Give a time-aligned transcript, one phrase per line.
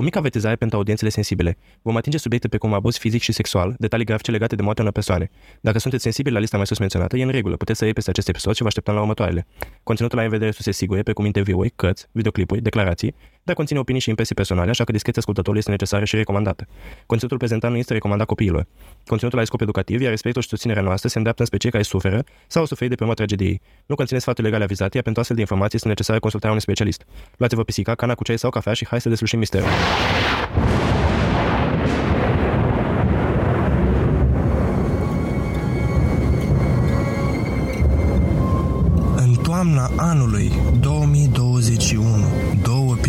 [0.00, 1.56] O mică avertizare pentru audiențele sensibile.
[1.82, 5.30] Vom atinge subiecte precum abuz fizic și sexual, detalii grafice legate de moartea unor persoane.
[5.60, 8.10] Dacă sunteți sensibili la lista mai sus menționată, e în regulă, puteți să iei peste
[8.10, 9.46] acest episod și vă așteptăm la următoarele.
[9.82, 14.08] Conținutul la în vedere surse sigure, precum interviuri, cărți, videoclipuri, declarații, dar conține opinii și
[14.08, 16.66] impresii personale, așa că discreția ascultătorului este necesară și recomandată.
[17.06, 18.66] Conținutul prezentat nu este recomandat copiilor.
[19.06, 22.24] Conținutul are scop educativ, iar respectul și susținerea noastră se îndreaptă spre cei care suferă
[22.46, 23.60] sau au suferit de pe urma tragediei.
[23.86, 27.04] Nu conține sfaturi legale avizate, iar pentru astfel de informații este necesară consultarea unui specialist.
[27.36, 29.68] Luați-vă pisica, cana cu ceai sau cafea și hai să deslușim misterul.
[39.16, 40.49] În toamna anului 2021, două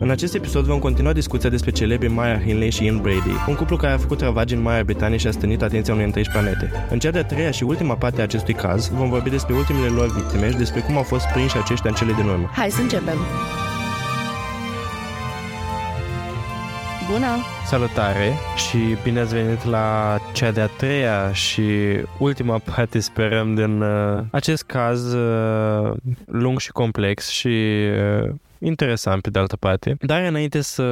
[0.00, 3.76] În acest episod vom continua discuția despre celebrii Maya Hinley și Ian Brady, un cuplu
[3.76, 6.70] care a făcut ravagii în Marea Britanie și a stănit atenția unei întregi planete.
[6.90, 10.12] În cea de-a treia și ultima parte a acestui caz, vom vorbi despre ultimele lor
[10.14, 12.50] victime și despre cum au fost prinși aceștia în cele din urmă.
[12.52, 13.16] Hai să începem!
[17.10, 17.26] Bună!
[17.66, 21.62] Salutare și bine ați venit la cea de-a treia și
[22.18, 25.92] ultima parte, sperăm, din uh, acest caz uh,
[26.26, 27.48] lung și complex și
[28.24, 29.96] uh, interesant pe de altă parte.
[30.00, 30.84] Dar înainte să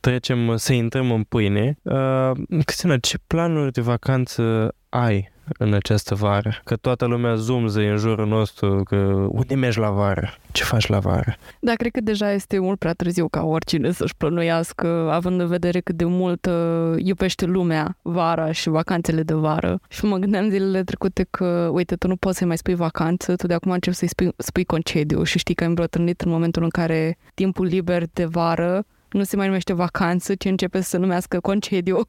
[0.00, 2.30] trecem, să intrăm în pâine, uh,
[2.64, 6.60] Cristina, ce planuri de vacanță ai în această vară?
[6.64, 8.96] Că toată lumea zoomză în jurul nostru, că
[9.28, 10.34] unde mergi la vară?
[10.52, 11.36] Ce faci la vară?
[11.60, 15.80] Da, cred că deja este mult prea târziu ca oricine să-și plănuiască, având în vedere
[15.80, 19.80] cât de mult uh, iubește lumea vara și vacanțele de vară.
[19.88, 23.46] Și mă gândeam zilele trecute că, uite, tu nu poți să mai spui vacanță, tu
[23.46, 26.68] de acum începi să-i spui, spui concediu și știi că ai îmbrătrânit în momentul în
[26.68, 28.84] care timpul liber de vară
[29.14, 32.00] nu se mai numește vacanță, ci începe să se numească concediu.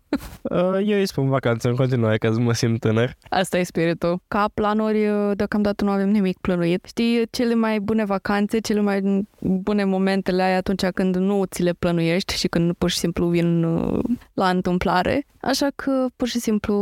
[0.51, 3.15] Uh, Eu îi spun vacanță în continuare, ca să mă simt tânăr.
[3.29, 4.21] Asta e spiritul.
[4.27, 6.85] Ca planuri, uh, deocamdată nu avem nimic plănuit.
[6.85, 11.73] Știi, cele mai bune vacanțe, cele mai bune momentele ai atunci când nu ți le
[11.73, 15.25] plănuiești și când pur și simplu vin uh, la întâmplare.
[15.41, 16.75] Așa că, pur și simplu,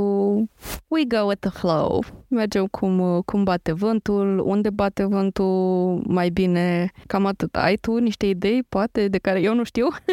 [0.87, 2.03] we go with the flow.
[2.27, 7.55] Mergem cum, uh, cum bate vântul, unde bate vântul, mai bine, cam atât.
[7.55, 9.87] Ai tu niște idei, poate, de care eu nu știu?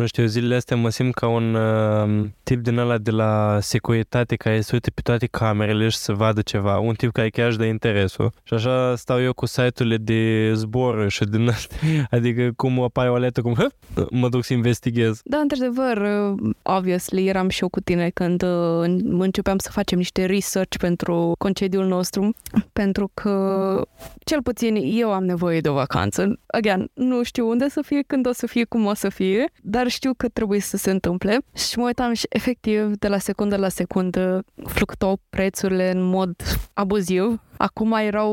[0.00, 4.36] Nu știu, zilele astea mă simt ca un uh, tip din ăla de la securitate
[4.36, 6.78] care se uite pe toate camerele și să vadă ceva.
[6.78, 8.32] Un tip care chiar își dă interesul.
[8.42, 11.78] Și așa stau eu cu site-urile de zbor și din astea.
[12.16, 13.66] Adică cum apare o letă, cum hă,
[14.10, 15.20] mă duc să investighez.
[15.24, 20.24] Da, într-adevăr, uh, obviously, eram și eu cu tine când uh, începeam să facem niște
[20.24, 22.34] research pentru concediul nostru,
[22.72, 23.86] pentru că,
[24.24, 26.38] cel puțin, eu am nevoie de o vacanță.
[26.46, 29.88] Again, nu știu unde să fie, când o să fie, cum o să fie, dar
[29.90, 33.68] știu că trebuie să se întâmple și mă uitam și efectiv de la secundă la
[33.68, 36.34] secundă fluctuau prețurile în mod
[36.72, 37.40] abuziv.
[37.62, 38.32] Acum erau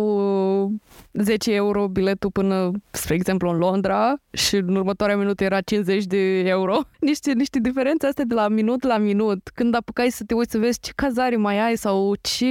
[0.64, 0.72] uh,
[1.12, 6.40] 10 euro biletul până, spre exemplu, în Londra și în următoarea minut era 50 de
[6.40, 6.80] euro.
[7.00, 9.50] Niște, niște diferențe astea de la minut la minut.
[9.54, 12.46] Când apucai să te uiți să vezi ce cazare mai ai sau ce,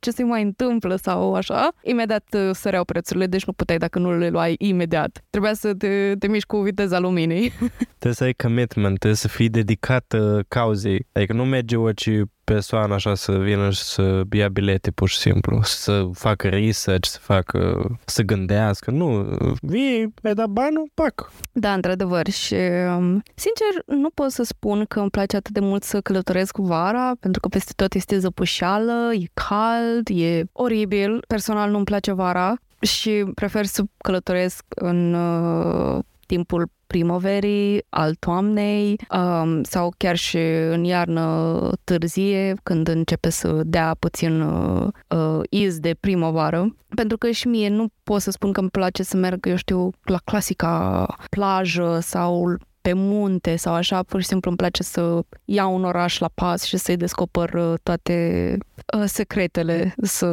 [0.00, 4.18] ce se mai întâmplă sau așa, imediat uh, săreau prețurile, deci nu puteai dacă nu
[4.18, 5.24] le luai imediat.
[5.30, 7.52] Trebuia să te, te miști cu viteza luminii.
[7.98, 11.06] Trebuie să ai commitment, trebuie să fii dedicat uh, cauzei.
[11.12, 15.60] Adică nu merge orice persoană așa să vină și să ia bilete pur și simplu,
[15.62, 18.90] să facă research, să facă, să gândească.
[18.90, 21.32] Nu, vii, ai dat banul, pac.
[21.52, 22.28] Da, într-adevăr.
[22.28, 26.56] Și, um, sincer, nu pot să spun că îmi place atât de mult să călătoresc
[26.56, 31.24] vara, pentru că peste tot este zăpușeală, e cald, e oribil.
[31.26, 35.98] Personal nu-mi place vara și prefer să călătoresc în uh,
[36.30, 40.38] timpul primăverii, al toamnei um, sau chiar și
[40.70, 46.76] în iarnă târzie, când începe să dea puțin uh, uh, iz de primăvară.
[46.94, 49.90] Pentru că și mie nu pot să spun că îmi place să merg, eu știu,
[50.02, 55.74] la clasica plajă sau pe munte sau așa, pur și simplu îmi place să iau
[55.74, 58.58] un oraș la pas și să-i descoper uh, toate
[58.96, 60.30] uh, secretele, să,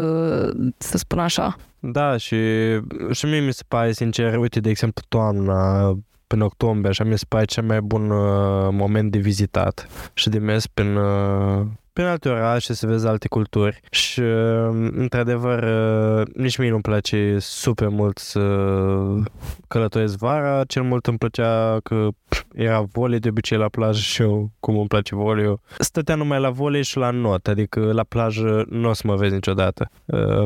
[0.77, 1.55] să spun așa.
[1.79, 2.37] Da, și,
[3.11, 5.93] și mie mi se pare, sincer, uite, de exemplu, toamna,
[6.27, 9.87] până octombrie, așa mi se pare cel mai bun uh, moment de vizitat.
[10.13, 11.65] Și de mers prin, uh,
[11.97, 14.21] prin alte orașe să vezi alte culturi și,
[14.91, 15.63] într-adevăr,
[16.33, 18.39] nici mie nu-mi place super mult să
[19.67, 20.63] călătoresc vara.
[20.63, 22.07] Cel mult îmi plăcea că
[22.53, 26.49] era volei de obicei la plajă și eu, cum îmi place volei, stătea numai la
[26.49, 29.89] volei și la not, adică la plajă nu o să mă vezi niciodată.
[30.05, 30.43] Uh,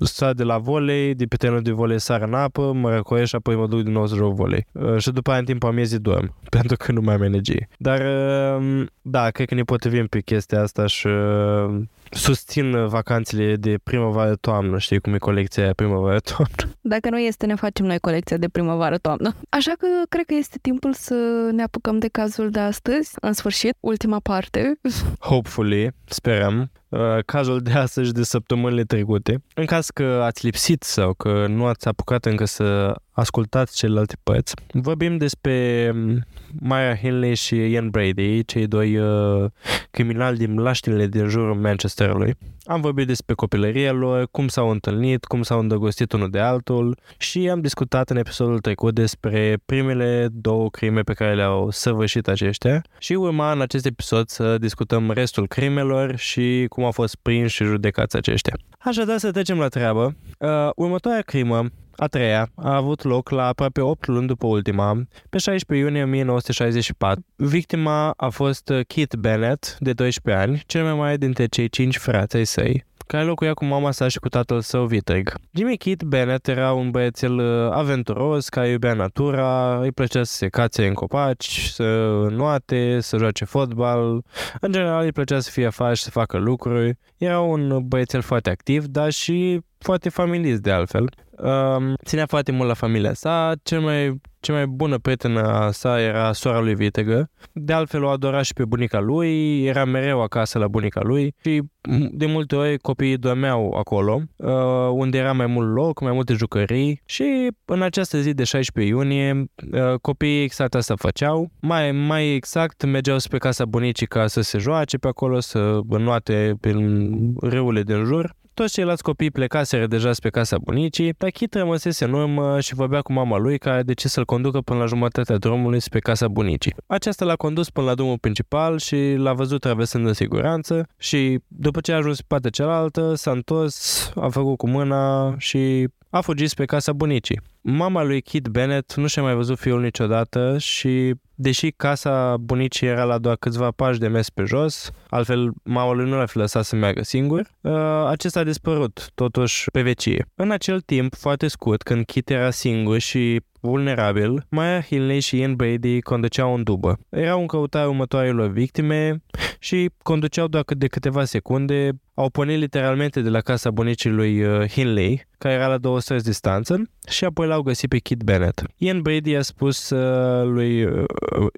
[0.00, 3.34] sar de la volei, de pe terenul de volei sar în apă, mă răcoiesc și
[3.34, 4.66] apoi mă duc din nou să joc volei.
[4.72, 7.68] Uh, și după aia în timpul amiezii dorm, pentru că nu mai am energie.
[7.76, 13.78] Dar uh, da, cred că ne potrivim pe chestia asta și uh, susțin vacanțele de
[13.82, 16.76] primăvară-toamnă, știi cum e colecția primăvară-toamnă.
[16.94, 19.34] Dacă nu este, ne facem noi colecția de primăvară-toamnă.
[19.48, 21.14] Așa că cred că este timpul să
[21.52, 24.78] ne apucăm de cazul de astăzi, în sfârșit, ultima parte.
[25.30, 26.70] Hopefully, sperăm.
[26.88, 29.42] Uh, cazul de astăzi de săptămânile trecute.
[29.54, 34.54] În caz că ați lipsit sau că nu ați apucat încă să ascultați celelalte părți,
[34.72, 36.24] vorbim despre um,
[36.60, 39.50] Maya Hinley și Ian Brady, cei doi uh,
[39.90, 41.54] criminali din mlaștinile din jurul
[41.98, 42.34] Manchesterului.
[42.64, 47.48] Am vorbit despre copilăria lor, cum s-au întâlnit, cum s-au îndrăgostit unul de altul și
[47.50, 53.12] am discutat în episodul trecut despre primele două crime pe care le-au săvârșit aceștia și
[53.12, 58.16] urma în acest episod să discutăm restul crimelor și cum au fost prinși și judecați
[58.16, 58.56] aceștia.
[58.78, 60.14] Așadar să trecem la treabă.
[60.38, 61.66] Uh, următoarea crimă
[62.00, 67.24] a treia a avut loc la aproape 8 luni după ultima, pe 16 iunie 1964.
[67.36, 72.36] Victima a fost Keith Bennett, de 12 ani, cel mai mare dintre cei 5 frați
[72.36, 75.34] ai săi, care locuia cu mama sa și cu tatăl său Vitrig.
[75.52, 80.48] Jimmy Keith Bennett era un băiețel uh, aventuros, care iubea natura, îi plăcea să se
[80.48, 81.84] cațe în copaci, să
[82.30, 84.22] nuate, să joace fotbal.
[84.60, 86.98] În general îi plăcea să fie afară și să facă lucruri.
[87.16, 91.08] Era un băiețel foarte activ, dar și foarte familist de altfel.
[91.42, 96.32] Um, ținea foarte mult la familia sa, cel mai, cea mai bună prietenă sa era
[96.32, 97.30] sora lui Vitegă.
[97.52, 101.62] De altfel o adora și pe bunica lui, era mereu acasă la bunica lui și
[102.10, 104.50] de multe ori copiii dormeau acolo, uh,
[104.92, 109.44] unde era mai mult loc, mai multe jucării și în această zi de 16 iunie
[109.72, 111.50] uh, copiii exact asta făceau.
[111.60, 116.54] Mai, mai exact mergeau spre casa bunicii ca să se joace pe acolo, să înoate
[116.60, 122.04] prin râurile din jur toți ceilalți copii plecaseră deja spre casa bunicii, dar Kit rămăsese
[122.04, 125.36] în urmă și vorbea cu mama lui care a decis să-l conducă până la jumătatea
[125.36, 126.74] drumului spre casa bunicii.
[126.86, 131.80] Aceasta l-a condus până la drumul principal și l-a văzut traversând în siguranță și după
[131.80, 136.48] ce a ajuns pe partea cealaltă, s-a întors, a făcut cu mâna și a fugit
[136.48, 137.40] spre casa bunicii.
[137.60, 143.04] Mama lui Kit Bennett nu și-a mai văzut fiul niciodată și deși casa bunicii era
[143.04, 146.64] la doar câțiva pași de mers pe jos, altfel mama lui nu l-a fi lăsat
[146.64, 150.26] să meargă singur, uh, acesta a dispărut totuși pe vecie.
[150.34, 155.54] În acel timp foarte scurt, când Kit era singur și vulnerabil, Maya Hinley și Ian
[155.54, 156.98] Brady conduceau în dubă.
[157.08, 159.22] Erau în căutare următoarelor victime
[159.58, 161.90] și conduceau doar de câteva secunde.
[162.14, 166.24] Au pornit literalmente de la casa bunicii lui uh, Hinley, care era la două străzi
[166.24, 168.62] distanță, și apoi l-au găsit pe Kit Bennett.
[168.76, 171.04] Ian Brady i-a spus uh, lui, uh,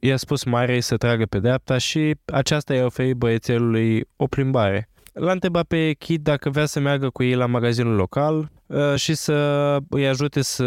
[0.00, 4.88] i-a spus Marei să tragă pe dreapta și aceasta i-a oferit băiețelului o plimbare.
[5.12, 8.47] L-a întrebat pe Kit dacă vrea să meargă cu ei la magazinul local uh,
[8.95, 10.65] și să îi ajute să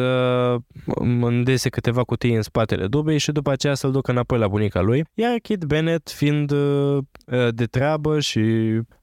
[1.22, 5.06] îndese câteva cutii în spatele dubei și după aceea să-l ducă înapoi la bunica lui.
[5.14, 6.98] Iar Kit Bennett, fiind uh,
[7.50, 8.42] de treabă și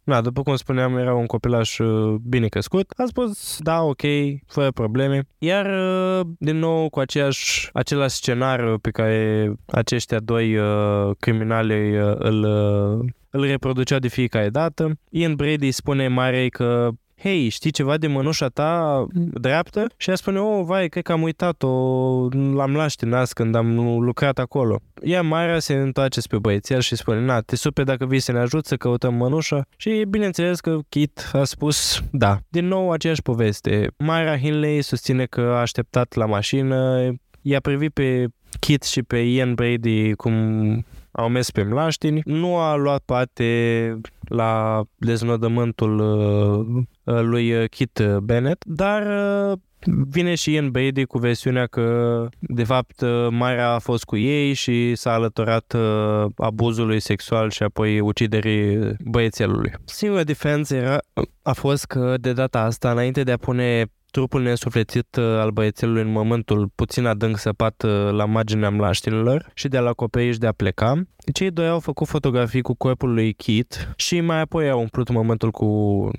[0.05, 2.91] Na, după cum spuneam, era un copilaș uh, bine crescut.
[2.97, 4.01] A spus, da, ok,
[4.47, 5.27] fără probleme.
[5.39, 5.67] Iar,
[6.39, 12.45] din nou, cu aceeași, același scenariu pe care aceștia doi uh, criminali uh, îl
[13.31, 14.93] îl reproducea de fiecare dată.
[15.11, 16.89] Ian Brady spune Marei că
[17.23, 19.87] hei, știi ceva de mănușa ta dreaptă?
[19.97, 21.69] Și ea spune, oh, vai, cred că am uitat-o,
[22.55, 24.81] l-am laștinat când am lucrat acolo.
[25.03, 28.39] Ea, Mara, se întoarce spre băiețel și spune, na, te super dacă vii să ne
[28.39, 29.67] ajut să căutăm mănușa?
[29.77, 32.39] Și bineînțeles că Kit a spus, da.
[32.49, 33.87] Din nou aceeași poveste.
[33.99, 37.11] Mara Hinley susține că a așteptat la mașină,
[37.43, 38.27] i-a privit pe
[38.61, 40.35] Kit și pe Ian Brady cum
[41.11, 46.83] au mers pe mlaștini, nu a luat parte la deznodământul uh,
[47.15, 49.03] uh, lui Kit Bennett, dar
[49.53, 49.59] uh,
[50.09, 54.95] Vine și Ian Brady cu versiunea că, de fapt, Mara a fost cu ei și
[54.95, 55.77] s-a alăturat
[56.37, 59.73] abuzului sexual și apoi uciderii băiețelului.
[59.85, 60.99] Singura diferență era,
[61.43, 66.03] a fost că, de data asta, înainte de a pune trupul neînsuflețit uh, al băiețelului
[66.03, 70.47] în momentul puțin adânc săpat uh, la marginea mlaștinilor și de a-l acoperiș și de
[70.47, 71.03] a pleca.
[71.33, 75.51] Cei doi au făcut fotografii cu corpul lui Kit și mai apoi au umplut momentul
[75.51, 76.11] cu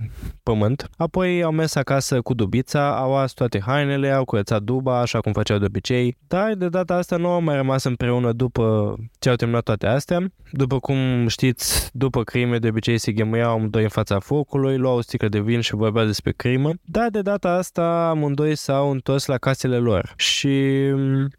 [0.44, 0.90] pământ.
[0.98, 5.32] Apoi au mers acasă cu dubița, au ars toate hainele, au curățat duba, așa cum
[5.32, 9.36] făceau de obicei, dar de data asta nu au mai rămas împreună după ce au
[9.36, 10.32] terminat toate astea.
[10.52, 15.02] După cum știți, după crime de obicei se ghemuiau amândoi în fața focului, luau o
[15.02, 19.38] sticlă de vin și vorbeau despre crimă, dar de data asta amândoi s-au întors la
[19.38, 20.14] casele lor.
[20.16, 20.86] Și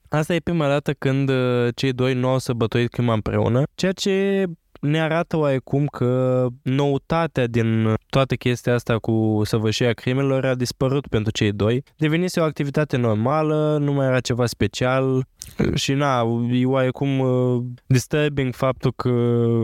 [0.09, 4.45] Asta e prima dată când uh, cei doi nu au sărbătorit crima împreună, ceea ce
[4.83, 11.33] ne arată oarecum că noutatea din toată chestia asta cu săvârșirea crimelor a dispărut pentru
[11.33, 11.83] cei doi.
[11.97, 15.27] Devenise o activitate normală, nu mai era ceva special
[15.75, 19.13] și na, e oarecum uh, disturbing faptul că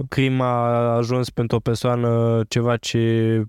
[0.08, 3.42] crima a ajuns pentru o persoană ceva ce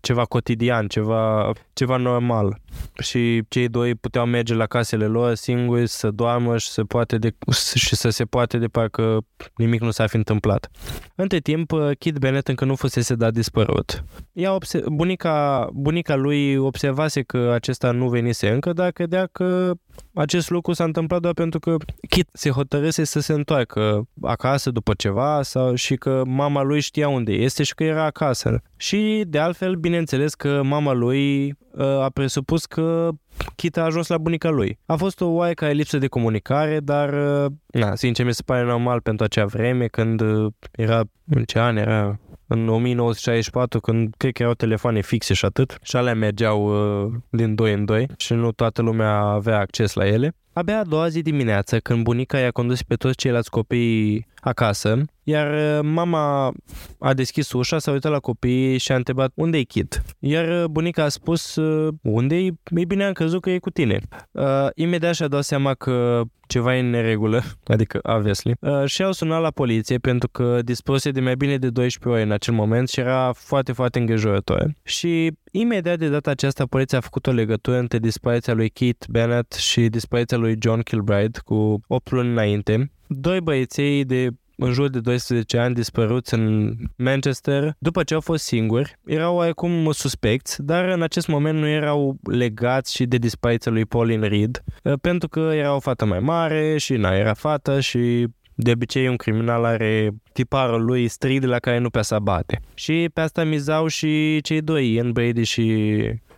[0.00, 2.60] ceva cotidian, ceva, ceva normal.
[2.98, 7.30] Și cei doi puteau merge la casele lor singuri, să doarmă și să, poate de,
[7.74, 9.18] și să se poate de parcă
[9.56, 10.70] nimic nu s-a fi întâmplat.
[11.14, 14.04] Între timp, Kit Bennett încă nu fusese dat dispărut.
[14.32, 19.72] Ea obse- bunica, bunica lui observase că acesta nu venise încă, dar credea că
[20.14, 21.76] acest lucru s-a întâmplat doar pentru că
[22.08, 27.08] Kit se hotărâse să se întoarcă acasă după ceva sau și că mama lui știa
[27.08, 28.62] unde este și că era acasă.
[28.76, 33.10] Și de altfel, bineînțeles că mama lui uh, a presupus că
[33.56, 34.78] Kit a ajuns la bunica lui.
[34.86, 37.12] A fost o oarecare lipsă de comunicare, dar,
[37.44, 41.58] uh, na, sincer, mi se pare normal pentru acea vreme, când uh, era, în ce
[41.58, 46.64] an era, în 1964, când cred că erau telefoane fixe și atât, și alea mergeau
[47.04, 50.34] uh, din 2 în 2 și nu toată lumea avea acces la ele.
[50.58, 55.52] Abia a doua zi dimineață, când bunica i-a condus pe toți ceilalți copii acasă, iar
[55.54, 56.52] uh, mama
[56.98, 60.02] a deschis ușa, s-a uitat la copii și a întrebat unde e Kit.
[60.18, 61.58] Iar uh, bunica a spus
[62.02, 62.50] unde e?
[62.76, 64.00] Ei bine, am crezut că e cu tine.
[64.30, 67.42] Uh, imediat și-a dat seama că ceva e în neregulă,
[67.74, 71.70] adică obviously, uh, și au sunat la poliție pentru că dispuse de mai bine de
[71.70, 74.72] 12 ore în acel moment și era foarte, foarte îngrijorător.
[74.82, 79.52] Și imediat de data aceasta poliția a făcut o legătură între dispariția lui Keith Bennett
[79.52, 82.90] și dispariția lui John Kilbride cu 8 luni înainte.
[83.06, 88.44] Doi băieței de în jur de 12 ani dispăruți în Manchester după ce au fost
[88.44, 88.98] singuri.
[89.06, 94.26] Erau oarecum suspecți, dar în acest moment nu erau legați și de dispariția lui Pauline
[94.26, 98.26] Reed, eh, pentru că era o fată mai mare și n era fată și
[98.58, 102.60] de obicei un criminal are tiparul lui strid la care nu prea să bate.
[102.74, 105.64] Și pe asta mizau și cei doi, Ian Brady și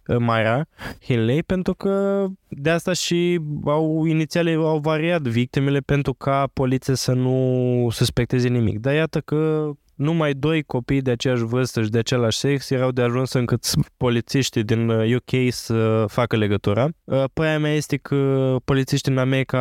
[0.09, 0.67] Uh, Myra
[1.03, 7.13] Hinley, pentru că de asta și au inițiale au variat victimele pentru ca poliția să
[7.13, 8.79] nu suspecteze nimic.
[8.79, 13.03] Dar iată că numai doi copii de aceeași vârstă și de același sex erau de
[13.03, 16.89] ajuns încât polițiștii din UK uh, să facă legătura.
[17.05, 19.61] Uh, părerea mea este că polițiștii în America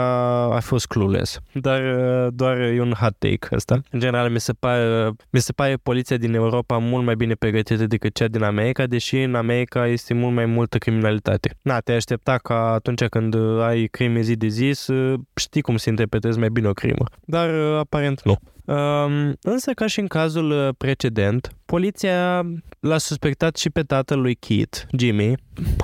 [0.55, 3.81] a fost clueless, dar uh, doar e un hot take ăsta.
[3.91, 7.85] În general, mi se pare, mi se pare poliția din Europa mult mai bine pregătită
[7.85, 11.57] decât cea din America, deși în America este mult mai multă criminalitate.
[11.61, 15.89] Na, te aștepta ca atunci când ai crime zi de zi să știi cum să
[15.89, 17.05] interpretezi mai bine o crimă.
[17.25, 18.37] Dar aparent nu.
[18.67, 22.45] Um, însă, ca și în cazul uh, precedent, poliția
[22.79, 25.33] l-a suspectat și pe tatăl lui Kit, Jimmy.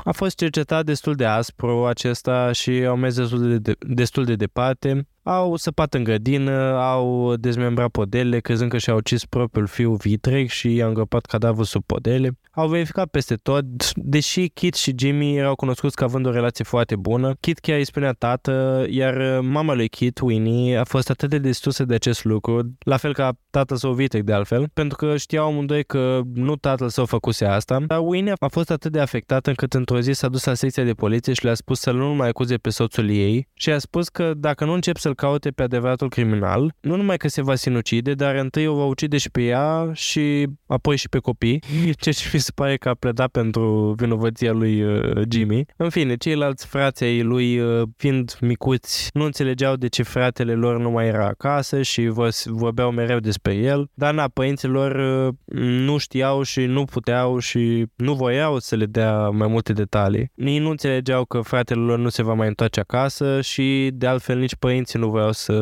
[0.03, 4.35] A fost cercetat destul de aspru acesta și au mers destul de, de, destul de
[4.35, 5.07] departe.
[5.23, 10.75] Au săpat în grădină, au dezmembrat podele, crezând că și-au ucis propriul fiu vitreg și
[10.75, 12.37] i-au îngropat cadavrul sub podele.
[12.51, 16.95] Au verificat peste tot, deși Kit și Jimmy erau cunoscuți ca având o relație foarte
[16.95, 17.35] bună.
[17.39, 21.85] Kit chiar îi spunea tată, iar mama lui Kit, Winnie, a fost atât de distusă
[21.85, 25.83] de acest lucru, la fel ca tatăl său vitreg de altfel, pentru că știau amândoi
[25.83, 27.79] că nu tatăl său făcuse asta.
[27.87, 30.93] Dar Winnie a fost atât de afectată încât într-o zi s-a dus la secția de
[30.93, 34.33] poliție și le-a spus să nu mai acuze pe soțul ei și a spus că
[34.37, 38.35] dacă nu încep să-l caute pe adevăratul criminal, nu numai că se va sinucide, dar
[38.35, 41.63] întâi o va ucide și pe ea și apoi și pe copii,
[42.01, 45.65] ce și mi se pare că a pledat pentru vinovăția lui uh, Jimmy.
[45.75, 50.79] În fine, ceilalți frații ai lui, uh, fiind micuți, nu înțelegeau de ce fratele lor
[50.79, 52.11] nu mai era acasă și
[52.45, 58.13] vorbeau mereu despre el, dar na, părinților uh, nu știau și nu puteau și nu
[58.13, 60.31] voiau să le dea mai multe detalii.
[60.35, 64.37] Ei nu înțelegeau că fratele lor nu se va mai întoarce acasă și de altfel
[64.37, 65.53] nici părinții nu voiau să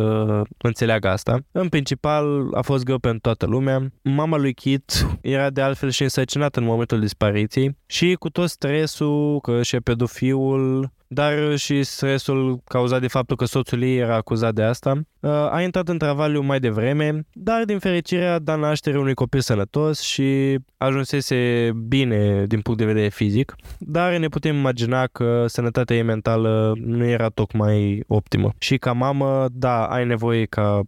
[0.58, 1.40] înțeleagă asta.
[1.52, 3.92] În principal a fost greu pentru toată lumea.
[4.02, 9.40] Mama lui Kit era de altfel și însărcinată în momentul dispariției și cu tot stresul
[9.42, 14.64] că și pedofilul, dar și stresul cauzat de faptul că soțul ei era acuzat de
[14.64, 19.14] asta, uh, a intrat în travaliu mai devreme, dar din fericire a dat naștere unui
[19.14, 25.46] copil sănătos și ajunsese bine din punct de vedere fizic, dar ne putem imagina că
[25.48, 28.52] sănătatea ei mentală nu era tocmai optimă.
[28.58, 30.82] Și ca mamă, da, ai nevoie ca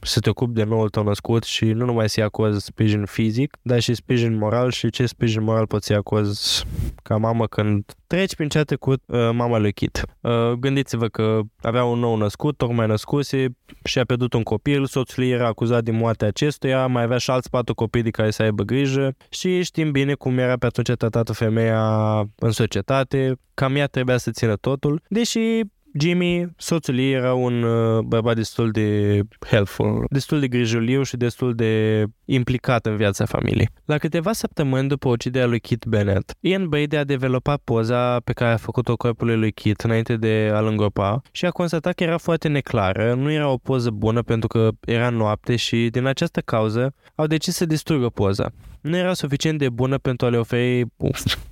[0.00, 3.80] să te ocupi de noul tău născut și nu numai să-i acozi sprijin fizic, dar
[3.80, 6.64] și sprijin moral și ce sprijin moral poți să-i acozi
[7.02, 10.04] ca mamă când treci prin ce a trecut uh, mama lui Kit.
[10.20, 13.46] Uh, gândiți-vă că avea un nou născut, tocmai născuse
[13.84, 17.30] și a pierdut un copil, soțul ei era acuzat de moartea acestuia, mai avea și
[17.30, 20.90] alți patru copii de care să aibă grijă și știm bine cum era pe atunci
[20.90, 25.60] tratată femeia în societate, cam ea trebuia să țină totul, deși
[25.98, 31.54] Jimmy, soțul ei, era un uh, bărbat destul de helpful, destul de grijuliu și destul
[31.54, 33.68] de implicat în viața familiei.
[33.84, 38.52] La câteva săptămâni după uciderea lui Kit Bennett, Ian Brady a dezvoltat poza pe care
[38.52, 42.48] a făcut-o corpului lui Kit înainte de a-l îngropa și a constatat că era foarte
[42.48, 47.26] neclară, nu era o poză bună pentru că era noapte și din această cauză au
[47.26, 48.52] decis să distrugă poza
[48.86, 50.84] nu era suficient de bună pentru a le oferi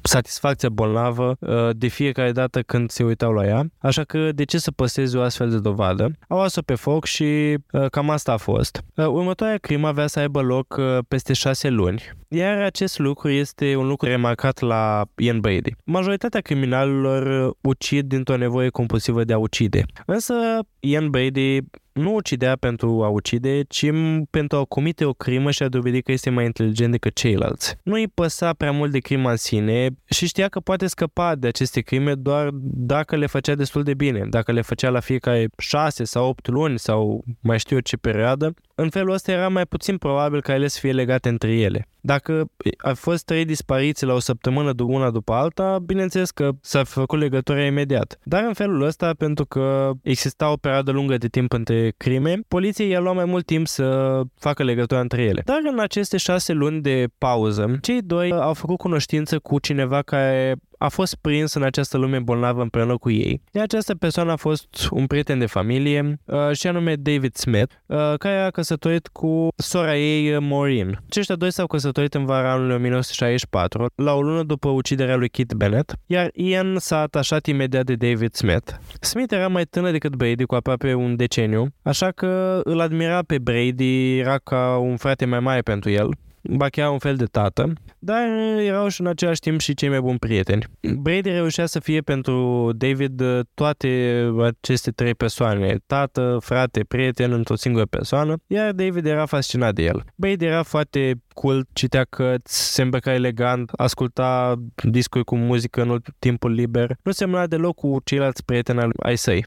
[0.02, 4.58] satisfacția bolnavă uh, de fiecare dată când se uitau la ea, așa că de ce
[4.58, 6.10] să păsezi o astfel de dovadă?
[6.28, 8.82] Au asuat pe foc și uh, cam asta a fost.
[8.94, 13.86] Uh, următoarea crimă avea să aibă loc peste șase luni, iar acest lucru este un
[13.86, 15.74] lucru remarcat la Ian Brady.
[15.84, 19.84] Majoritatea criminalilor ucid dintr-o nevoie compulsivă de a ucide.
[20.06, 20.34] Însă
[20.80, 21.60] Ian Brady
[21.94, 23.86] nu ucidea pentru a ucide, ci
[24.30, 27.76] pentru a comite o crimă și a dovedi că este mai inteligent decât ceilalți.
[27.82, 31.46] Nu îi păsa prea mult de crima în sine și știa că poate scăpa de
[31.46, 36.04] aceste crime doar dacă le făcea destul de bine, dacă le făcea la fiecare șase
[36.04, 39.96] sau opt luni sau mai știu eu ce perioadă, în felul ăsta era mai puțin
[39.96, 41.88] probabil ca ele să fie legate între ele.
[42.00, 42.44] Dacă
[42.76, 47.64] a fost trei dispariții la o săptămână una după alta, bineînțeles că s-a făcut legătura
[47.64, 48.18] imediat.
[48.22, 52.86] Dar în felul ăsta, pentru că exista o perioadă lungă de timp între crime, poliția
[52.86, 55.42] i-a luat mai mult timp să facă legătura între ele.
[55.44, 60.56] Dar în aceste șase luni de pauză, cei doi au făcut cunoștință cu cineva care
[60.78, 63.42] a fost prins în această lume bolnavă împreună cu ei.
[63.52, 68.14] Iar această persoană a fost un prieten de familie uh, și anume David Smith, uh,
[68.18, 71.02] care a căsătorit cu sora ei, uh, Maureen.
[71.08, 75.52] Aceștia doi s-au căsătorit în vara anului 1964, la o lună după uciderea lui Kit
[75.52, 78.72] Bennett, iar Ian s-a atașat imediat de David Smith.
[79.00, 83.38] Smith era mai tânăr decât Brady, cu aproape un deceniu, așa că îl admira pe
[83.38, 86.08] Brady, era ca un frate mai mare pentru el
[86.50, 88.26] ba chiar un fel de tată, dar
[88.58, 90.64] erau și în același timp și cei mai buni prieteni.
[90.98, 93.22] Brady reușea să fie pentru David
[93.54, 99.82] toate aceste trei persoane, tată, frate, prieten într-o singură persoană, iar David era fascinat de
[99.82, 100.04] el.
[100.14, 106.52] Brady era foarte cult, citea cărți, se îmbrăca elegant, asculta discuri cu muzică în timpul
[106.52, 109.44] liber, nu semna deloc cu ceilalți prieteni ai săi.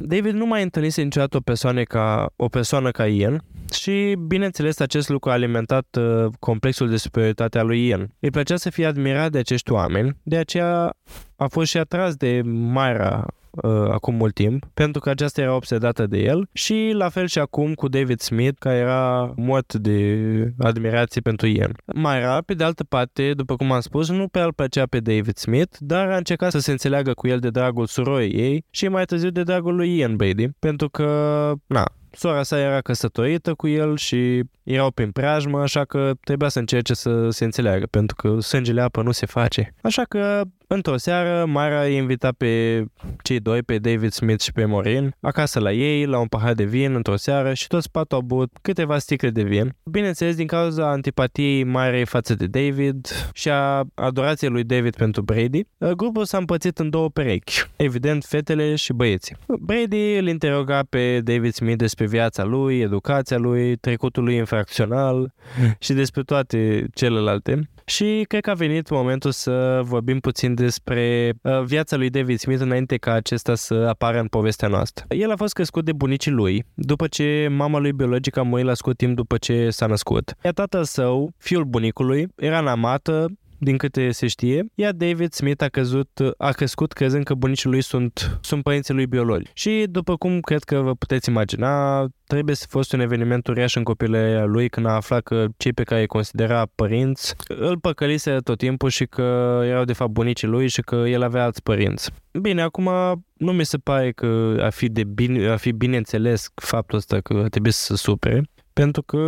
[0.00, 5.08] David nu mai întâlnise niciodată o persoană ca, o persoană ca Ian și, bineînțeles, acest
[5.08, 8.14] lucru a alimentat uh, complexul de superioritate a lui Ian.
[8.20, 10.94] Îi plăcea să fie admirat de acești oameni, de aceea
[11.36, 16.06] a fost și atras de Myra uh, acum mult timp, pentru că aceasta era obsedată
[16.06, 20.18] de el și la fel și acum cu David Smith, care era mort de
[20.58, 21.72] admirație pentru Ian.
[21.94, 25.36] Myra, pe de altă parte, după cum am spus, nu prea îl plăcea pe David
[25.36, 29.04] Smith, dar a încercat să se înțeleagă cu el de dragul surorii ei și mai
[29.04, 31.84] târziu de dragul lui Ian Brady, pentru că, na,
[32.16, 36.94] Sora sa era căsătorită cu el și erau prin preajmă, așa că trebuia să încerce
[36.94, 39.74] să se înțeleagă, pentru că sângele apă nu se face.
[39.82, 42.84] Așa că Într-o seară, Mara i-a invitat pe
[43.22, 46.64] cei doi, pe David Smith și pe Maureen, acasă la ei, la un pahar de
[46.64, 49.76] vin într-o seară și toți patru au băut câteva sticle de vin.
[49.90, 55.62] Bineînțeles, din cauza antipatiei Marei față de David și a adorației lui David pentru Brady,
[55.96, 59.36] grupul s-a împățit în două perechi, evident fetele și băieții.
[59.60, 65.34] Brady îl interoga pe David Smith despre viața lui, educația lui, trecutul lui infracțional
[65.78, 71.62] și despre toate celelalte și cred că a venit momentul să vorbim puțin despre uh,
[71.62, 75.04] viața lui David Smith înainte ca acesta să apară în povestea noastră.
[75.08, 78.74] El a fost crescut de bunicii lui, după ce mama lui biologică a murit la
[78.74, 80.34] scurt timp după ce s-a născut.
[80.44, 83.26] Iar tatăl său, fiul bunicului, era în amată,
[83.58, 87.82] din câte se știe, iar David Smith a, căzut, a crescut crezând că bunicii lui
[87.82, 89.50] sunt, sunt părinții lui biologi.
[89.52, 93.82] Și după cum cred că vă puteți imagina, trebuie să fost un eveniment uriaș în
[93.82, 98.58] copilăria lui când a aflat că cei pe care îi considera părinți îl păcălise tot
[98.58, 102.10] timpul și că erau de fapt bunicii lui și că el avea alți părinți.
[102.40, 102.90] Bine, acum
[103.36, 107.20] nu mi se pare că a fi, de bine, a fi bine înțeles faptul ăsta
[107.20, 108.42] că trebuie să supere,
[108.72, 109.18] pentru că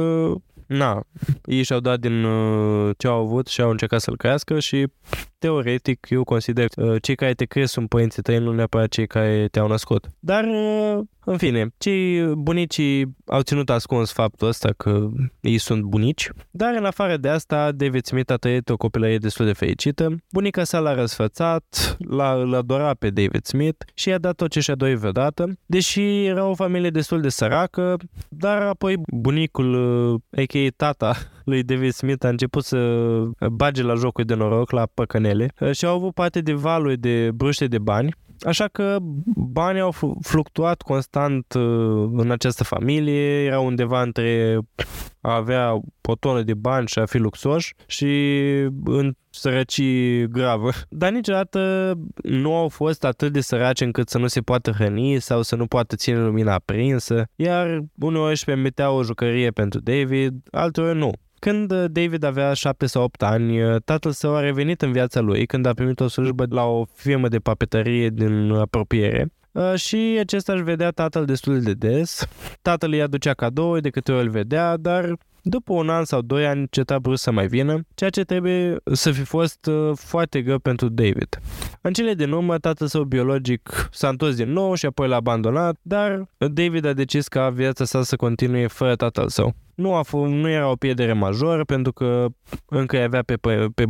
[0.68, 1.02] na,
[1.44, 4.86] ei și-au dat din uh, ce au avut și au încercat să-l crească și
[5.38, 9.48] teoretic eu consider uh, cei care te cresc sunt părinții tăi, nu neapărat cei care
[9.50, 10.06] te-au născut.
[10.18, 15.08] Dar, uh, în fine, cei bunicii au ținut ascuns faptul ăsta că
[15.40, 19.46] ei sunt bunici, dar în afară de asta, David Smith a trăit o copilărie destul
[19.46, 20.16] de fericită.
[20.32, 24.60] Bunica sa l-a răsfățat, l-a, l-a adorat pe David Smith și i-a dat tot ce
[24.60, 27.96] și-a dorit vreodată, deși era o familie destul de săracă,
[28.28, 29.74] dar apoi bunicul,
[30.30, 30.58] a.k.a.
[30.58, 31.16] Uh, tata
[31.48, 32.78] lui David Smith, a început să
[33.50, 37.66] bage la jocul de noroc, la păcănele și au avut parte de valuri de bruște
[37.66, 38.96] de bani Așa că
[39.36, 44.58] banii au fluctuat constant uh, în această familie, era undeva între
[45.20, 48.06] a avea o tonă de bani și a fi luxoși și
[48.84, 50.70] în sărăcii gravă.
[50.88, 55.42] Dar niciodată nu au fost atât de săraci încât să nu se poată hrăni sau
[55.42, 60.98] să nu poată ține lumina aprinsă, iar uneori își permiteau o jucărie pentru David, alteori
[60.98, 61.12] nu.
[61.38, 65.20] Când uh, David avea 7 sau 8 ani, uh, tatăl său a revenit în viața
[65.20, 70.16] lui când a primit o slujbă la o firmă de papetărie din apropiere uh, și
[70.20, 72.26] acesta își vedea tatăl destul de des.
[72.62, 75.16] Tatăl îi aducea cadouri de câte ori îl vedea, dar
[75.48, 79.10] după un an sau doi ani înceta brusc să mai vină, ceea ce trebuie să
[79.10, 81.38] fi fost foarte greu pentru David.
[81.80, 85.76] În cele din urmă, tatăl său biologic s-a întors din nou și apoi l-a abandonat,
[85.82, 89.54] dar David a decis ca viața sa să continue fără tatăl său.
[89.74, 92.26] Nu, a f- nu era o pierdere majoră pentru că
[92.66, 93.84] încă îi avea pe, pe, pe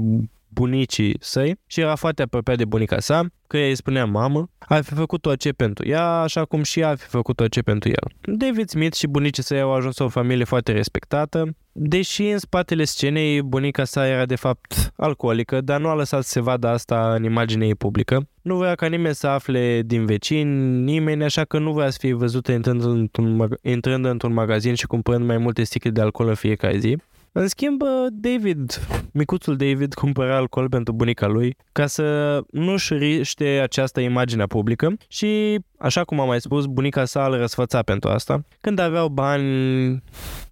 [0.48, 4.94] bunicii săi și era foarte apropiat de bunica sa, că îi spunea mamă, a fi
[4.94, 7.88] făcut tot ce pentru ea, așa cum și ea a fi făcut tot ce pentru
[7.88, 8.36] el.
[8.36, 13.42] David Smith și bunicii săi au ajuns o familie foarte respectată, deși în spatele scenei
[13.42, 17.24] bunica sa era de fapt alcoolică, dar nu a lăsat să se vadă asta în
[17.24, 18.28] imaginea ei publică.
[18.42, 22.14] Nu voia ca nimeni să afle din vecini, nimeni, așa că nu voia să fie
[22.14, 26.78] văzută intrând într-un, intrând într-un magazin și cumpărând mai multe sticle de alcool în fiecare
[26.78, 26.96] zi.
[27.40, 28.80] În schimb, David,
[29.12, 35.58] micuțul David, cumpăra alcool pentru bunica lui ca să nu-și riște această imagine publică și,
[35.78, 38.44] așa cum am mai spus, bunica sa îl răsfăța pentru asta.
[38.60, 40.02] Când aveau bani,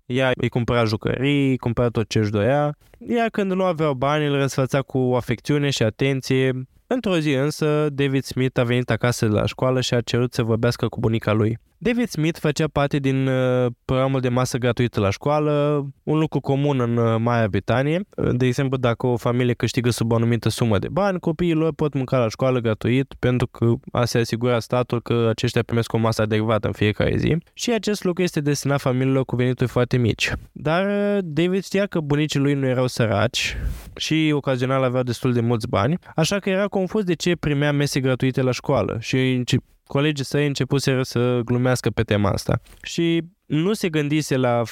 [0.07, 2.77] ea îi cumpăra jucării, cumpăra tot ce își doia,
[3.09, 6.67] iar când nu aveau bani, îl răsfăța cu afecțiune și atenție.
[6.87, 10.43] Într-o zi însă, David Smith a venit acasă de la școală și a cerut să
[10.43, 11.59] vorbească cu bunica lui.
[11.87, 16.81] David Smith făcea parte din uh, programul de masă gratuită la școală, un lucru comun
[16.81, 18.01] în uh, Marea Britanie.
[18.33, 21.95] De exemplu, dacă o familie câștigă sub o anumită sumă de bani, copiii lor pot
[21.95, 26.23] mânca la școală gratuit pentru că a se asigura statul că aceștia primesc o masă
[26.23, 27.37] adecvată în fiecare zi.
[27.53, 30.33] Și acest lucru este destinat familiilor cu venituri foarte mici.
[30.53, 33.57] Dar uh, David știa că bunicii lui nu erau săraci
[33.97, 38.01] și ocazional aveau destul de mulți bani, așa că era confuz de ce primea mese
[38.01, 39.43] gratuite la școală și
[39.87, 42.61] colegii săi începuseră să glumească pe tema asta.
[42.83, 44.63] Și nu se gândise la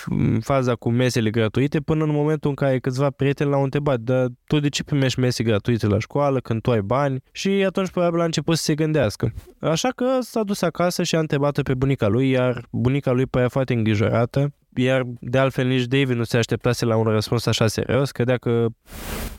[0.40, 4.60] faza cu mesele gratuite până în momentul în care câțiva prieteni l-au întrebat, dar tu
[4.60, 7.22] de ce primești mese gratuite la școală când tu ai bani?
[7.32, 9.32] Și atunci probabil a început să se gândească.
[9.60, 13.48] Așa că s-a dus acasă și a întrebat pe bunica lui, iar bunica lui părea
[13.48, 18.10] foarte îngrijorată iar de altfel nici David nu se așteptase la un răspuns așa serios,
[18.10, 18.66] credea că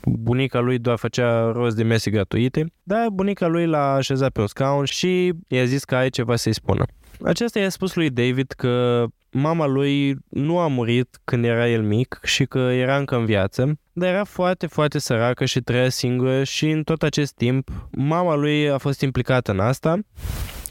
[0.03, 4.47] bunica lui doar făcea rost de mese gratuite, dar bunica lui l-a așezat pe un
[4.47, 6.85] scaun și i-a zis că are ceva să-i spună.
[7.23, 12.19] Acesta i-a spus lui David că mama lui nu a murit când era el mic
[12.23, 16.69] și că era încă în viață, dar era foarte, foarte săracă și trăia singură și
[16.69, 19.99] în tot acest timp mama lui a fost implicată în asta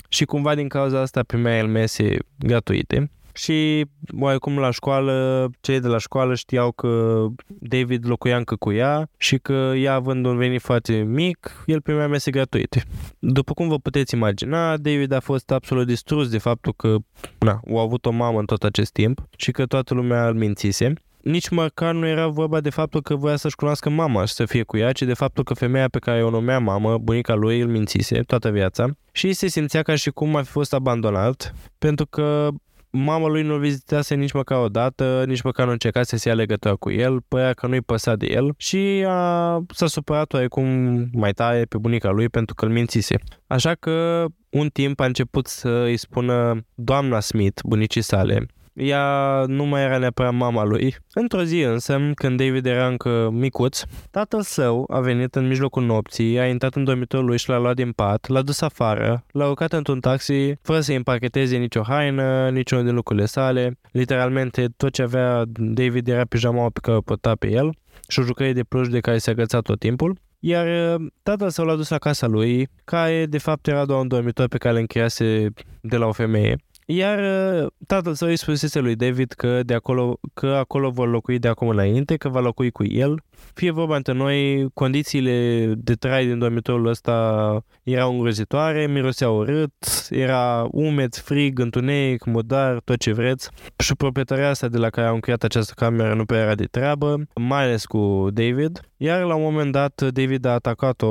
[0.09, 3.87] și cumva din cauza asta primea el mese gratuite și
[4.18, 9.38] oarecum la școală, cei de la școală știau că David locuia încă cu ea și
[9.38, 12.83] că ea având un venit foarte mic, el primea mese gratuite.
[13.18, 16.97] După cum vă puteți imagina, David a fost absolut distrus de faptul că
[17.38, 20.92] na, au avut o mamă în tot acest timp și că toată lumea îl mințise
[21.25, 24.62] nici măcar nu era vorba de faptul că voia să-și cunoască mama și să fie
[24.62, 27.68] cu ea, ci de faptul că femeia pe care o numea mamă, bunica lui, îl
[27.68, 32.49] mințise toată viața și se simțea ca și cum ar fi fost abandonat, pentru că
[32.96, 36.74] mama lui nu-l vizitase nici măcar o dată, nici măcar nu încercase să ia legătura
[36.74, 40.66] cu el, părea că nu-i păsa de el și a, s-a supărat oarecum
[41.12, 43.16] mai tare pe bunica lui pentru că îl mințise.
[43.46, 49.65] Așa că un timp a început să îi spună doamna Smith, bunicii sale, ea nu
[49.65, 50.97] mai era neapărat mama lui.
[51.13, 56.39] Într-o zi însă, când David era încă micuț, tatăl său a venit în mijlocul nopții,
[56.39, 59.73] a intrat în dormitorul lui și l-a luat din pat, l-a dus afară, l-a urcat
[59.73, 63.79] într-un taxi, fără să-i împacheteze nicio haină, niciunul din lucrurile sale.
[63.91, 67.75] Literalmente, tot ce avea David era pijamaua pe care o păta pe el
[68.09, 70.19] și o jucărie de pluș de care se agăța tot timpul.
[70.39, 74.09] Iar uh, tatăl său l-a dus la casa lui, care de fapt era doar un
[74.09, 75.49] dormitor pe care îl încheiase
[75.81, 80.18] de la o femeie Iar uh, tatăl său îi spusese lui David că, de acolo,
[80.35, 83.23] că acolo vor locui de acum înainte, că va locui cu el.
[83.55, 89.73] Fie vorba între noi, condițiile de trai din dormitorul ăsta erau îngrozitoare, miroseau urât,
[90.11, 93.51] era umed, frig, întuneric, mudar, tot ce vreți.
[93.79, 97.23] Și proprietarea asta de la care au încheiat această cameră nu prea era de treabă,
[97.35, 98.81] mai ales cu David.
[98.97, 101.11] Iar la un moment dat David a atacat-o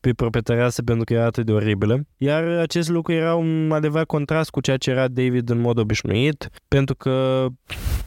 [0.00, 2.00] pe proprietarea asta pentru că era atât de oribilă.
[2.16, 6.48] Iar acest lucru era un adevărat contrast cu ceea ce era David în mod obișnuit,
[6.68, 7.46] pentru că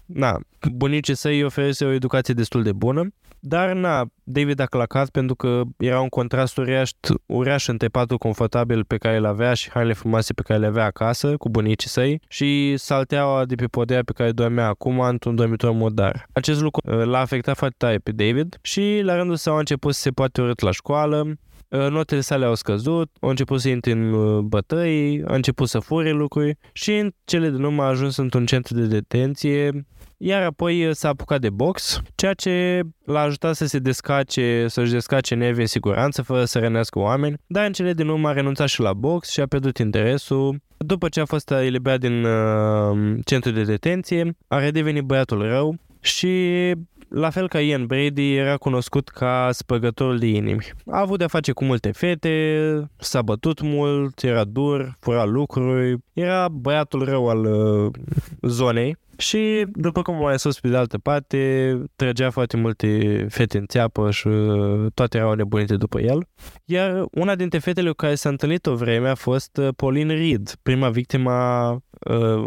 [0.06, 0.40] na,
[0.72, 3.08] bunicii săi îi oferise o educație destul de bună,
[3.40, 6.90] dar na, David a clacat pentru că era un contrast uriaș,
[7.26, 10.86] uriaș între patul confortabil pe care îl avea și hainele frumoase pe care le avea
[10.86, 15.72] acasă cu bunicii săi și salteaua de pe podea pe care dormea acum într-un dormitor
[15.72, 16.28] modar.
[16.32, 19.94] Acest lucru uh, l-a afectat foarte tare pe David și la rândul său a început
[19.94, 21.34] să se poate urât la școală, uh,
[21.70, 26.12] notele sale au scăzut, au început să intre în uh, bătăi, a început să fure
[26.12, 29.86] lucruri și în cele din urmă a ajuns într-un centru de detenție
[30.18, 34.92] iar apoi uh, s-a apucat de box, ceea ce l-a ajutat să se descace, să-și
[34.92, 38.68] descace nervii în siguranță, fără să rănească oameni, dar în cele din urmă a renunțat
[38.68, 40.62] și la box și a pierdut interesul.
[40.78, 46.72] După ce a fost eliberat din uh, centru de detenție, a redevenit băiatul rău și
[47.10, 50.70] la fel ca Ian Brady, era cunoscut ca spăgătorul de inimi.
[50.86, 56.48] A avut de-a face cu multe fete, s-a bătut mult, era dur, fura lucruri, era
[56.50, 57.92] băiatul rău al uh,
[58.42, 63.66] zonei și, după cum mai sus pe de altă parte, trăgea foarte multe fete în
[63.66, 66.28] țeapă și uh, toate erau nebunite după el.
[66.66, 70.56] Iar una dintre fetele cu care s-a întâlnit o vreme a fost uh, Pauline Reed,
[70.64, 71.78] prima victima uh,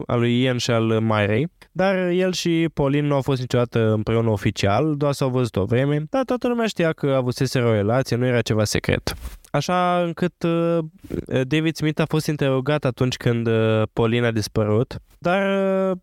[0.07, 1.49] a lui Ian și al Myrei.
[1.73, 6.05] Dar el și Pauline nu au fost niciodată împreună oficial, doar s-au văzut o vreme,
[6.11, 9.15] dar toată lumea știa că avusese o relație, nu era ceva secret.
[9.51, 10.79] Așa încât uh,
[11.27, 15.43] David Smith a fost interogat atunci când uh, Pauline a dispărut, dar
[15.91, 15.97] uh,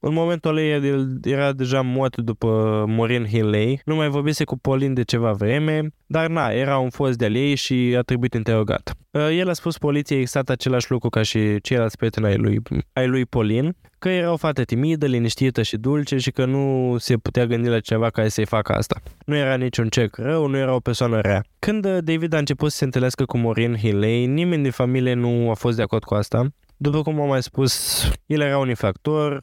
[0.00, 4.92] în momentul ăla el era deja mort după Maureen Hilley, nu mai vorbise cu Pauline
[4.92, 8.92] de ceva vreme, dar na, era un fost de ei și a trebuit interogat.
[9.10, 12.60] El a spus poliției exact același lucru ca și ceilalți prieteni ai lui,
[12.92, 13.72] ai lui Pauline,
[14.02, 17.80] că era o fată timidă, liniștită și dulce și că nu se putea gândi la
[17.80, 19.00] ceva care să-i facă asta.
[19.24, 21.44] Nu era niciun cec rău, nu era o persoană rea.
[21.58, 25.54] Când David a început să se întâlnească cu Maureen Hilley, nimeni din familie nu a
[25.54, 26.46] fost de acord cu asta.
[26.82, 29.40] După cum am mai spus, el era un infractor,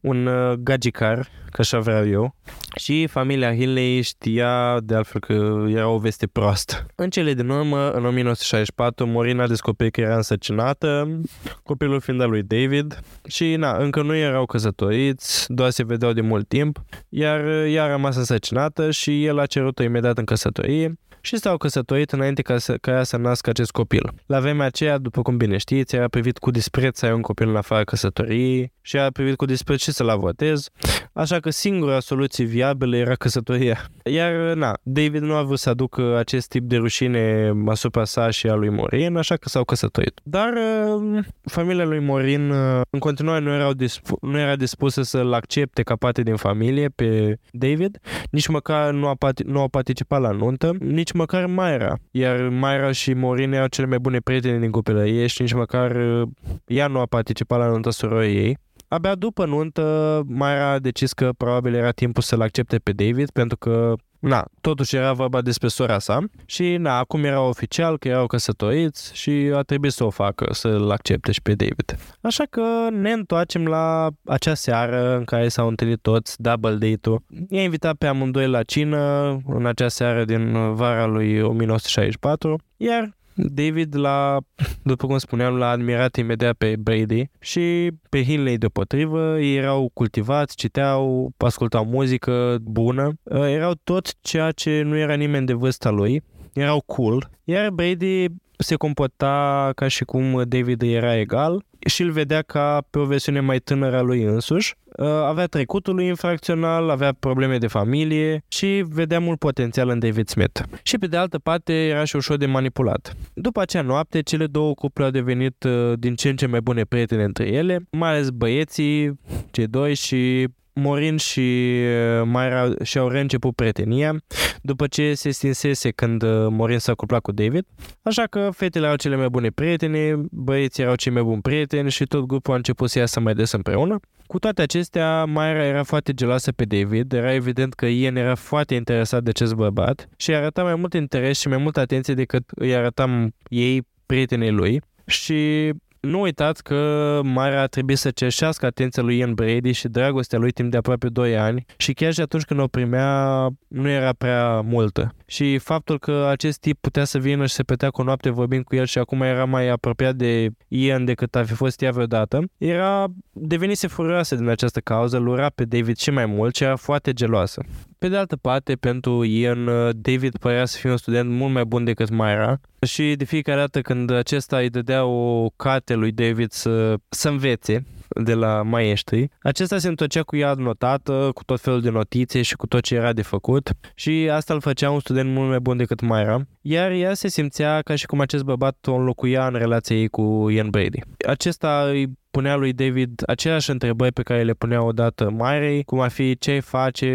[0.00, 2.34] un uh, gagicar, că așa vreau eu,
[2.76, 6.86] și familia Hilley știa de altfel că era o veste proastă.
[6.94, 11.20] În cele din urmă, în 1964, Morina a descoperit că era însăcinată,
[11.62, 16.20] copilul fiind al lui David și na, încă nu erau căsătoriți, doar se vedeau de
[16.20, 21.36] mult timp, iar ea a rămas însăcinată și el a cerut-o imediat în căsătorie și
[21.36, 24.12] s-au căsătorit înainte ca, să, ca ea să nască acest copil.
[24.26, 27.48] La vremea aceea, după cum bine știți, era privit cu dispreț să ai un copil
[27.48, 30.68] în afara căsătoriei și era privit cu dispreț și să-l avotez,
[31.12, 33.86] așa că singura soluție viabilă era căsătoria.
[34.04, 38.46] Iar, na, David nu a vrut să aducă acest tip de rușine asupra sa și
[38.46, 40.20] a lui Morin, așa că s-au căsătorit.
[40.22, 45.32] Dar uh, familia lui Morin uh, în continuare nu, erau dispu- nu era dispusă să-l
[45.32, 47.98] accepte ca parte din familie pe David,
[48.30, 51.94] nici măcar nu a, pat- nu a participat la nuntă, nici nici măcar Mayra.
[52.10, 56.28] Iar Mayra și Morin erau cele mai bune prietene din copilărie și nici măcar uh,
[56.66, 58.58] ea nu a participat la nunta surorii ei.
[58.88, 63.56] Abia după nuntă, Mayra a decis că probabil era timpul să-l accepte pe David pentru
[63.56, 68.26] că Na, totuși era vorba despre sora sa și na, acum era oficial că erau
[68.26, 71.96] căsătoriți și a trebuit să o facă, să-l accepte și pe David.
[72.20, 77.22] Așa că ne întoarcem la acea seară în care s-au întâlnit toți, double date-ul.
[77.48, 83.96] I-a invitat pe amândoi la cină în acea seară din vara lui 1964, iar David
[83.96, 84.38] l-a,
[84.82, 89.40] după cum spuneam, l-a admirat imediat pe Brady și pe Hinley deopotrivă.
[89.40, 93.12] Ei erau cultivați, citeau, ascultau muzică bună.
[93.30, 96.22] Erau tot ceea ce nu era nimeni de vârsta lui.
[96.52, 97.30] Erau cool.
[97.44, 98.26] Iar Brady
[98.62, 103.40] se comporta ca și cum David era egal și îl vedea ca pe o versiune
[103.40, 104.74] mai tânără a lui însuși.
[104.96, 110.28] Uh, avea trecutul lui infracțional, avea probleme de familie și vedea mult potențial în David
[110.28, 110.60] Smith.
[110.82, 113.16] Și pe de altă parte era și ușor de manipulat.
[113.34, 116.84] După acea noapte, cele două cuple au devenit uh, din ce în ce mai bune
[116.84, 119.20] prietene între ele, mai ales băieții,
[119.50, 121.76] cei doi și Morin și
[122.20, 124.22] uh, Mayra și-au reînceput prietenia
[124.62, 127.66] după ce se stinsese când uh, Morin s-a cuplat cu David.
[128.02, 132.04] Așa că fetele erau cele mai bune prietene, băieții erau cei mai buni prieteni și
[132.04, 134.00] tot grupul a început să iasă mai des împreună.
[134.26, 138.74] Cu toate acestea, Mayra era foarte geloasă pe David, era evident că Ian era foarte
[138.74, 142.50] interesat de acest bărbat și îi arăta mai mult interes și mai multă atenție decât
[142.54, 145.70] îi arătam ei prietenei lui și
[146.02, 150.50] nu uitați că Mara a trebuit să cerșească atenția lui Ian Brady și dragostea lui
[150.50, 154.60] timp de aproape 2 ani și chiar și atunci când o primea nu era prea
[154.60, 155.14] multă.
[155.26, 158.64] Și faptul că acest tip putea să vină și să petea cu o noapte vorbind
[158.64, 162.42] cu el și acum era mai apropiat de Ian decât a fi fost ea vreodată,
[162.58, 166.76] era devenise furioasă din această cauză, îl ura pe David și mai mult și era
[166.76, 167.62] foarte geloasă.
[168.02, 171.84] Pe de altă parte, pentru Ian, David părea să fie un student mult mai bun
[171.84, 176.94] decât Myra și de fiecare dată când acesta îi dădea o carte lui David să,
[177.08, 179.28] să învețe, de la maestri.
[179.42, 182.94] Acesta se întorcea cu ea notată, cu tot felul de notițe și cu tot ce
[182.94, 186.90] era de făcut și asta îl făcea un student mult mai bun decât Myra, iar
[186.90, 190.70] ea se simțea ca și cum acest bărbat o înlocuia în relația ei cu Ian
[190.70, 191.00] Brady.
[191.26, 196.10] Acesta îi punea lui David aceleași întrebări pe care le punea odată Myrei, cum ar
[196.10, 197.06] fi ce face,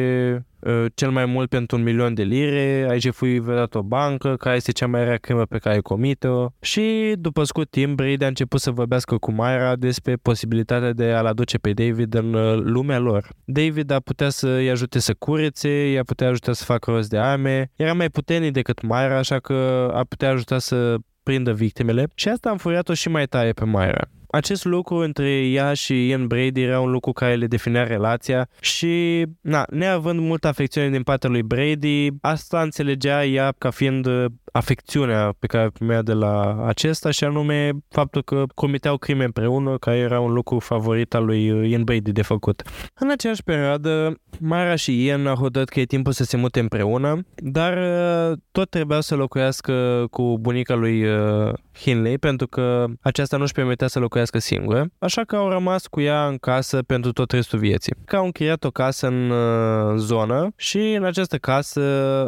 [0.57, 0.57] Uh,
[0.96, 4.72] cel mai mult pentru un milion de lire, ai jefuit vreodată o bancă, care este
[4.72, 6.48] cea mai rea crimă pe care ai comit-o.
[6.62, 11.26] Și după scurt timp Brady a început să vorbească cu Myra despre posibilitatea de a-l
[11.26, 13.30] aduce pe David în uh, lumea lor.
[13.46, 17.72] David a putea să-i ajute să curețe, i-a putea ajuta să facă rost de arme,
[17.76, 22.08] era mai puternic decât Myra, așa că a putea ajuta să prindă victimele.
[22.16, 26.28] Și asta a înfuriat-o și mai tare pe Myra acest lucru între ea și Ian
[26.28, 31.30] Brady era un lucru care le definea relația și, na, neavând multă afecțiune din partea
[31.30, 34.08] lui Brady, asta înțelegea ea ca fiind
[34.52, 39.78] afecțiunea pe care o primea de la acesta și anume faptul că comiteau crime împreună,
[39.78, 42.62] care era un lucru favorit al lui Ian Brady de făcut.
[43.00, 47.26] În aceeași perioadă, Mara și Ian au hotărât că e timpul să se mute împreună,
[47.36, 53.54] dar uh, tot trebuia să locuiască cu bunica lui uh, Hinley pentru că aceasta nu-și
[53.54, 57.60] permitea să locuiască singură, așa că au rămas cu ea în casă pentru tot restul
[57.60, 57.94] vieții.
[58.06, 61.82] Că au închiriat o casă în uh, zonă și în această casă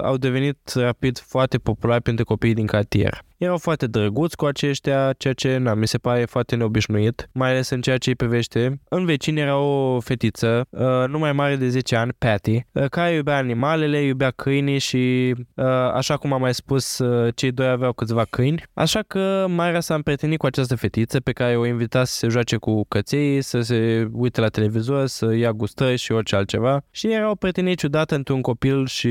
[0.03, 3.27] au devenit rapid foarte populari pentru copiii din cartier.
[3.39, 7.69] Erau foarte drăguți cu aceștia, ceea ce na, mi se pare foarte neobișnuit, mai ales
[7.69, 8.81] în ceea ce îi privește.
[8.89, 13.13] În vecin era o fetiță, uh, nu mai mare de 10 ani, Patty, uh, care
[13.13, 17.93] iubea animalele, iubea câinii și, uh, așa cum am mai spus, uh, cei doi aveau
[17.93, 18.63] câțiva câini.
[18.73, 22.57] Așa că Mayra s-a împrietenit cu această fetiță pe care o invita să se joace
[22.57, 26.81] cu căței, să se uite la televizor, să ia gustări și orice altceva.
[26.91, 29.09] Și era o prietenie ciudată între un copil și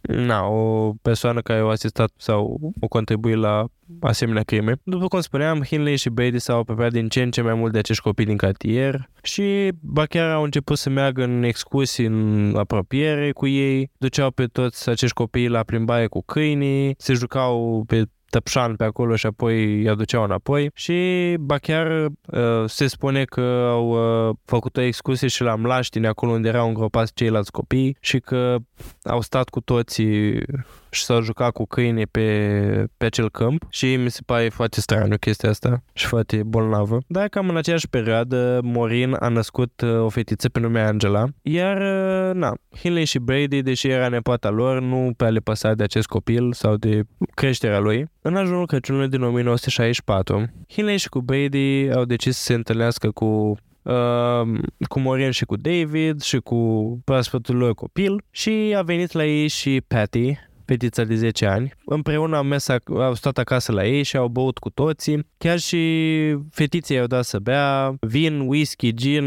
[0.00, 4.76] na, o persoană care o asistat sau o contribuit la la asemenea crime.
[4.82, 7.78] După cum spuneam, Hinley și Brady s-au apropiat din ce în ce mai mult de
[7.78, 13.32] acești copii din cartier și ba chiar au început să meargă în excursii în apropiere
[13.32, 18.76] cu ei, duceau pe toți acești copii la plimbare cu câinii, se jucau pe tăpșan
[18.76, 23.88] pe acolo și apoi îi aduceau înapoi și ba chiar uh, se spune că au
[24.28, 28.56] uh, făcut o excursie și la Mlaștini, acolo unde erau îngropați ceilalți copii și că
[29.02, 30.42] au stat cu toții
[30.90, 35.16] și s-au jucat cu câine pe, pe acel câmp și mi se pare foarte straniu
[35.16, 36.98] chestia asta și foarte bolnavă.
[37.06, 41.76] Dar cam în aceeași perioadă Morin a născut uh, o fetiță pe nume Angela, iar
[41.76, 46.06] uh, na, Hinley și Brady, deși era nepoata lor, nu prea le păsa de acest
[46.06, 47.02] copil sau de
[47.34, 48.06] creșterea lui.
[48.22, 53.56] În ajunul Crăciunului din 1964, Hinley și cu Brady au decis să se întâlnească cu
[53.82, 59.24] Uh, cu Morin și cu David și cu proaspătul lor copil și a venit la
[59.24, 60.38] ei și Patty,
[60.70, 61.72] fetița de 10 ani.
[61.92, 65.26] Împreună au mers, au stat acasă la ei și au băut cu toții.
[65.38, 69.24] Chiar și fetiței au dat să bea vin, whisky, gin,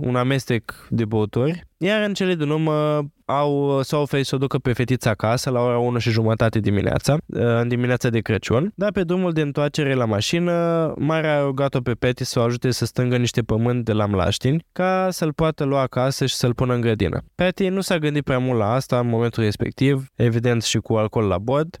[0.00, 1.64] un amestec de băuturi.
[1.76, 5.60] Iar în cele din urmă au, s-au oferit să o ducă pe fetița acasă la
[5.60, 10.04] ora 1 și jumătate dimineața, în dimineața de Crăciun, dar pe drumul de întoarcere la
[10.04, 14.06] mașină, Marea a rugat-o pe Peti să o ajute să stângă niște pământ de la
[14.06, 17.22] mlaștini ca să-l poată lua acasă și să-l pună în grădină.
[17.34, 21.26] Peti nu s-a gândit prea mult la asta în momentul respectiv, evident și cu alcool
[21.26, 21.78] la bord,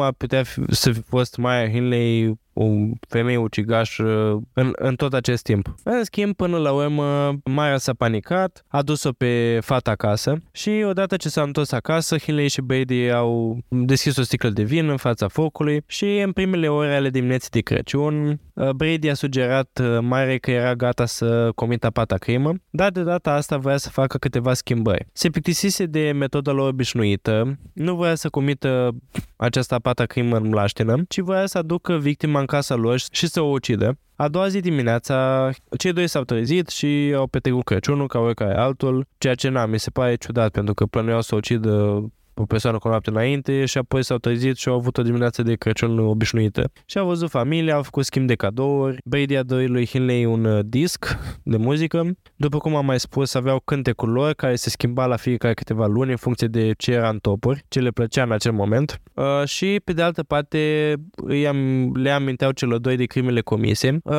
[0.00, 2.66] ar putea fi, să fi fost Maya Hinley o
[3.08, 5.74] femeie ucigașă în, în tot acest timp.
[5.82, 11.16] În schimb, până la urmă, Maya s-a panicat, a dus-o pe fata acasă și odată
[11.16, 15.28] ce s-a întors acasă, Hinley și Brady au deschis o sticlă de vin în fața
[15.28, 20.38] focului și în primele ore ale dimineții de Crăciun, uh, Brady a sugerat uh, Mare
[20.38, 24.54] că era gata să comită pata crimă, dar de data asta voia să facă câteva
[24.54, 25.06] schimbări.
[25.12, 28.94] Se plictisise de metoda lor obișnuită, nu voia să comită
[29.36, 33.40] această pata crimă în mlaștină, ci voia să aducă victima în casa lor și să
[33.40, 33.98] o ucidă.
[34.16, 39.06] A doua zi dimineața, cei doi s-au trezit și au petrecut Crăciunul ca oricare altul,
[39.18, 42.04] ceea ce n-am, mi se pare ciudat pentru că plănuiau să o ucidă
[42.38, 45.42] o persoană cu o noapte înainte și apoi s-au trezit și au avut o dimineață
[45.42, 46.70] de Crăciun obișnuită.
[46.86, 48.98] Și au văzut familia, au făcut schimb de cadouri.
[49.04, 52.16] Brady a doi lui Hinley un uh, disc de muzică.
[52.36, 56.10] După cum am mai spus, aveau cântecul lor care se schimba la fiecare câteva luni
[56.10, 59.00] în funcție de ce era în topuri, ce le plăcea în acel moment.
[59.14, 63.98] Uh, și pe de altă parte îi am, le aminteau celor doi de crimele comise.
[64.02, 64.14] Uh,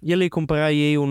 [0.00, 1.10] el îi cumpăra ei un,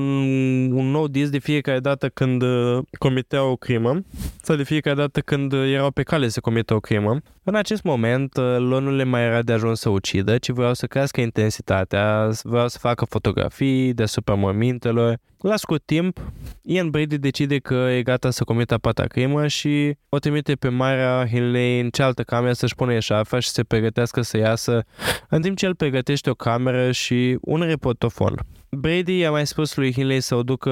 [0.72, 4.02] un nou disc de fiecare dată când uh, comiteau o crimă
[4.42, 7.18] sau de fiecare dată când erau pe cale să comită o crimă.
[7.44, 10.74] În acest moment, uh, lor nu le mai era de ajuns să ucidă, ci vreau
[10.74, 15.18] să crească intensitatea, vreau să facă fotografii deasupra mormintelor.
[15.38, 16.20] La scurt timp,
[16.62, 20.70] Ian Brady decide că e gata să comită a pata crimă și o trimite pe
[20.70, 24.84] Mara Hinley în cealaltă cameră să-și pune eșafa și să pregătească să iasă,
[25.30, 28.36] în timp ce el pregătește o cameră și un reportofon.
[28.78, 30.72] Brady a mai spus lui Hinley să, o ducă,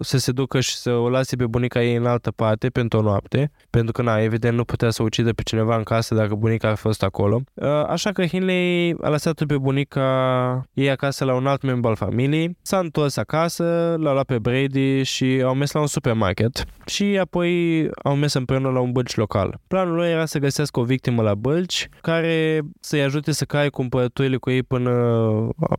[0.00, 3.02] să se ducă și să o lase pe bunica ei în altă parte pentru o
[3.02, 6.68] noapte, pentru că, na, evident, nu putea să ucidă pe cineva în casă dacă bunica
[6.68, 7.42] a fost acolo.
[7.54, 11.96] Uh, așa că Hinley a lăsat pe bunica ei acasă la un alt membru al
[11.96, 17.18] familiei, s-a întors acasă, l-a luat pe Brady și au mers la un supermarket și
[17.20, 19.60] apoi au mers împreună la un bălci local.
[19.66, 24.36] Planul lor era să găsească o victimă la bălci care să-i ajute să caie cumpărăturile
[24.36, 24.92] cu ei până,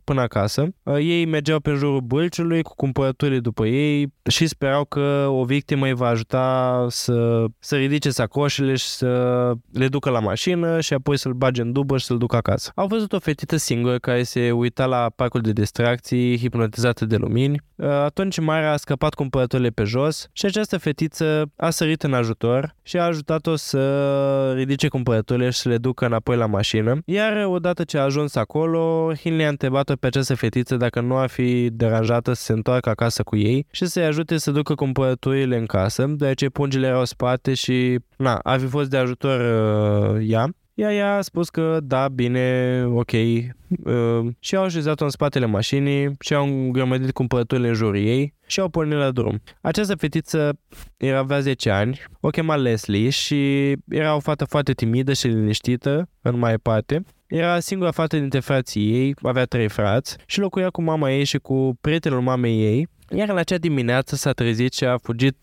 [0.04, 0.68] până acasă.
[0.82, 5.86] Uh, ei mergeau pe jurul bălciului cu cumpărăturile după ei și sperau că o victimă
[5.86, 11.18] îi va ajuta să, să ridice sacoșele și să le ducă la mașină și apoi
[11.18, 12.72] să-l bage în dubă și să-l ducă acasă.
[12.74, 17.60] Au văzut o fetiță singură care se uita la parcul de distracții, hipnotizată de lumini.
[18.04, 22.96] Atunci Mara a scăpat cumpărăturile pe jos și această fetiță a sărit în ajutor și
[22.96, 26.98] a ajutat-o să ridice cumpărăturile și să le ducă înapoi la mașină.
[27.04, 31.28] Iar odată ce a ajuns acolo, Hinley a întrebat-o pe această fetiță dacă nu ar
[31.28, 35.66] fi deranjată să se întoarcă acasă cu ei și să-i ajute să ducă cumpărăturile în
[35.66, 40.48] casă, deoarece pungile erau spate și na, ar fi fost de ajutor uh, ea.
[40.74, 46.34] Ea i-a spus că da, bine, ok, uh, și au așezat-o în spatele mașinii și
[46.34, 49.42] au îngrămădit cumpărăturile în jurul ei și au pornit la drum.
[49.60, 50.58] Această fetiță
[50.96, 56.08] era avea 10 ani, o chema Leslie și era o fată foarte timidă și liniștită
[56.22, 57.04] în mai parte.
[57.26, 61.38] Era singura fată dintre frații ei, avea trei frați și locuia cu mama ei și
[61.38, 65.36] cu prietenul mamei ei, iar în acea dimineață s-a trezit și a fugit.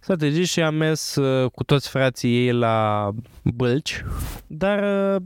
[0.00, 3.10] S-a trezit și a mers uh, cu toți frații ei la
[3.42, 4.04] bălci,
[4.46, 5.22] dar uh,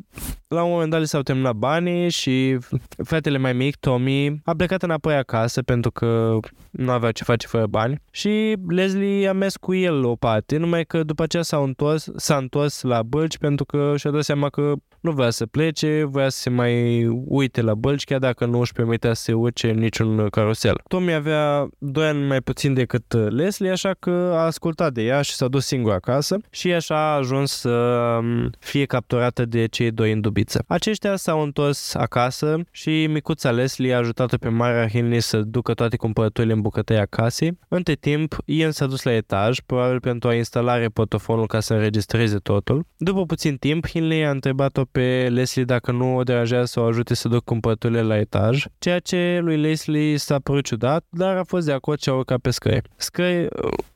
[0.49, 2.59] la un moment dat li s-au terminat banii și
[3.05, 6.39] fratele mai mic, Tommy, a plecat înapoi acasă pentru că
[6.71, 8.03] nu avea ce face fără bani.
[8.11, 12.37] Și Leslie a mers cu el o parte, numai că după aceea s-a întors, s-a
[12.37, 16.39] întors la bălci pentru că și-a dat seama că nu vrea să plece, voia să
[16.39, 20.29] se mai uite la bălci, chiar dacă nu își permitea să se urce în niciun
[20.29, 20.81] carusel.
[20.89, 25.33] Tommy avea 2 ani mai puțin decât Leslie, așa că a ascultat de ea și
[25.35, 30.13] s-a dus singur acasă și așa a ajuns să um, fie capturată de cei doi
[30.13, 30.65] în dubiță.
[30.67, 35.97] Aceștia s-au întors acasă și micuța Leslie a ajutat-o pe Mara Hinley să ducă toate
[35.97, 37.59] cumpărăturile în bucătăia casei.
[37.69, 42.37] Între timp, Ian s-a dus la etaj, probabil pentru a instala reportofonul ca să înregistreze
[42.37, 42.87] totul.
[42.97, 47.15] După puțin timp, Hinley a întrebat-o pe Leslie dacă nu o deranjează să o ajute
[47.15, 51.67] să ducă cumpărăturile la etaj, ceea ce lui Leslie s-a părut ciudat, dar a fost
[51.67, 52.91] de acord și a urcat pe scări.
[52.97, 53.49] Scări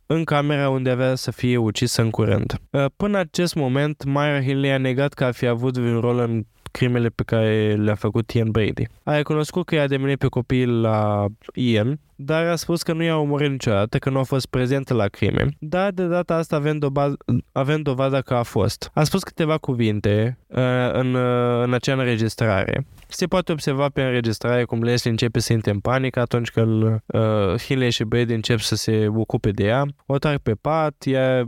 [0.07, 2.55] în camera unde avea să fie ucisă în curând.
[2.97, 7.09] Până acest moment, Myra Hinley a negat că a fi avut vreun rol în crimele
[7.09, 8.85] pe care le-a făcut Ian Brady.
[9.03, 13.17] A recunoscut că i-a demenit pe copil la Ian, dar a spus că nu i-a
[13.17, 17.17] omorât niciodată, că nu a fost prezentă la crime, dar de data asta avem, doba-
[17.53, 18.91] avem dovada că a fost.
[18.95, 20.59] A spus câteva cuvinte uh,
[20.93, 22.87] în, uh, în acea înregistrare.
[23.09, 27.59] Se poate observa pe înregistrare cum Leslie începe să intre în panică atunci când uh,
[27.67, 29.85] Hinley și Brady încep să se ocupe de ea.
[30.07, 31.47] O trag pe pat, ea,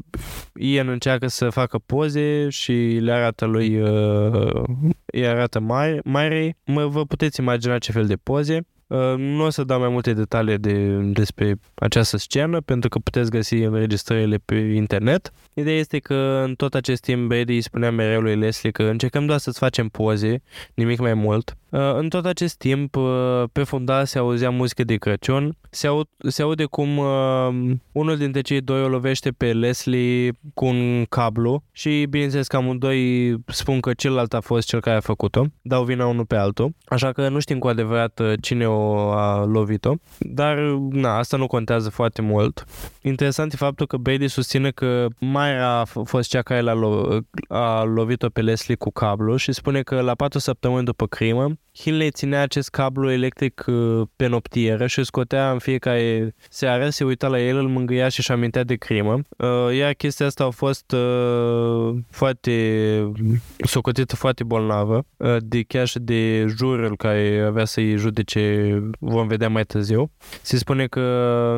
[0.55, 4.63] Ian încearcă să facă poze și le arată lui uh,
[5.05, 5.61] îi arată
[6.05, 6.57] Marei.
[6.65, 8.67] Mă, vă puteți imagina ce fel de poze.
[8.87, 13.31] Uh, nu o să dau mai multe detalii de, despre această scenă, pentru că puteți
[13.31, 15.33] găsi înregistrările pe internet.
[15.55, 19.27] Ideea este că în tot acest timp Brady îi spunea mereu lui Leslie că încercăm
[19.27, 20.43] doar să-ți facem poze,
[20.75, 21.57] nimic mai mult.
[21.75, 26.07] Uh, în tot acest timp, uh, pe fundal se auzea muzică de Crăciun, se, aud,
[26.19, 31.63] se aude cum uh, unul dintre cei doi o lovește pe Leslie cu un cablu
[31.73, 36.07] și bineînțeles că amândoi spun că celălalt a fost cel care a făcut-o, dau vina
[36.07, 40.59] unul pe altul, așa că nu știm cu adevărat cine o a lovit-o, dar
[40.91, 42.65] na, asta nu contează foarte mult.
[43.03, 47.19] Interesant e faptul că Brady susține că Myra a fost cea care l-a lo-
[47.49, 52.11] a lovit-o pe Leslie cu cablu și spune că la patru săptămâni după crimă, Hinley
[52.11, 57.29] ținea acest cablu electric uh, pe noptieră și îl scotea în fiecare seară, se uita
[57.29, 59.21] la el, îl mângâia și își amintea de crimă.
[59.37, 63.13] Uh, iar chestia asta a fost uh, foarte
[63.57, 69.49] socotită foarte bolnavă, uh, de chiar și de jurul care avea să-i judece, vom vedea
[69.49, 70.11] mai târziu.
[70.43, 71.01] Se spune că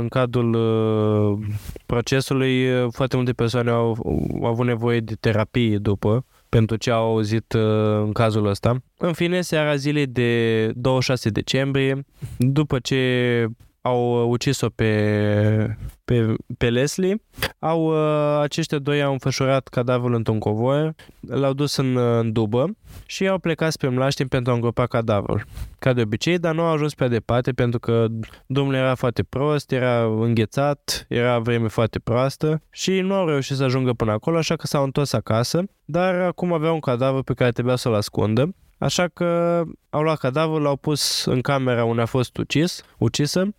[0.01, 1.47] în cadrul uh,
[1.87, 3.97] procesului uh, foarte multe persoane au,
[4.43, 7.63] au avut nevoie de terapie după, pentru ce au auzit uh,
[8.05, 8.83] în cazul ăsta.
[8.99, 12.05] În fine, seara zilei de 26 decembrie,
[12.39, 13.47] după ce
[13.87, 17.23] au ucis-o pe, pe, pe Leslie,
[17.59, 22.77] au, uh, aceștia doi au înfășurat cadavrul într-un covor, l-au dus în, în dubă
[23.07, 25.45] și au plecat spre mlaștini pentru a îngropa cadavrul.
[25.79, 28.07] Ca de obicei, dar nu au ajuns prea departe pentru că
[28.47, 33.65] drumul era foarte prost, era înghețat, era vreme foarte proastă și nu au reușit să
[33.65, 37.51] ajungă până acolo, așa că s-au întors acasă, dar acum aveau un cadavru pe care
[37.51, 38.55] trebuia să-l ascundă.
[38.79, 43.55] Așa că au luat cadavrul, l-au pus în camera unde a fost ucis, ucisă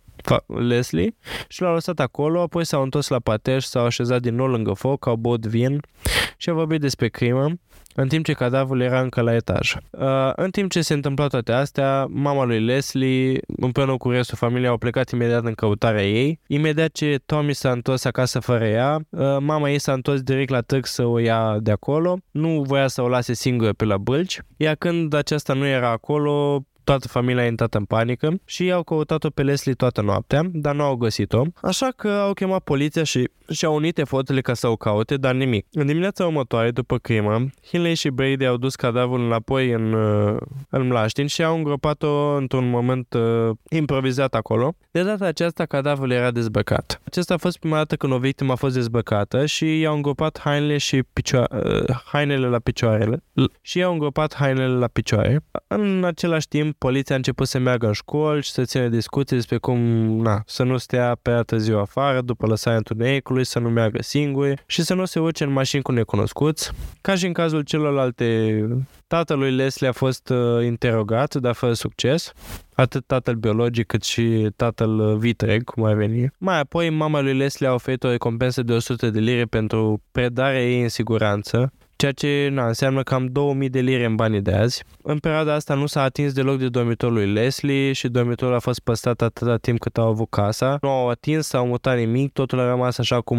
[0.46, 1.14] Leslie
[1.48, 5.06] și l-au lăsat acolo, apoi s-au întors la pateș, s-au așezat din nou lângă foc,
[5.06, 5.80] au băut vin
[6.36, 7.52] și au vorbit despre crimă,
[8.00, 9.74] în timp ce cadavrul era încă la etaj.
[9.90, 14.68] Uh, în timp ce se întâmplau toate astea, mama lui Leslie, împreună cu restul familiei,
[14.68, 16.40] au plecat imediat în căutarea ei.
[16.46, 20.60] Imediat ce Tommy s-a întors acasă fără ea, uh, mama ei s-a întors direct la
[20.60, 22.18] târg să o ia de acolo.
[22.30, 26.62] Nu voia să o lase singură pe la bălci, iar când aceasta nu era acolo,
[26.88, 30.82] toată familia a intrat în panică și au căutat-o pe Leslie toată noaptea, dar nu
[30.82, 31.42] au găsit-o.
[31.62, 35.66] Așa că au chemat poliția și și-au unit eforturile ca să o caute, dar nimic.
[35.72, 40.36] În dimineața următoare, după crimă, Hinley și Brady au dus cadavrul înapoi în, uh,
[40.68, 44.74] în mlaștin și au îngropat-o într-un moment uh, improvizat acolo.
[44.90, 47.00] De data aceasta, cadavrul era dezbăcat.
[47.04, 50.78] Acesta a fost prima dată când o victimă a fost dezbăcată și i-au îngropat hainele
[50.78, 53.22] și picioare, uh, hainele la picioarele
[53.60, 55.44] și i-au îngropat hainele la picioare.
[55.66, 59.58] În același timp, poliția a început să meargă în școli și să țină discuții despre
[59.58, 59.78] cum
[60.22, 64.82] na, să nu stea pe târziu afară după lăsarea întunericului, să nu meargă singuri și
[64.82, 66.70] să nu se urce în mașini cu necunoscuți.
[67.00, 68.68] Ca și în cazul celorlalte,
[69.06, 72.32] tatălui Leslie a fost uh, interogat, dar fără succes
[72.74, 76.30] atât tatăl biologic cât și tatăl vitreg, cum ar veni.
[76.38, 80.64] Mai apoi, mama lui Leslie a oferit o recompensă de 100 de lire pentru predarea
[80.64, 84.84] ei în siguranță ceea ce na, înseamnă cam 2000 de lire în banii de azi.
[85.02, 88.80] În perioada asta nu s-a atins deloc de dormitorul lui Leslie și dormitorul a fost
[88.80, 90.78] păstrat atâta timp cât au avut casa.
[90.80, 93.38] Nu au atins, s-au mutat nimic, totul a rămas așa cum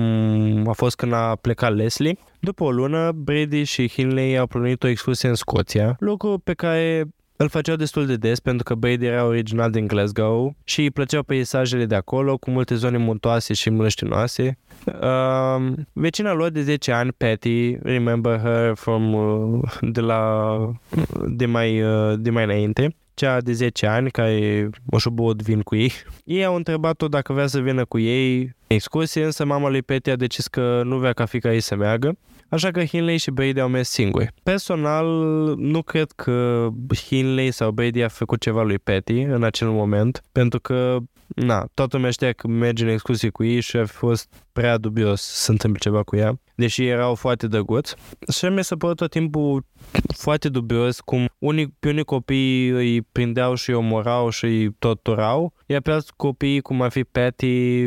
[0.67, 2.17] a fost când a plecat Leslie.
[2.39, 7.07] După o lună, Brady și Hinley au plănit o excursie în Scoția, lucru pe care
[7.41, 11.23] îl făceau destul de des pentru că Brady era original din Glasgow și îi plăceau
[11.23, 14.57] peisajele de acolo cu multe zone muntoase și mlăștinoase.
[14.85, 20.55] Uh, vecina lor de 10 ani, Patty, remember her from uh, de la
[21.27, 25.09] de mai, uh, de mai înainte, cea de 10 ani care o și
[25.43, 25.91] vin cu ei.
[26.23, 30.15] Ei au întrebat-o dacă vrea să vină cu ei excursie, însă mama lui Patty a
[30.15, 32.17] decis că nu vrea ca fica ei să meargă
[32.49, 34.33] Așa că Hinley și Brady au mers singuri.
[34.43, 35.05] Personal,
[35.57, 36.67] nu cred că
[37.05, 40.97] Hinley sau Brady a făcut ceva lui Patty în acel moment, pentru că
[41.35, 45.21] na, toată lumea știa că merge în excursie cu ei și a fost prea dubios
[45.21, 47.95] să se întâmple ceva cu ea, deși erau foarte drăguți.
[48.33, 49.65] Și mi s-a părut tot timpul
[50.17, 55.53] foarte dubios cum unii, pe unii copii îi prindeau și îi omorau și îi torturau,
[55.65, 57.85] iar pe alți copii, cum ar fi Patty,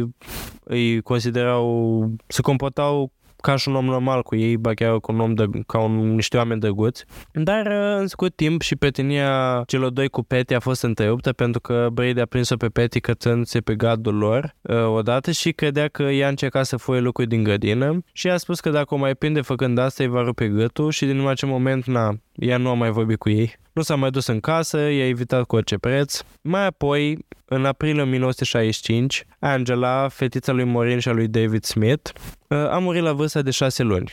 [0.64, 3.12] îi considerau, se comportau
[3.43, 6.14] ca și un om normal cu ei, ba chiar cu un om de, ca un,
[6.14, 7.05] niște oameni drăguți.
[7.32, 11.61] Dar uh, în scurt timp și prietenia celor doi cu Petty a fost întreruptă pentru
[11.61, 16.03] că Brady a prins-o pe Petty cățându-se pe gardul lor uh, odată și credea că
[16.03, 19.40] ea încerca să fuie lucruri din grădină și a spus că dacă o mai prinde
[19.40, 22.91] făcând asta îi va rupe gâtul și din acel moment, na, ea nu a mai
[22.91, 23.55] vorbit cu ei.
[23.72, 26.20] Nu s-a mai dus în casă, i-a evitat cu orice preț.
[26.41, 32.11] Mai apoi, în aprilie 1965, Angela, fetița lui Morin și a lui David Smith,
[32.49, 34.11] uh, a murit la vârsta de 6 luni.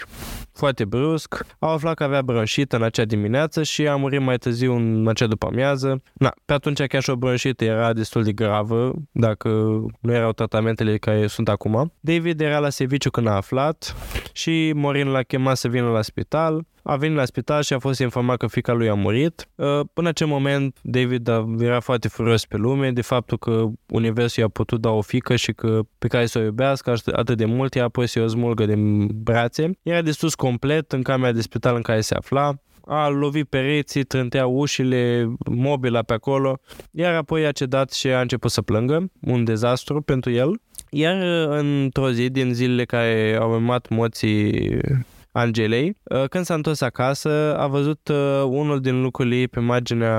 [0.59, 4.73] Foarte brusc, au aflat că avea bronșită în acea dimineață și a murit mai târziu
[4.75, 6.01] în acea după amiază.
[6.13, 9.49] Na, pe atunci chiar și o bronșită era destul de gravă, dacă
[9.99, 11.93] nu erau tratamentele care sunt acum.
[11.99, 13.95] David era la serviciu când a aflat
[14.33, 17.99] și Morin l-a chemat să vină la spital a venit la spital și a fost
[17.99, 19.47] informat că fica lui a murit.
[19.55, 21.29] Uh, până acel moment, David
[21.59, 25.53] era foarte furios pe lume de faptul că universul i-a putut da o fică și
[25.53, 29.07] că pe care să o iubească atât de mult, ea apoi să o smulgă din
[29.07, 29.71] brațe.
[29.81, 32.53] Era destul complet în camera de spital în care se afla
[32.91, 36.59] a lovit pereții, trântea ușile, mobila pe acolo,
[36.91, 40.61] iar apoi a cedat și a început să plângă, un dezastru pentru el.
[40.89, 41.15] Iar
[41.47, 44.77] într-o zi din zilele care au urmat moții
[45.31, 45.97] Angelei.
[46.03, 50.17] Uh, când s-a întors acasă, a văzut uh, unul din lucrurile ei pe marginea...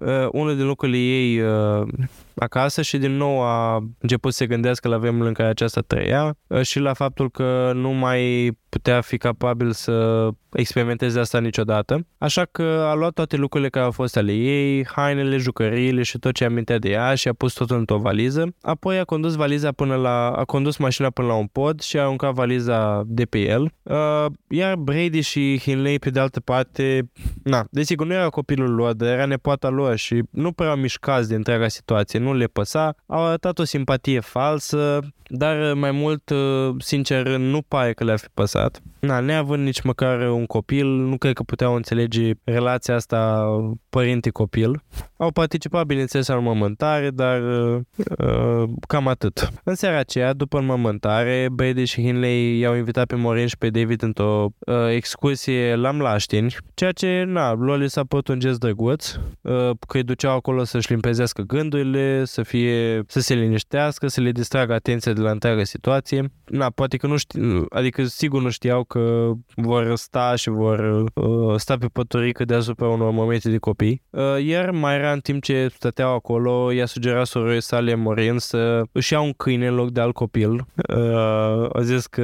[0.00, 1.88] Uh, unul din lucrurile ei uh,
[2.36, 6.36] acasă și din nou a început să se gândească la vremul în care aceasta trăia
[6.46, 12.06] uh, și la faptul că nu mai putea fi capabil să experimenteze asta niciodată.
[12.18, 16.34] Așa că a luat toate lucrurile care au fost ale ei, hainele, jucăriile și tot
[16.34, 18.54] ce amintea de ea și a pus totul într-o valiză.
[18.60, 22.02] Apoi a condus valiza până la, a condus mașina până la un pod și a
[22.02, 23.72] aruncat valiza de pe el.
[23.82, 27.10] Uh, iar Brady și Hinley pe de altă parte,
[27.42, 31.34] na, desigur nu era copilul lor, dar era nepoata lor și nu prea mișcați de
[31.34, 32.94] întreaga situație, nu le păsa.
[33.06, 36.32] Au arătat o simpatie falsă, dar mai mult,
[36.78, 38.82] sincer, nu pare că le-a fi păsat.
[39.00, 43.46] Na, neavând nici măcar un copil, nu cred că puteau înțelege relația asta
[43.90, 44.82] părinte-copil.
[45.22, 49.48] Au participat, bineînțeles, la înmământare, dar uh, cam atât.
[49.64, 54.02] În seara aceea, după înmământare, Brady și Hinley i-au invitat pe Morin și pe David
[54.02, 59.12] într-o uh, excursie la Mlaștini, ceea ce, na, lor li s-a părut un gest drăguț,
[59.12, 64.30] uh, că îi duceau acolo să-și limpezească gândurile, să fie, să se liniștească, să le
[64.30, 66.24] distragă atenția de la întreaga situație.
[66.44, 71.54] Na, poate că nu știu, adică sigur nu știau că vor sta și vor uh,
[71.56, 74.02] sta pe păturică deasupra unor momente de copii.
[74.10, 78.82] Uh, iar mai era în timp ce stăteau acolo, i-a sugerat sororii sale Morin să
[78.92, 80.50] își ia un câine în loc de alt copil.
[80.50, 82.22] Uh, a zis că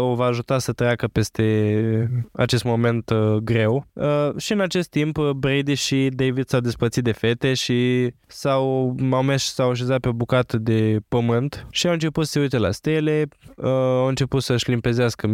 [0.00, 3.86] o va ajuta să treacă peste acest moment uh, greu.
[3.92, 9.22] Uh, și în acest timp Brady și David s-au despărțit de fete și s-au, au
[9.22, 12.58] mers și s-au așezat pe o bucată de pământ și au început să se uite
[12.58, 15.26] la stele, uh, au început să-și limpezească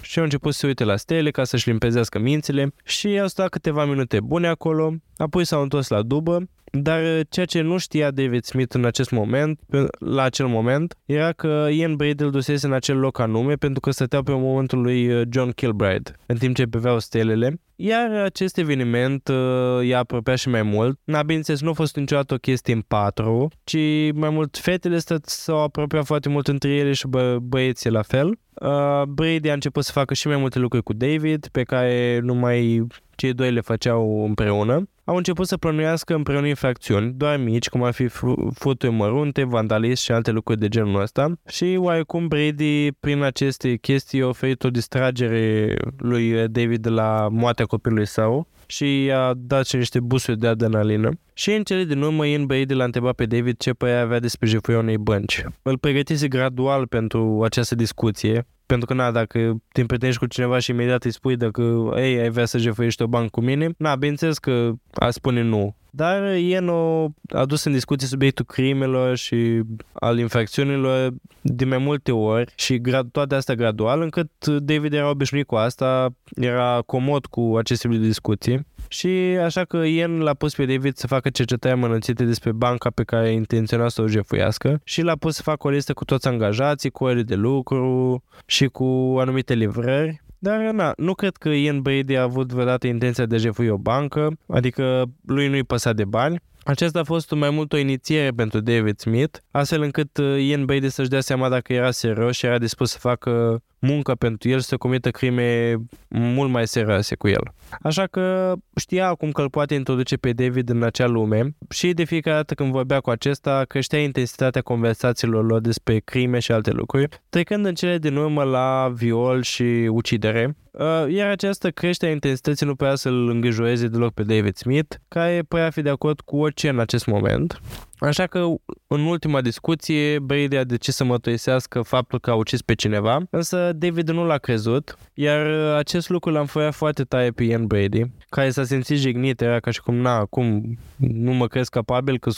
[0.00, 3.48] și au început să se uite la stele ca să-și limpezească mințile și au stat
[3.48, 8.10] câteva minute bune acolo, apoi s-au întors la dubă dar uh, ceea ce nu știa
[8.10, 9.60] David Smith în acest moment,
[9.98, 13.90] la acel moment, era că Ian Brady îl dusese în acel loc anume pentru că
[13.90, 17.60] stăteau pe momentul lui uh, John Kilbride, în timp ce beveau stelele.
[17.76, 20.98] Iar acest eveniment uh, i-a apropiat și mai mult.
[21.04, 23.76] Na, bineînțeles, nu a fost niciodată o chestie în patru, ci
[24.14, 28.38] mai mult fetele s-au apropiat foarte mult între ele și bă- băieții la fel.
[28.54, 32.86] Uh, Brady a început să facă și mai multe lucruri cu David, pe care numai
[33.16, 34.88] cei doi le făceau împreună.
[35.04, 38.06] Au început să plănuiască împreună infracțiuni, doar mici, cum ar fi
[38.54, 41.32] furturi mărunte, vandalism și alte lucruri de genul ăsta.
[41.48, 47.64] Și oarecum Brady, prin aceste chestii, a oferit o distragere lui David de la moartea
[47.64, 51.10] copilului său și i-a dat și niște busuri de adrenalină.
[51.34, 54.48] Și în cele din urmă, Ian Brady l-a întrebat pe David ce părere avea despre
[54.48, 55.44] jefuirea unei bănci.
[55.62, 60.70] Îl pregătise gradual pentru această discuție, pentru că, na, dacă te împrietenești cu cineva și
[60.70, 64.38] imediat îi spui dacă, ei, ai vrea să jefuiești o bancă cu mine, na, bineînțeles
[64.38, 65.76] că a spune nu.
[65.96, 69.60] Dar Ian a adus în discuție subiectul crimelor și
[69.92, 75.46] al infracțiunilor de mai multe ori și grad, toate astea gradual, încât David era obișnuit
[75.46, 78.66] cu asta, era comod cu aceste discuții.
[78.88, 79.08] Și
[79.44, 83.32] așa că Ian l-a pus pe David să facă cercetări amănățite despre banca pe care
[83.32, 87.04] intenționa să o jefuiască și l-a pus să facă o listă cu toți angajații, cu
[87.04, 92.22] ore de lucru și cu anumite livrări dar na, nu cred că Ian Brady a
[92.22, 96.40] avut vreodată intenția de a jefui o bancă, adică lui nu-i păsa de bani.
[96.64, 100.88] Aceasta a fost mai mult o inițiere pentru David Smith, astfel încât uh, Ian Brady
[100.88, 104.66] să-și dea seama dacă era serios și era dispus să facă muncă pentru el și
[104.66, 105.76] să comită crime
[106.08, 107.52] mult mai serioase cu el.
[107.82, 112.04] Așa că știa acum că îl poate introduce pe David în acea lume și de
[112.04, 117.08] fiecare dată când vorbea cu acesta creștea intensitatea conversațiilor lor despre crime și alte lucruri,
[117.28, 120.63] trecând în cele din urmă la viol și ucidere, uh,
[121.08, 125.70] iar această creștere a intensității nu prea să-l îngrijoreze deloc pe David Smith, care părea
[125.70, 127.60] fi de acord cu orice în acest moment.
[127.98, 128.44] Așa că,
[128.86, 133.72] în ultima discuție, Brady a decis să mărturisească faptul că a ucis pe cineva, însă
[133.72, 135.46] David nu l-a crezut, iar
[135.76, 139.70] acest lucru l-a înfoiat foarte tare pe Ian Brady, care s-a simțit jignit, era ca
[139.70, 142.30] și cum, na, acum nu mă crezi capabil că,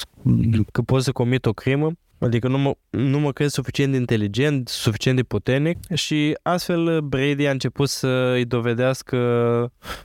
[0.72, 1.92] că pot să comit o crimă.
[2.18, 5.78] Adică nu mă, nu mă cred suficient de inteligent, suficient de puternic.
[5.94, 9.16] Și astfel Brady a început să îi dovedească,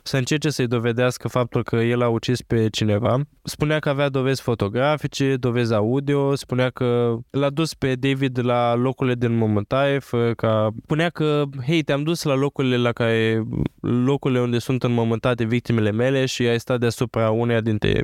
[0.02, 3.20] să încerce să-i dovedească faptul că el a ucis pe cineva.
[3.42, 9.14] Spunea că avea dovezi fotografice, dovezi audio, spunea că l-a dus pe David la locurile
[9.14, 10.00] din înmormântare,
[10.36, 10.70] ca...
[10.82, 13.42] spunea că, hei, te-am dus la locurile la care,
[13.80, 18.02] locurile unde sunt înmormântate victimele mele și ai stat deasupra uneia dintre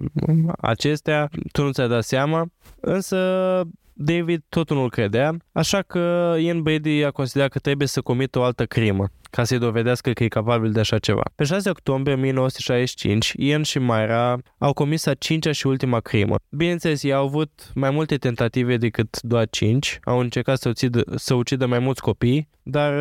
[0.61, 2.46] acestea, tu nu ți-ai dat seama,
[2.80, 3.16] însă
[4.01, 8.42] David tot nu-l credea, așa că Ian Brady a considerat că trebuie să comită o
[8.42, 9.07] altă crimă.
[9.30, 11.22] ca să-i dovedească că e capabil de așa ceva.
[11.34, 16.36] Pe 6 octombrie 1965, Ian și Myra au comis a cincea și ultima crimă.
[16.51, 21.34] Bineînțeles, ei au avut mai multe tentative decât doar 5, au încercat să ucidă, să
[21.34, 22.92] ucidă mai mulți copii, dar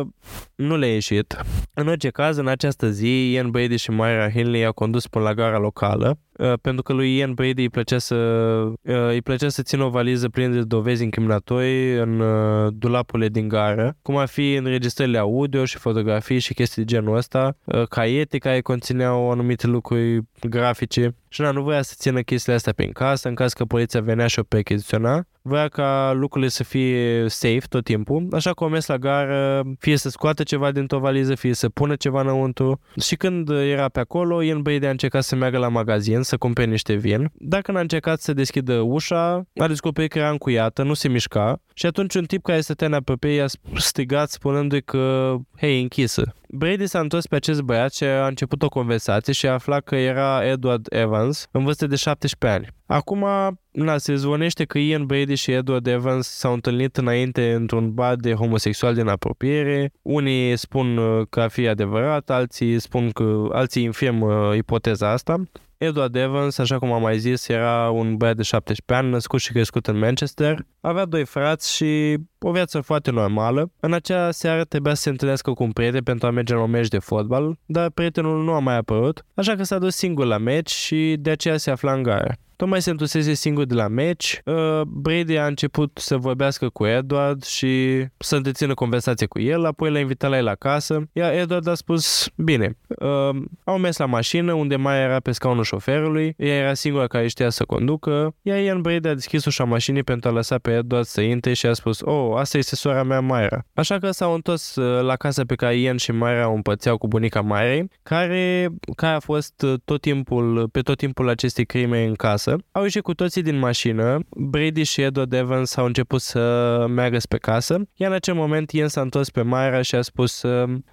[0.00, 0.06] uh,
[0.54, 1.36] nu le-a ieșit.
[1.74, 5.34] În orice caz, în această zi, Ian Brady și Myra Hinley au condus până la
[5.34, 9.62] gara locală, uh, pentru că lui Ian Brady îi plăcea să, uh, îi plăcea să
[9.62, 14.54] țină o valiză plină de dovezi incriminatorii în uh, dulapurile din gară, cum ar fi
[14.54, 20.20] înregistrările audio și fotografii și chestii de genul ăsta, uh, caiete care conțineau anumite lucruri
[20.48, 24.00] grafice și na, nu voia să țină chestiile astea prin casă în caz că poliția
[24.00, 25.26] venea și o percheziționa.
[25.42, 29.96] Voia ca lucrurile să fie safe tot timpul, așa că o mers la gară, fie
[29.96, 32.80] să scoată ceva dintr-o valiză, fie să pună ceva înăuntru.
[33.00, 36.70] Și când era pe acolo, Ian Brady a încercat să meargă la magazin să cumpere
[36.70, 37.30] niște vin.
[37.34, 41.86] Dacă n-a încercat să deschidă ușa, a descoperit că era încuiată, nu se mișca și
[41.86, 46.34] atunci un tip care stătea în apropiere i-a strigat spunându-i că, hei, închisă.
[46.56, 49.96] Brady s-a întors pe acest băiat și a început o conversație și a aflat că
[49.96, 52.74] era Edward Evans, în vârstă de 17 ani.
[52.86, 53.26] Acum,
[53.70, 58.32] na, se zvonește că Ian Brady și Edward Evans s-au întâlnit înainte într-un bar de
[58.32, 59.92] homosexual din apropiere.
[60.02, 65.42] Unii spun uh, că a fi adevărat, alții spun că alții infirm uh, ipoteza asta.
[65.78, 69.52] Edward Evans, așa cum am mai zis, era un băiat de 17 ani, născut și
[69.52, 70.66] crescut în Manchester.
[70.80, 73.70] Avea doi frați și o viață foarte normală.
[73.80, 76.70] În acea seară trebuia să se întâlnească cu un prieten pentru a merge la un
[76.70, 80.38] meci de fotbal, dar prietenul nu a mai apărut, așa că s-a dus singur la
[80.38, 82.34] meci și de aceea se afla în gară.
[82.56, 87.44] Tocmai se întusese singur de la meci, uh, Brady a început să vorbească cu Edward
[87.44, 91.74] și să întrețină conversație cu el, apoi l-a invitat la el acasă, iar Edward a
[91.74, 96.74] spus, bine, uh, au mers la mașină unde mai era pe scaunul șoferului, ea era
[96.74, 100.58] singura care știa să conducă, iar Ian Brady a deschis ușa mașinii pentru a lăsa
[100.58, 103.66] pe Edward să intre și a spus, oh, asta este sora mea Myra.
[103.74, 107.08] Așa că s-au întors uh, la casa pe care Ian și Myra o împățeau cu
[107.08, 112.14] bunica Myra, care, care a fost uh, tot timpul, pe tot timpul acestei crime în
[112.14, 117.18] casă au ieșit cu toții din mașină, Brady și Edward Evans au început să meargă
[117.18, 120.42] spre casă, iar în acel moment Ian s-a întors pe Myra și a spus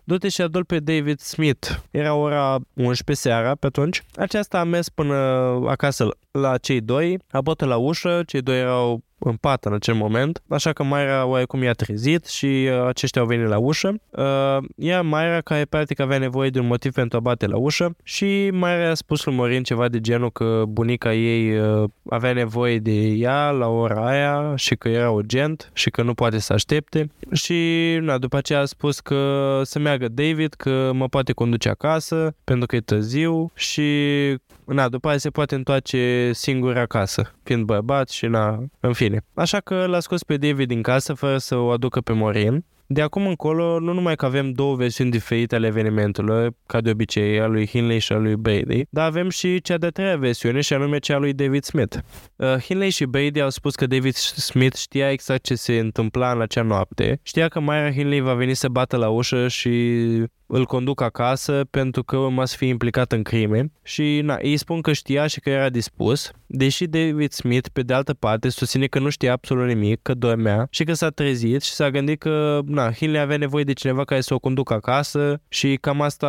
[0.03, 1.67] du-te și adul pe David Smith.
[1.91, 4.01] Era ora 11 seara pe atunci.
[4.15, 5.15] Aceasta a mers până
[5.67, 9.93] acasă la cei doi, a bătut la ușă, cei doi erau în pat în acel
[9.93, 13.95] moment, așa că Mayra oarecum i-a trezit și uh, aceștia au venit la ușă.
[14.09, 17.95] Uh, ea, Mayra, care practic avea nevoie de un motiv pentru a bate la ușă
[18.03, 22.79] și Mayra a spus lui Morin ceva de genul că bunica ei uh, avea nevoie
[22.79, 27.09] de ea la ora aia și că era urgent și că nu poate să aștepte
[27.31, 32.35] și na, după aceea a spus că să meargă David, că mă poate conduce acasă
[32.43, 33.89] pentru că e târziu și
[34.65, 39.10] na, după aia se poate întoarce singur acasă, fiind bărbat și na, în fine.
[39.33, 42.65] Așa că l-a scos pe David din casă fără să o aducă pe Morin.
[42.93, 47.39] De acum încolo, nu numai că avem două versiuni diferite ale evenimentului, ca de obicei,
[47.39, 50.73] a lui Hinley și a lui Brady, dar avem și cea de treia versiune, și
[50.73, 51.97] anume cea a lui David Smith.
[52.35, 56.41] Uh, Hinley și Brady au spus că David Smith știa exact ce se întâmpla în
[56.41, 59.69] acea noapte, știa că Myra Hinley va veni să bată la ușă și
[60.51, 64.81] îl conduc acasă pentru că urma să fie implicat în crime și na, ei spun
[64.81, 68.99] că știa și că era dispus, deși David Smith, pe de altă parte, susține că
[68.99, 72.91] nu știa absolut nimic, că dormea și că s-a trezit și s-a gândit că na,
[72.91, 76.27] Hinley avea nevoie de cineva care să o conducă acasă și cam asta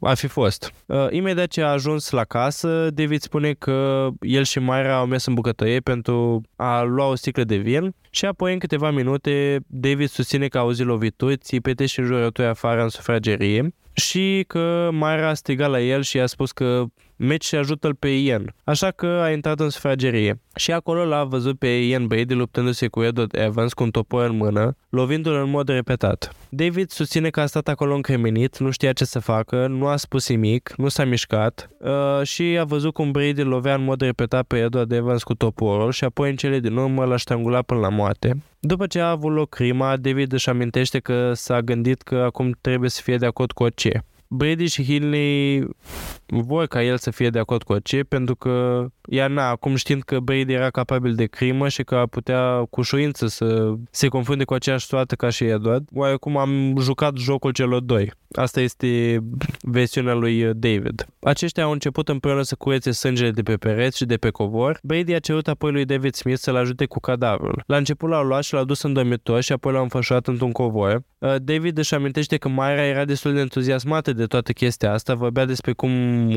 [0.00, 0.72] ar fi fost.
[0.86, 5.26] Uh, imediat ce a ajuns la casă, David spune că el și Myra au mers
[5.26, 10.08] în bucătărie pentru a lua o sticlă de vin și apoi în câteva minute David
[10.08, 15.34] susține că a auzit lovituri, țipete și înjurături afară în sufragerie și că Myra a
[15.34, 16.84] strigat la el și i-a spus că
[17.16, 18.54] Mitch și ajută-l pe Ian.
[18.64, 20.40] Așa că a intrat în sufragerie.
[20.56, 24.36] Și acolo l-a văzut pe Ian Brady luptându-se cu Edward Evans cu un topor în
[24.36, 26.32] mână, lovindu-l în mod repetat.
[26.48, 30.28] David susține că a stat acolo încremenit, nu știa ce să facă, nu a spus
[30.28, 34.58] nimic, nu s-a mișcat uh, și a văzut cum Brady lovea în mod repetat pe
[34.58, 38.42] Edward Evans cu toporul și apoi în cele din urmă l-a strangulat până la moarte.
[38.58, 42.90] După ce a avut loc crima, David își amintește că s-a gândit că acum trebuie
[42.90, 44.04] să fie de acord cu orice.
[44.28, 45.68] Brady și Hinley
[46.26, 50.02] vor ca el să fie de acord cu orice, pentru că ea, na, acum știind
[50.02, 54.44] că Brady era capabil de crimă și că ar putea cu ușurință să se confunde
[54.44, 58.12] cu aceeași soartă ca și Edward, oarecum am jucat jocul celor doi.
[58.30, 59.18] Asta este
[59.60, 61.06] versiunea lui David.
[61.20, 64.78] Aceștia au început împreună să curețe sângele de pe pereți și de pe covor.
[64.82, 67.62] Brady a cerut apoi lui David Smith să-l ajute cu cadavrul.
[67.66, 71.02] La început l-au luat și l-au dus în dormitor și apoi l-au înfășurat într-un covor.
[71.18, 75.44] Uh, David își amintește că Myra era destul de entuziasmată de toată chestia asta, vorbea
[75.44, 75.90] despre cum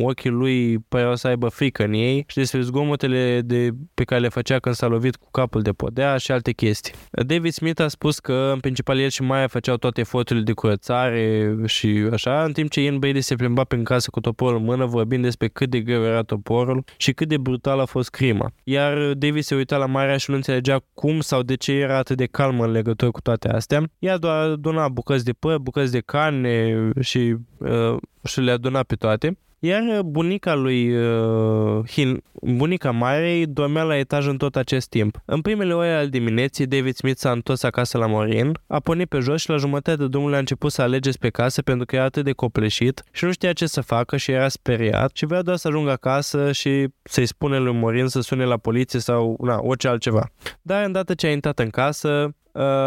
[0.03, 4.29] ochii lui păreau să aibă frică în ei și despre zgomotele de, pe care le
[4.29, 6.93] făcea când s-a lovit cu capul de podea și alte chestii.
[7.11, 11.55] David Smith a spus că în principal el și Maya făceau toate eforturile de curățare
[11.65, 14.85] și așa, în timp ce Ian Brady se plimba prin casă cu toporul în mână
[14.85, 18.51] vorbind despre cât de greu era toporul și cât de brutal a fost crima.
[18.63, 22.17] Iar David se uita la Maya și nu înțelegea cum sau de ce era atât
[22.17, 23.83] de calm în legătură cu toate astea.
[23.99, 27.68] Ea doar aduna bucăți de păr, bucăți de carne și, uh,
[28.23, 29.37] și le aduna pe toate.
[29.61, 35.21] Iar bunica lui uh, Hin, bunica Marei dormea la etaj în tot acest timp.
[35.25, 39.19] În primele ore al dimineții, David Smith s-a întors acasă la Morin, a pornit pe
[39.19, 42.03] jos și la jumătate de drumul a început să alege pe casă pentru că era
[42.03, 45.57] atât de copleșit și nu știa ce să facă și era speriat și vrea doar
[45.57, 49.87] să ajungă acasă și să-i spune lui Morin să sune la poliție sau na, orice
[49.87, 50.29] altceva.
[50.61, 52.35] Dar îndată ce a intrat în casă, Uh,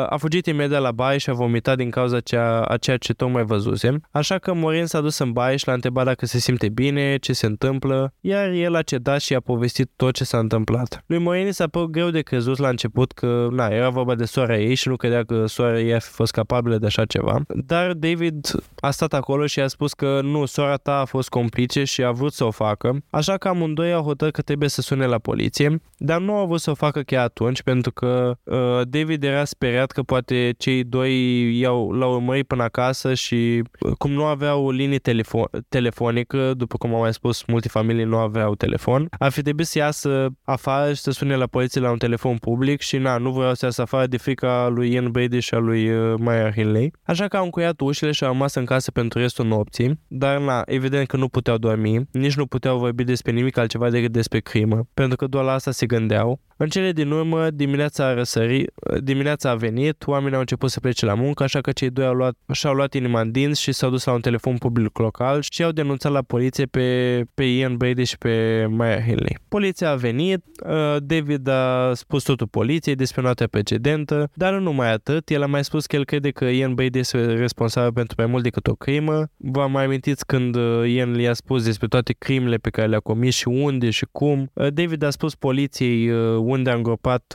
[0.09, 3.45] a fugit imediat la baieș și a vomitat din cauza cea, a ceea ce tocmai
[3.45, 7.17] văzusem, așa că Morin s-a dus în baieș și l-a întrebat dacă se simte bine,
[7.17, 11.05] ce se întâmplă, iar el a cedat și a povestit tot ce s-a întâmplat.
[11.07, 14.61] Lui Morin s-a părut greu de crezut la început că, na, era vorba de soarea
[14.61, 17.93] ei și nu credea că soarea ei a fi fost capabilă de așa ceva, dar
[17.93, 18.51] David
[18.81, 22.11] a stat acolo și a spus că nu, sora ta a fost complice și a
[22.11, 25.81] vrut să o facă, așa că amândoi au hotărât că trebuie să sune la poliție,
[25.97, 29.91] dar nu au vrut să o facă chiar atunci pentru că uh, David era speriat
[29.91, 31.15] că poate cei doi
[31.59, 33.63] i-au, l-au urmărit până acasă și
[33.99, 38.55] cum nu aveau linie telefo- telefonică, după cum am mai spus, multe familii nu aveau
[38.55, 42.37] telefon, ar fi trebuit să iasă afară și să sune la poliție la un telefon
[42.37, 45.59] public și na, nu vreau să iasă afară de frica lui Ian Brady și a
[45.59, 46.93] lui uh, Maya Hinley.
[47.03, 50.63] Așa că au încuiat ușile și au rămas în casă pentru restul nopții, dar na,
[50.67, 54.89] evident că nu puteau dormi, nici nu puteau vorbi despre nimic altceva decât despre crimă,
[54.95, 56.41] pentru că doar la asta se gândeau.
[56.63, 61.07] În cele din urmă, dimineața a răsărit, dimineața a venit, oamenii au început să plece
[61.07, 63.91] la muncă, așa că cei doi au luat, și-au luat inima în dinți și s-au
[63.91, 68.05] dus la un telefon public local și au denunțat la poliție pe, pe Ian Brady
[68.05, 69.39] și pe Maya Hinley.
[69.49, 74.93] Poliția a venit, uh, David a spus totul poliției despre noaptea precedentă, dar nu numai
[74.93, 78.27] atât, el a mai spus că el crede că Ian Brady este responsabil pentru mai
[78.27, 79.27] mult decât o crimă.
[79.37, 83.35] Vă mai amintiți când uh, Ian le-a spus despre toate crimele pe care le-a comis
[83.35, 84.51] și unde și cum.
[84.53, 86.11] Uh, David a spus poliției
[86.53, 87.35] unde a îngropat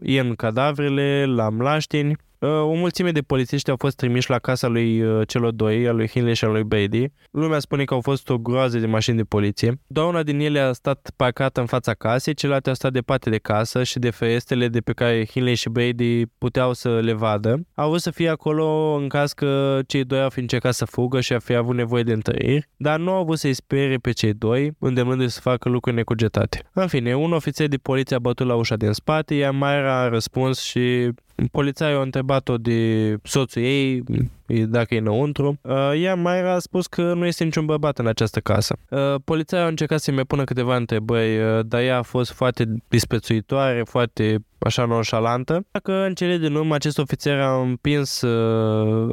[0.00, 2.16] Ian cadavrele, la Mlaștini.
[2.38, 5.96] Uh, o mulțime de polițiști au fost trimiși la casa lui uh, celor doi, al
[5.96, 7.06] lui Hinley și al lui Brady.
[7.30, 9.80] Lumea spune că au fost o groază de mașini de poliție.
[9.86, 13.38] Doar una din ele a stat parcată în fața casei, celelalte au stat departe de
[13.38, 17.66] casă și de ferestrele de pe care Hinley și Brady puteau să le vadă.
[17.74, 21.20] Au vrut să fie acolo în caz că cei doi au fi încercat să fugă
[21.20, 24.32] și ar fi avut nevoie de întăriri, dar nu au vrut să-i spere pe cei
[24.32, 26.62] doi, îndemnându-i să facă lucruri necugetate.
[26.72, 30.08] În fine, un ofițer de poliție a bătut la ușa din spate, iar Mayra a
[30.08, 31.10] răspuns și
[31.52, 34.02] Polițaiul a întrebat-o de soțul ei,
[34.46, 35.58] dacă e înăuntru.
[35.62, 38.76] Uh, ea mai a spus că nu este niciun bărbat în această casă.
[38.88, 43.82] Uh, polițaiul a încercat să-mi pună câteva întrebări, uh, dar ea a fost foarte disprețuitoare,
[43.84, 45.66] foarte așa nonșalantă.
[45.70, 48.22] Dacă în cele din urmă acest ofițer a împins,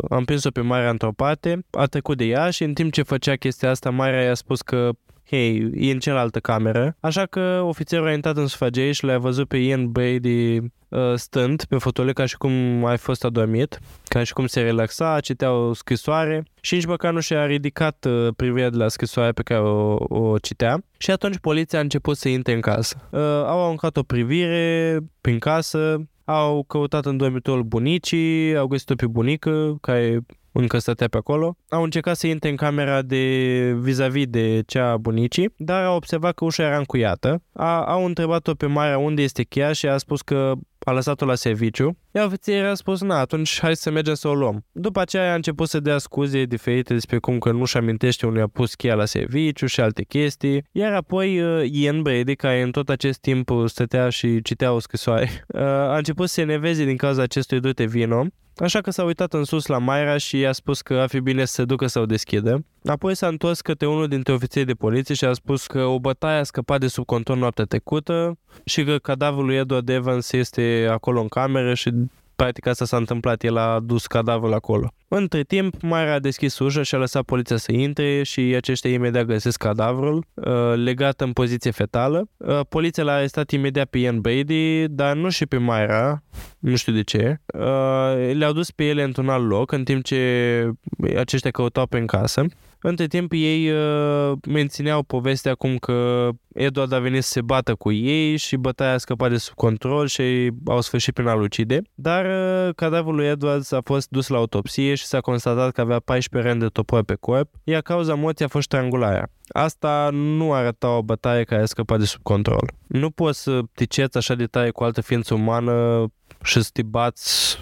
[0.10, 3.36] a împins-o pe Marea într-o parte, a trecut de ea și în timp ce făcea
[3.36, 4.90] chestia asta, Marea i-a spus că
[5.30, 9.48] hei, e în cealaltă cameră, așa că ofițerul a intrat în sufragerie și l-a văzut
[9.48, 14.34] pe Ian Brady uh, stând pe fotole ca și cum ai fost adormit, ca și
[14.34, 18.78] cum se relaxa, citea o scrisoare și nici măcar nu și-a ridicat uh, privirea de
[18.78, 20.84] la scrisoarea pe care o, o citea.
[20.98, 23.08] Și atunci poliția a început să intre în casă.
[23.10, 29.08] Uh, au aruncat o privire prin casă, au căutat în dormitorul bunicii, au găsit-o pe
[29.08, 30.20] bunică, care
[30.52, 31.58] încă stătea pe acolo.
[31.70, 36.34] Au încercat să intre în camera de vis-a-vis de cea a bunicii, dar au observat
[36.34, 37.42] că ușa era încuiată.
[37.54, 40.54] A, au întrebat-o pe Marea unde este cheia și a spus că
[40.84, 44.34] a lăsat-o la serviciu, iar ofițerul a spus, na, atunci hai să mergem să o
[44.34, 44.66] luăm.
[44.72, 48.48] După aceea a început să dea scuze diferite despre cum că nu-și amintește unde a
[48.48, 52.90] pus cheia la serviciu și alte chestii, iar apoi uh, Ian Brady, care în tot
[52.90, 57.22] acest timp stătea și citea o scrisoare, uh, a început să se neveze din cauza
[57.22, 58.26] acestui dute vino
[58.58, 61.46] Așa că s-a uitat în sus la Mayra și i-a spus că ar fi bine
[61.46, 62.66] să se ducă să o deschidă.
[62.86, 66.40] Apoi s-a întors către unul dintre ofițerii de poliție și a spus că o bătaie
[66.40, 71.22] a scăpat de sub control noaptea trecută și că cadavrul lui Edward Evans este acolo
[71.22, 71.92] în cameră și
[72.36, 74.94] practic asta s-a întâmplat, el a dus cadavrul acolo.
[75.08, 79.26] Între timp, Mara a deschis ușa și a lăsat poliția să intre și aceștia imediat
[79.26, 82.30] găsesc cadavrul uh, legat în poziție fetală.
[82.38, 86.24] Uh, poliția l-a arestat imediat pe Ian Brady, dar nu și pe Myra,
[86.60, 87.38] nu știu de ce.
[87.54, 90.72] Uh, le-au dus pe ele într-un alt loc, în timp ce
[91.18, 92.46] aceștia căutau pe în casă.
[92.86, 97.92] Între timp ei uh, mențineau povestea cum că Edward a venit să se bată cu
[97.92, 101.82] ei și bătaia a scăpat de sub control și au sfârșit prin a lucide.
[101.94, 106.00] Dar uh, cadavrul lui Edwards a fost dus la autopsie și s-a constatat că avea
[106.00, 109.30] 14 rând de topor pe corp, iar cauza morții a fost strangularea.
[109.48, 112.74] Asta nu arăta o bătaie care a scăpat de sub control.
[112.88, 116.08] Nu poți să te ceți așa de tare cu altă ființă umană
[116.44, 117.58] și să te bați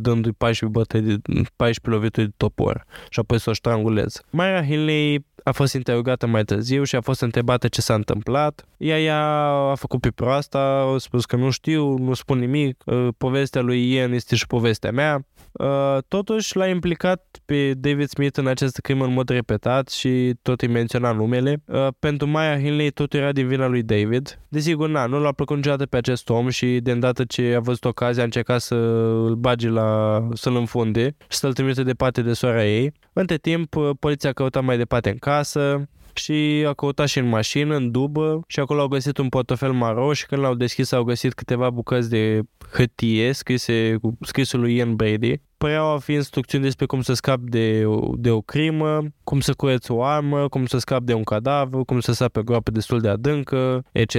[0.00, 1.16] dându-i 14, bătăi de,
[1.56, 4.22] 14 lovituri de topor și apoi să o strangulezi.
[4.30, 8.66] Myra Hinley a fost interogată mai târziu și a fost întrebată ce s-a întâmplat.
[8.76, 9.24] Ea, ea
[9.70, 13.92] a făcut pe proasta, a spus că nu știu, nu spun nimic, uh, povestea lui
[13.92, 15.26] Ian este și povestea mea.
[15.52, 20.60] Uh, totuși l-a implicat pe David Smith în această crimă în mod repetat și tot
[20.60, 21.62] îi menționa numele.
[21.64, 24.38] Uh, pentru Maya Hinley tot era din vina lui David.
[24.48, 27.84] Desigur, na, nu l-a plăcut niciodată pe acest om și de îndată ce a văzut
[27.88, 32.66] ocazia a încercat să îl bage la, să-l înfunde și să-l trimite departe de sora
[32.66, 32.92] ei.
[33.12, 37.76] Între timp, poliția a căutat mai departe în casă, și a căutat și în mașină,
[37.76, 41.34] în dubă și acolo au găsit un portofel maro și când l-au deschis au găsit
[41.34, 42.40] câteva bucăți de
[42.72, 45.40] hârtie scrise cu scrisul lui Ian Brady.
[45.58, 47.84] Păreau a fi instrucțiuni despre cum să scap de,
[48.14, 52.00] de o crimă, cum să cureți o armă, cum să scap de un cadavru, cum
[52.00, 54.16] să sape o groapă destul de adâncă, etc.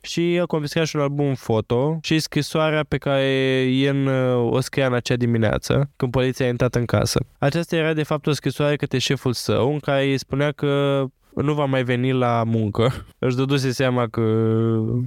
[0.00, 3.28] Și a confiscat și un album foto și scrisoarea pe care
[3.62, 7.20] Ian uh, o scria în acea dimineață, când poliția a intrat în casă.
[7.38, 11.04] Aceasta era de fapt o scrisoare către șeful său, în care îi spunea că
[11.42, 12.92] nu va mai veni la muncă.
[13.18, 14.22] Își dăduse seama că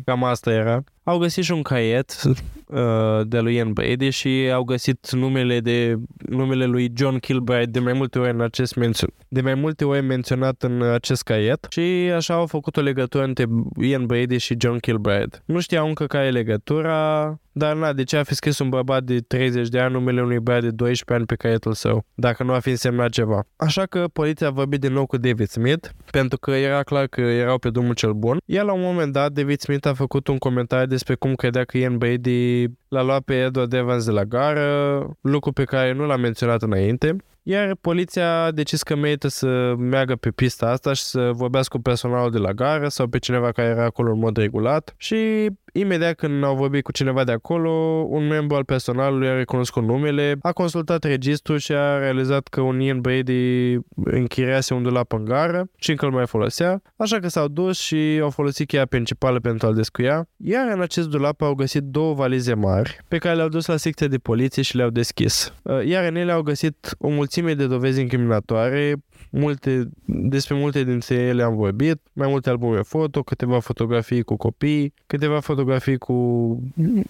[0.06, 0.84] cam asta era.
[1.04, 5.96] Au găsit și un caiet uh, de lui Ian Brady și au găsit numele de
[6.30, 10.02] numele lui John Kilbride de mai multe ori în acest menț- de mai multe ori
[10.02, 13.46] menționat în acest caiet și așa au făcut o legătură între
[13.82, 15.44] Ian Brady și John Kilbride.
[15.46, 19.04] Nu știau încă care e legătura, dar na, de ce a fi scris un bărbat
[19.04, 22.54] de 30 de ani numele unui băiat de 12 ani pe caietul său, dacă nu
[22.54, 23.44] a fi însemnat ceva.
[23.56, 27.22] Așa că poliția a vorbit din nou cu David Smith, pentru că era clar că
[27.22, 28.38] erau pe drumul cel bun.
[28.46, 31.78] Iar la un moment dat, David Smith a făcut un comentariu despre cum credea că
[31.78, 36.16] Ian Brady l-a luat pe Edward Evans de la gară, lucru pe care nu l-a
[36.16, 37.16] menționat înainte.
[37.44, 41.82] Iar poliția a decis că merită să meargă pe pista asta și să vorbească cu
[41.82, 45.50] personalul de la gară sau pe cineva care era acolo în mod regulat și
[45.80, 47.72] Imediat când au vorbit cu cineva de acolo,
[48.10, 52.80] un membru al personalului a recunoscut numele, a consultat registrul și a realizat că un
[52.80, 57.48] Ian Brady închiriase un dulap în gară și încă îl mai folosea, așa că s-au
[57.48, 61.84] dus și au folosit cheia principală pentru a-l descuia, iar în acest dulap au găsit
[61.84, 65.54] două valize mari pe care le-au dus la secția de poliție și le-au deschis.
[65.86, 68.96] Iar în ele au găsit o mulțime de dovezi incriminatoare,
[69.30, 74.94] multe, despre multe dintre ele am vorbit, mai multe albume foto, câteva fotografii cu copii,
[75.08, 76.14] câteva fotografii cu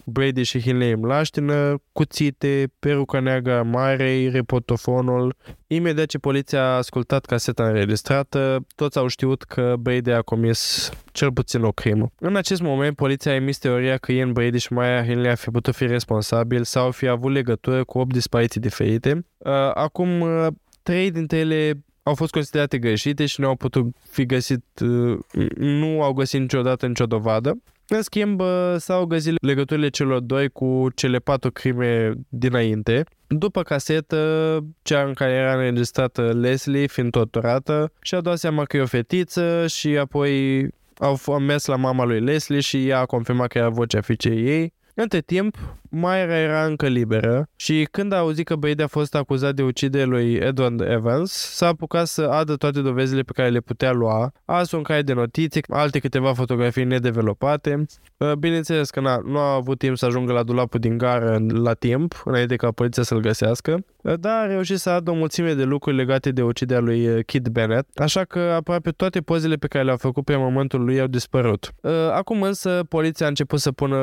[0.04, 5.36] Brady și Hinley în laștină, cuțite, peruca neagră a Marei, reportofonul.
[5.68, 11.32] Imediat ce poliția a ascultat caseta înregistrată, toți au știut că Brady a comis cel
[11.32, 12.12] puțin o crimă.
[12.20, 15.50] În acest moment, poliția a emis teoria că Ian Brady și Maya Hinley ar fi
[15.50, 19.26] putut fi responsabili sau fi avut legătură cu 8 dispariții diferite.
[19.38, 20.48] Uh, acum, uh,
[20.84, 25.18] trei dintre ele au fost considerate greșite și nu au putut fi găsit, uh,
[25.56, 27.62] nu au găsit niciodată nicio dovadă.
[27.88, 33.04] În schimb, uh, s-au găsit legăturile celor doi cu cele patru crime dinainte.
[33.28, 38.82] După casetă, cea în care era înregistrată Leslie, fiind torturată, și-a dat seama că e
[38.82, 43.58] o fetiță și apoi au mers la mama lui Leslie și ea a confirmat că
[43.58, 44.74] era vocea fiicei ei.
[44.94, 45.58] Între timp,
[45.90, 50.04] Mayra era încă liberă și când a auzit că Brady a fost acuzat de ucidere
[50.04, 54.62] lui Edward Evans, s-a apucat să adă toate dovezile pe care le putea lua, a
[54.72, 57.86] un cai de notițe, alte câteva fotografii nedevelopate.
[58.18, 61.74] Uh, bineînțeles că na, nu a avut timp să ajungă la dulapul din gară la
[61.74, 65.64] timp, înainte ca poliția să-l găsească, uh, dar a reușit să adă o mulțime de
[65.64, 69.84] lucruri legate de uciderea lui uh, Kid Bennett, așa că aproape toate pozele pe care
[69.84, 71.72] le-a făcut pe momentul lui au dispărut.
[72.12, 73.98] Acum însă poliția a început să pună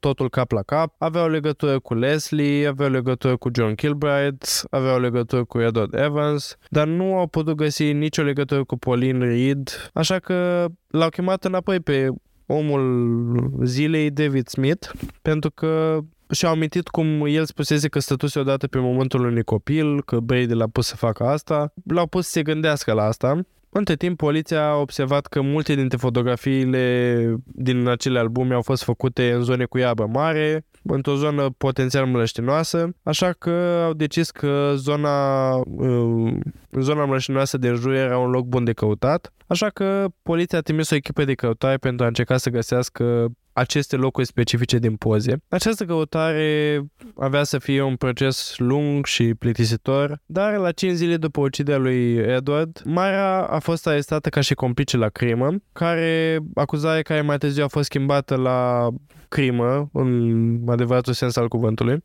[0.00, 5.44] totul cap la cap, aveau legătură cu Leslie, aveau legătură cu John Kilbride, aveau legătură
[5.44, 10.66] cu Edward Evans, dar nu au putut găsi nicio legătură cu Pauline Reed, așa că
[10.86, 12.08] l-au chemat înapoi pe
[12.46, 14.90] omul zilei David Smith,
[15.22, 15.98] pentru că
[16.30, 20.66] și-au amintit cum el spusese că stătuse odată pe momentul unui copil, că Brady l-a
[20.66, 21.72] pus să facă asta.
[21.84, 23.40] L-au pus să se gândească la asta
[23.72, 29.32] între timp, poliția a observat că multe dintre fotografiile din acele albume au fost făcute
[29.32, 35.54] în zone cu iarbă mare, într-o zonă potențial mlăștinoasă, așa că au decis că zona,
[35.56, 36.32] uh,
[36.80, 40.90] zona mlăștinoasă de jur era un loc bun de căutat, așa că poliția a trimis
[40.90, 43.28] o echipă de căutare pentru a încerca să găsească
[43.60, 45.42] aceste locuri specifice din poze.
[45.48, 46.80] Această căutare
[47.16, 52.14] avea să fie un proces lung și plictisitor, dar la 5 zile după uciderea lui
[52.16, 57.64] Edward, Mara a fost arestată ca și complice la crimă, care acuzare care mai târziu
[57.64, 58.88] a fost schimbată la
[59.28, 62.00] crimă, în adevăratul sens al cuvântului, uh,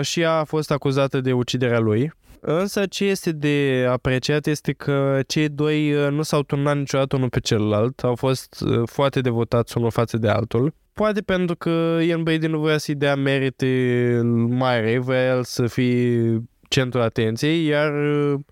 [0.00, 2.12] și ea a fost acuzată de uciderea lui.
[2.40, 7.28] Însă ce este de apreciat este că cei doi uh, nu s-au turnat niciodată unul
[7.28, 10.74] pe celălalt, au fost uh, foarte devotați unul față de altul.
[10.92, 16.42] Poate pentru că Ian Brady nu vrea să-i dea merite mai vrea el să fie
[16.68, 17.92] centrul atenției, iar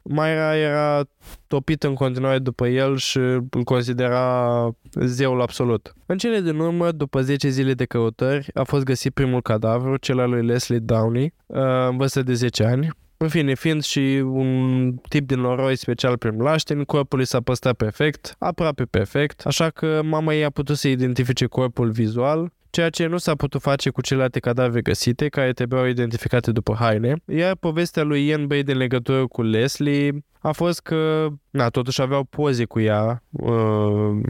[0.02, 1.04] Mayra era
[1.46, 5.94] topit în continuare după el și îl considera zeul absolut.
[6.06, 10.18] În cele din urmă, după 10 zile de căutări, a fost găsit primul cadavru, cel
[10.18, 12.88] al lui Leslie Downey, în vârstă de 10 ani.
[13.16, 17.76] În fine, fiind și un tip din noroi special prin mlașteni, corpul i s-a păstrat
[17.76, 23.06] perfect, aproape perfect, așa că mama ei a putut să identifice corpul vizual ceea ce
[23.06, 28.02] nu s-a putut face cu celelalte cadavre găsite, care trebuiau identificate după haine, iar povestea
[28.02, 32.80] lui Ian Bay din legătură cu Leslie a fost că, na, totuși aveau poze cu
[32.80, 34.20] ea, uh,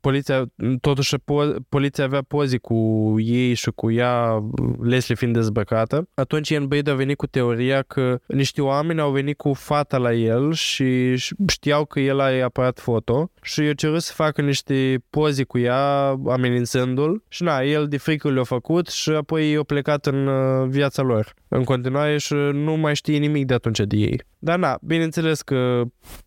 [0.00, 0.44] poliția,
[0.80, 4.44] totuși po- poliția avea poze cu ei și cu ea,
[4.82, 6.08] Leslie fiind dezbrăcată.
[6.14, 10.12] Atunci Ian Bade a venit cu teoria că niște oameni au venit cu fata la
[10.12, 11.14] el și
[11.48, 16.08] știau că el are aparat foto și i-a cerut să facă niște poze cu ea
[16.28, 21.02] amenințându-l și na, el de frică le-a făcut și apoi i-a plecat în uh, viața
[21.02, 24.20] lor în continuare și nu mai știe nimic de atunci de ei.
[24.38, 25.82] Dar na, bineînțeles că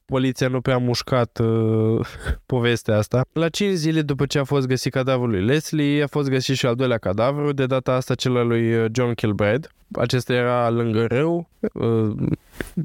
[0.06, 2.08] poliția nu prea a mușcat uh,
[2.46, 3.26] povestea asta.
[3.34, 6.66] La 5 zile după ce a fost găsit cadavrul lui Leslie, a fost găsit și
[6.66, 9.68] al doilea cadavru, de data asta cel al lui uh, John Kilbride.
[9.92, 12.12] Acesta era lângă râu, uh,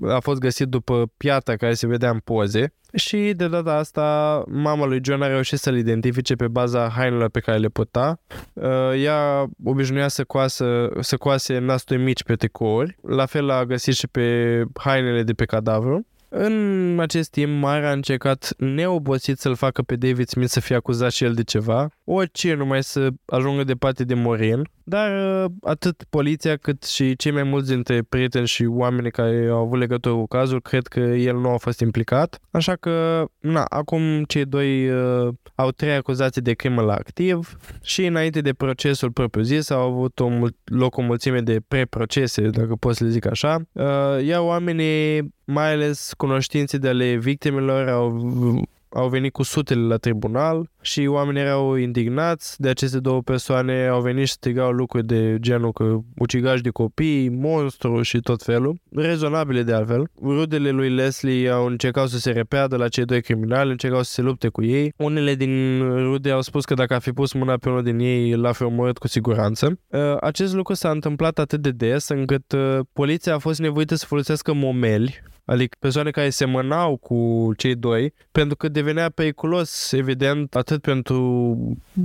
[0.09, 4.87] a fost găsit după piatra care se vedea în poze și de data asta mama
[4.87, 8.21] lui John a reușit să-l identifice pe baza hainelor pe care le putea.
[8.53, 13.95] Uh, ea obișnuia să coasă, să coase nasturi mici pe tricouri, la fel a găsit
[13.95, 16.07] și pe hainele de pe cadavru.
[16.29, 21.11] În acest timp, Mara a încercat neobosit să-l facă pe David Smith să fie acuzat
[21.11, 26.57] și el de ceva, orice numai să ajungă departe de Morin, dar uh, atât poliția
[26.57, 30.61] cât și cei mai mulți dintre prieteni și oameni care au avut legătură cu cazul
[30.61, 35.71] cred că el nu a fost implicat, așa că, na, acum cei doi uh, au
[35.71, 40.57] trei acuzații de crimă la activ și înainte de procesul propriu-zis au avut o mul-
[40.65, 45.73] loc o mulțime de preprocese, dacă pot să le zic așa, uh, iar oamenii mai
[45.73, 48.11] ales cunoștințe de ale victimelor au
[48.97, 54.01] au venit cu sutele la tribunal și oamenii erau indignați de aceste două persoane, au
[54.01, 59.63] venit și strigau lucruri de genul că ucigași de copii, monstru și tot felul, rezonabile
[59.63, 60.11] de altfel.
[60.23, 64.23] Rudele lui Leslie au încercat să se repeadă la cei doi criminali, încercau să se
[64.23, 64.93] lupte cu ei.
[64.97, 68.35] Unele din rude au spus că dacă ar fi pus mâna pe unul din ei,
[68.37, 69.79] l-ar fi omorât cu siguranță.
[69.89, 74.07] Uh, acest lucru s-a întâmplat atât de des încât uh, poliția a fost nevoită să
[74.07, 80.81] folosească momeli adică persoane care semănau cu cei doi, pentru că devenea periculos, evident, atât
[80.81, 81.57] pentru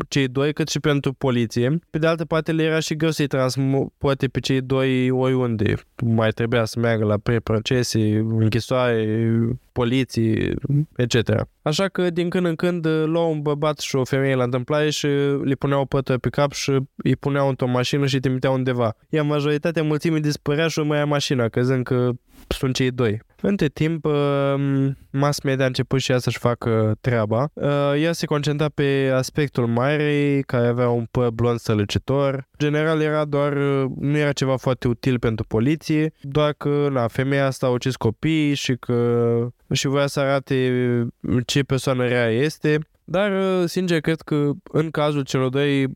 [0.08, 1.80] cei doi, cât și pentru poliție.
[1.90, 5.76] Pe de altă parte, le era și greu să-i transporte pe cei doi oriunde.
[6.04, 9.28] Mai trebuia să meargă la preprocese, închisoare,
[9.72, 10.54] poliții,
[10.96, 11.48] etc.
[11.62, 15.08] Așa că din când în când luau un bărbat și o femeie la întâmplare și
[15.44, 18.96] le puneau o pătă pe cap și îi puneau într-o mașină și îi trimiteau undeva.
[19.10, 22.10] Iar majoritatea mulțimii dispărea și urmăia mașina, crezând că
[22.48, 23.22] sunt cei doi.
[23.42, 27.50] Între timp, um, mass media a început și ea să-și facă treaba.
[27.54, 32.48] Uh, ea se concentra pe aspectul Mairei, care avea un păr blond sălăcitor.
[32.58, 37.46] General era doar, uh, nu era ceva foarte util pentru poliție, doar că na, femeia
[37.46, 41.08] asta a ucis copii și că și voia să arate
[41.46, 42.80] ce persoană rea este.
[43.04, 45.88] Dar, uh, sincer, cred că în cazul celor doi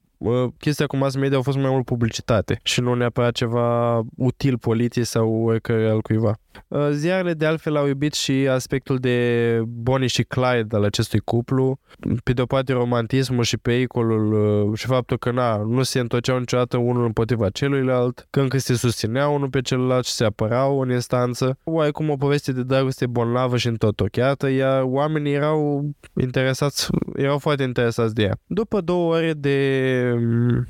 [0.57, 5.05] chestia cu mass media a fost mai mult publicitate și nu neapărat ceva util poliției
[5.05, 6.35] sau oricare al cuiva.
[6.67, 11.79] Uh, ziarele de altfel au iubit și aspectul de Bonnie și Clyde al acestui cuplu.
[12.23, 16.39] Pe de o parte romantismul și pericolul uh, și faptul că na, nu se întorceau
[16.39, 20.91] niciodată unul împotriva celuilalt, că încă se susțineau unul pe celălalt și se apărau în
[20.91, 21.57] instanță.
[21.63, 25.89] Oarecum o poveste de dragoste bonlavă și întotocheată, iar oamenii erau
[26.21, 28.37] interesați, erau foarte interesați de ea.
[28.45, 29.57] După două ore de
[30.04, 30.04] mm,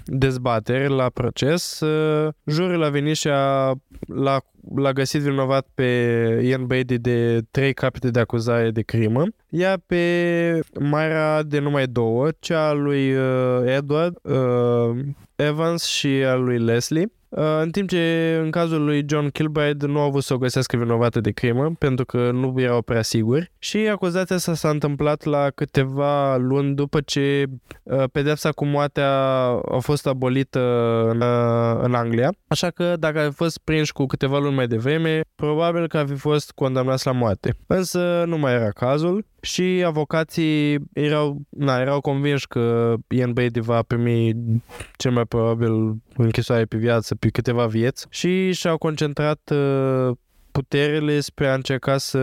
[0.05, 3.73] dezbateri la proces, uh, jurul a venit și a,
[4.07, 4.39] l-a
[4.75, 5.83] l-a găsit vinovat pe
[6.43, 12.27] Ian Brady de trei capete de acuzare de crimă, iar pe Myra de numai două,
[12.39, 14.97] cea a lui uh, Edward uh,
[15.35, 17.09] Evans și a lui Leslie.
[17.35, 20.77] Uh, în timp ce în cazul lui John Kilbride nu au avut să o găsească
[20.77, 25.49] vinovată de crimă pentru că nu erau prea siguri și acuzația asta s-a întâmplat la
[25.49, 27.45] câteva luni după ce
[27.83, 29.09] uh, pedepsa cu moartea
[29.71, 30.59] a fost abolită
[31.09, 32.33] în, uh, în Anglia.
[32.47, 36.15] Așa că dacă ai fost prins cu câteva luni mai devreme, probabil că ar fi
[36.15, 37.55] fost condamnat la moarte.
[37.67, 43.81] Însă nu mai era cazul și avocații erau, na, erau convinși că Ian Brady va
[43.81, 44.33] primi
[44.97, 50.15] cel mai probabil închisoare pe viață, pe câteva vieți și și-au concentrat uh,
[50.51, 52.19] puterile spre a încerca să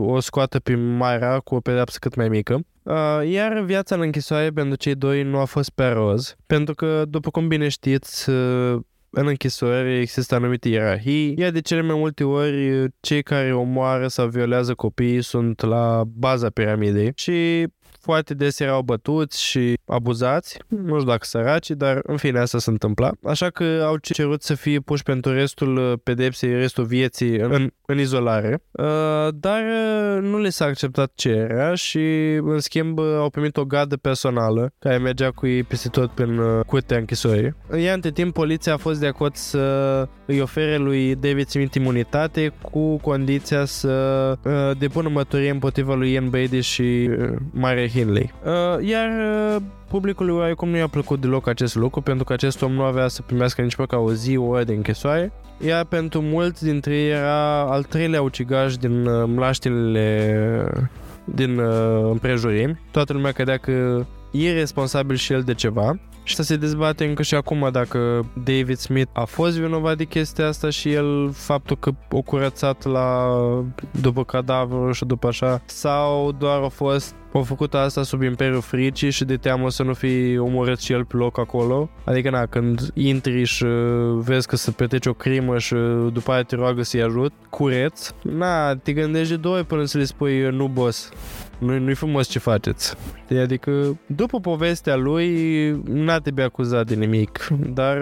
[0.00, 2.60] o scoată pe Myra cu o pedeapsă cât mai mică.
[2.82, 7.04] Uh, iar viața în închisoare pentru cei doi nu a fost pe roz, pentru că,
[7.08, 8.80] după cum bine știți, uh,
[9.14, 14.28] în închisori există anumite ierarhii, iar de cele mai multe ori cei care omoară sau
[14.28, 17.12] violează copiii sunt la baza piramidei.
[17.14, 17.66] Și
[18.02, 22.70] foarte des erau bătuți și abuzați, nu știu dacă săraci, dar în fine asta se
[22.70, 23.10] întâmpla.
[23.24, 28.62] Așa că au cerut să fie puși pentru restul pedepsei, restul vieții în, în izolare,
[28.70, 33.96] uh, dar uh, nu le s-a acceptat cererea și în schimb au primit o gadă
[33.96, 37.54] personală care mergea cu ei peste tot prin uh, curtea închisorii.
[37.78, 42.52] Iar între timp poliția a fost de acord să îi ofere lui David Smith imunitate
[42.70, 44.36] cu condiția să
[44.78, 47.10] depună mătorie împotriva lui Ian Brady și
[47.50, 48.32] Mare Hindley.
[48.80, 49.10] Iar
[49.88, 53.22] publicului oarecum nu i-a plăcut deloc acest lucru pentru că acest om nu avea să
[53.22, 55.32] primească nici măcar o zi, o oră de închisoare
[55.64, 60.88] iar pentru mulți dintre ei era al treilea ucigaș din uh, mlaștinile
[61.24, 62.80] din uh, împrejurimi.
[62.90, 67.22] Toată lumea credea că e responsabil și el de ceva și să se dezbate încă
[67.22, 71.90] și acum dacă David Smith a fost vinovat de chestia asta și el faptul că
[72.10, 73.28] o curățat la
[74.00, 79.10] după cadavrul și după așa sau doar a fost au făcut asta sub Imperiul Fricii
[79.10, 81.90] și de teamă să nu fi omorât și el pe loc acolo.
[82.04, 83.64] Adică, na, când intri și
[84.16, 85.74] vezi că se petrece o crimă și
[86.12, 90.04] după aia te roagă să-i ajut, cureț, na, te gândești de două până să le
[90.04, 91.08] spui nu boss.
[91.62, 92.94] Nu, nu-i frumos ce faceți.
[93.42, 97.98] Adică, după povestea lui, n-a trebuit acuzat de nimic, dar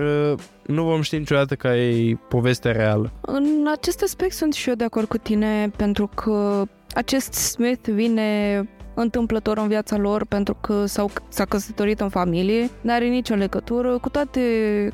[0.67, 3.13] nu vom ști niciodată că e povestea reală.
[3.21, 6.65] În acest aspect sunt și eu de acord cu tine, pentru că
[6.95, 12.93] acest Smith vine întâmplător în viața lor pentru că s-au, s-a căsătorit în familie, nu
[12.93, 14.41] are nicio legătură, cu toate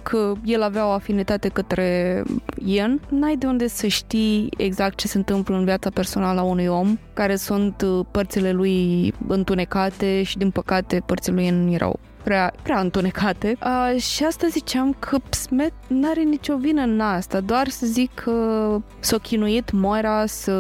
[0.03, 2.23] că el avea o afinitate către
[2.65, 6.67] Ian, n-ai de unde să știi exact ce se întâmplă în viața personală a unui
[6.67, 12.53] om, care sunt uh, părțile lui întunecate și din păcate părțile lui Ian erau prea,
[12.63, 13.59] prea întunecate.
[13.63, 18.79] Uh, și asta ziceam că Smet n-are nicio vină în asta, doar să zic că
[18.99, 20.53] s-a chinuit Moira să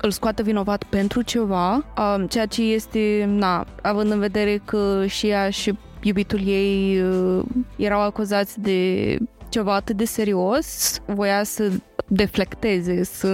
[0.00, 5.26] îl scoată vinovat pentru ceva, uh, ceea ce este, na, având în vedere că și
[5.28, 7.44] ea și iubitul ei uh,
[7.76, 9.18] erau acuzați de
[9.48, 11.70] ceva atât de serios, voia să
[12.06, 13.30] deflecteze, să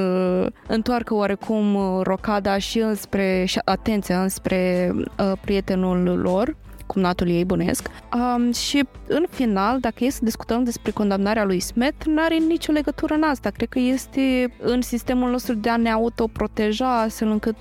[0.66, 6.56] întoarcă oarecum rocada și înspre, și atenția înspre uh, prietenul lor
[6.89, 7.89] cumnatul ei bănesc.
[8.15, 12.73] Um, și în final, dacă e să discutăm despre condamnarea lui Smith, nu are nicio
[12.73, 13.51] legătură în asta.
[13.51, 17.56] Cred că este în sistemul nostru de a ne autoproteja, astfel încât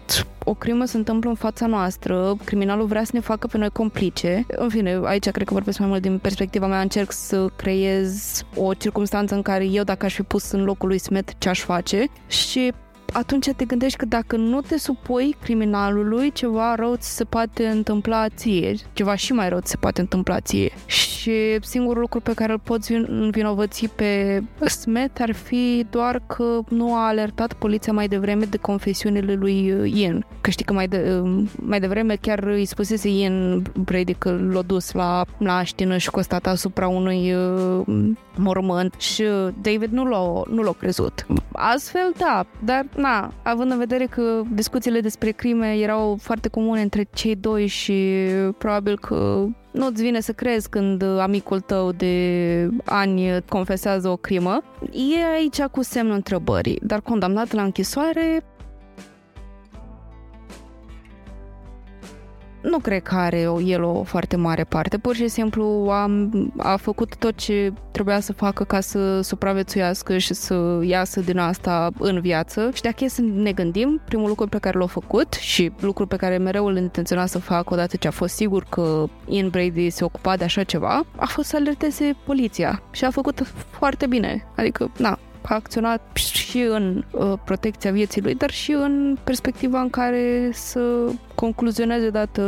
[0.49, 4.45] o crimă se întâmplă în fața noastră, criminalul vrea să ne facă pe noi complice.
[4.48, 8.74] În fine, aici cred că vorbesc mai mult din perspectiva mea, încerc să creez o
[8.74, 12.06] circunstanță în care eu, dacă aș fi pus în locul lui Smith, ce aș face
[12.28, 12.74] și
[13.14, 18.30] atunci te gândești că dacă nu te supui criminalului, ceva rău ți se poate întâmpla
[18.30, 20.72] ție, ceva și mai rău ți se poate întâmpla ție.
[20.86, 21.32] Și
[21.62, 27.08] singurul lucru pe care îl poți învinovăți pe Smith ar fi doar că nu a
[27.08, 30.26] alertat poliția mai devreme de confesiunile lui Ian.
[30.42, 31.22] Că știi că mai, de,
[31.56, 36.88] mai devreme chiar îi spusese Ian Brady că l-a dus la naștină și constat asupra
[36.88, 39.24] unui uh, mormânt și
[39.62, 41.26] David nu l-a, nu l-a crezut.
[41.52, 47.07] Astfel, da, dar na, având în vedere că discuțiile despre crime erau foarte comune între
[47.14, 54.10] cei doi și probabil că nu-ți vine să crezi când amicul tău de ani confesează
[54.10, 54.61] o crimă,
[54.91, 58.44] e aici cu semnul întrebării, dar condamnat la închisoare,
[62.62, 64.98] nu cred că are el o foarte mare parte.
[64.98, 70.34] Pur și simplu am, a făcut tot ce trebuia să facă ca să supraviețuiască și
[70.34, 72.70] să iasă din asta în viață.
[72.74, 76.16] Și dacă e să ne gândim, primul lucru pe care l-a făcut și lucru pe
[76.16, 80.04] care mereu îl intenționa să facă odată ce a fost sigur că Ian Brady se
[80.04, 82.82] ocupa de așa ceva, a fost să alerteze poliția.
[82.92, 84.48] Și a făcut foarte bine.
[84.56, 89.90] Adică, na, a acționat și în uh, protecția vieții lui, dar și în perspectiva în
[89.90, 92.41] care să concluzioneze dată,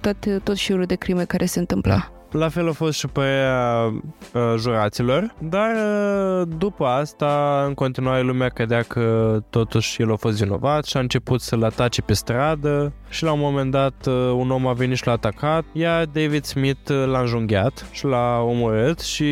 [0.00, 2.19] toate, tot șirul de crime care se întâmpla.
[2.30, 3.92] La fel a fost și părerea
[4.34, 10.42] uh, juraților, dar uh, după asta, în continuare, lumea credea că totuși el a fost
[10.42, 14.50] vinovat și a început să-l atace pe stradă și la un moment dat uh, un
[14.50, 19.00] om a venit și l-a atacat, iar David Smith uh, l-a înjunghiat și l-a omorât
[19.00, 19.24] și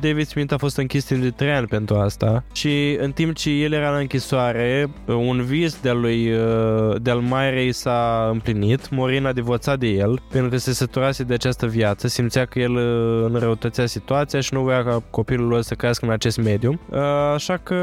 [0.00, 2.44] David Smith a fost închis timp de 3 ani pentru asta.
[2.52, 7.18] Și în timp ce el era la închisoare, uh, un vis de-al lui uh, de-al
[7.18, 12.08] Mairei s-a împlinit, Morin a divorțat de el pentru că se săturase de această viață,
[12.08, 16.12] simțea că el uh, înrăutățea situația și nu voia ca copilul lor să crească în
[16.12, 16.80] acest mediu.
[16.90, 16.98] Uh,
[17.34, 17.76] așa că,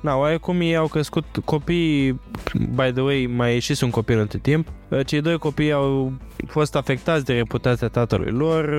[0.00, 2.20] na, oarecum ei au crescut copiii,
[2.74, 6.12] by the way, mai ieșit un copil între timp, uh, cei doi copii au
[6.46, 8.74] fost afectați de reputația tatălui lor,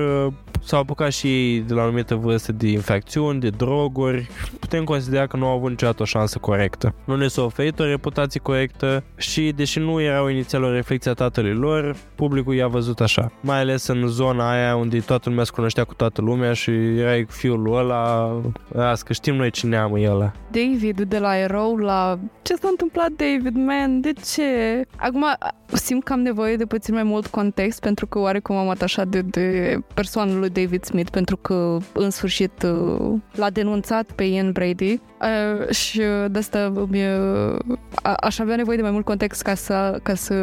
[0.64, 4.28] s-au apucat și ei de la o anumită vârstă de infecțiuni, de droguri.
[4.60, 6.94] Putem considera că nu au avut niciodată o șansă corectă.
[7.04, 11.14] Nu ne s-a oferit o reputație corectă și, deși nu erau inițial o reflecție a
[11.14, 13.32] tatălui lor, publicul i-a văzut așa.
[13.40, 17.26] Mai ales în zona aia unde toată lumea se cunoștea cu toată lumea și erai
[17.28, 20.32] fiul ăla, las că știm noi cine am ăla.
[20.50, 22.18] David de la erou la...
[22.42, 24.00] Ce s-a întâmplat, David, man?
[24.00, 24.82] De ce?
[24.96, 25.24] Acum
[25.72, 29.20] simt că am nevoie de puțin mai mult context pentru că oarecum am atașat de,
[29.20, 34.92] de persoana lui David Smith pentru că în sfârșit uh, l-a denunțat pe Ian Brady
[34.92, 35.98] uh, și
[36.28, 40.34] de asta uh, aș avea nevoie de mai mult context ca să, ca să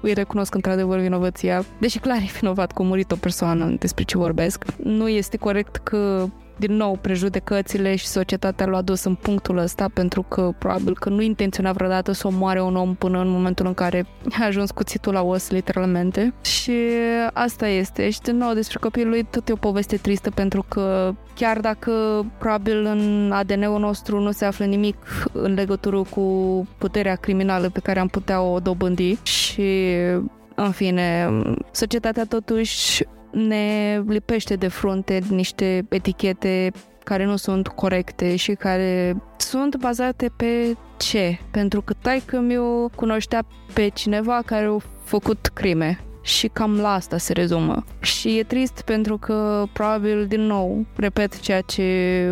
[0.00, 1.64] îi recunosc într-adevăr vinovăția.
[1.78, 4.64] Deși clar e vinovat că a murit o persoană despre ce vorbesc.
[4.82, 10.22] Nu este corect că din nou, prejudecățile și societatea l-a dus în punctul ăsta pentru
[10.22, 14.06] că probabil că nu intenționa vreodată să omoare un om până în momentul în care
[14.40, 16.34] a ajuns cuțitul la os, literalmente.
[16.42, 16.72] Și
[17.32, 18.10] asta este.
[18.10, 21.92] Și din nou, despre copilul lui tot e o poveste tristă pentru că chiar dacă
[22.38, 24.96] probabil în ADN-ul nostru nu se află nimic
[25.32, 26.22] în legătură cu
[26.78, 29.94] puterea criminală pe care am putea o dobândi și
[30.54, 31.30] în fine,
[31.70, 36.72] societatea totuși ne lipește de frunte niște etichete
[37.04, 41.38] care nu sunt corecte și care sunt bazate pe ce?
[41.50, 42.56] Pentru că taică mi
[42.94, 43.42] cunoștea
[43.72, 47.84] pe cineva care a făcut crime și cam la asta se rezumă.
[48.00, 52.28] Și e trist pentru că probabil, din nou, repet ceea ce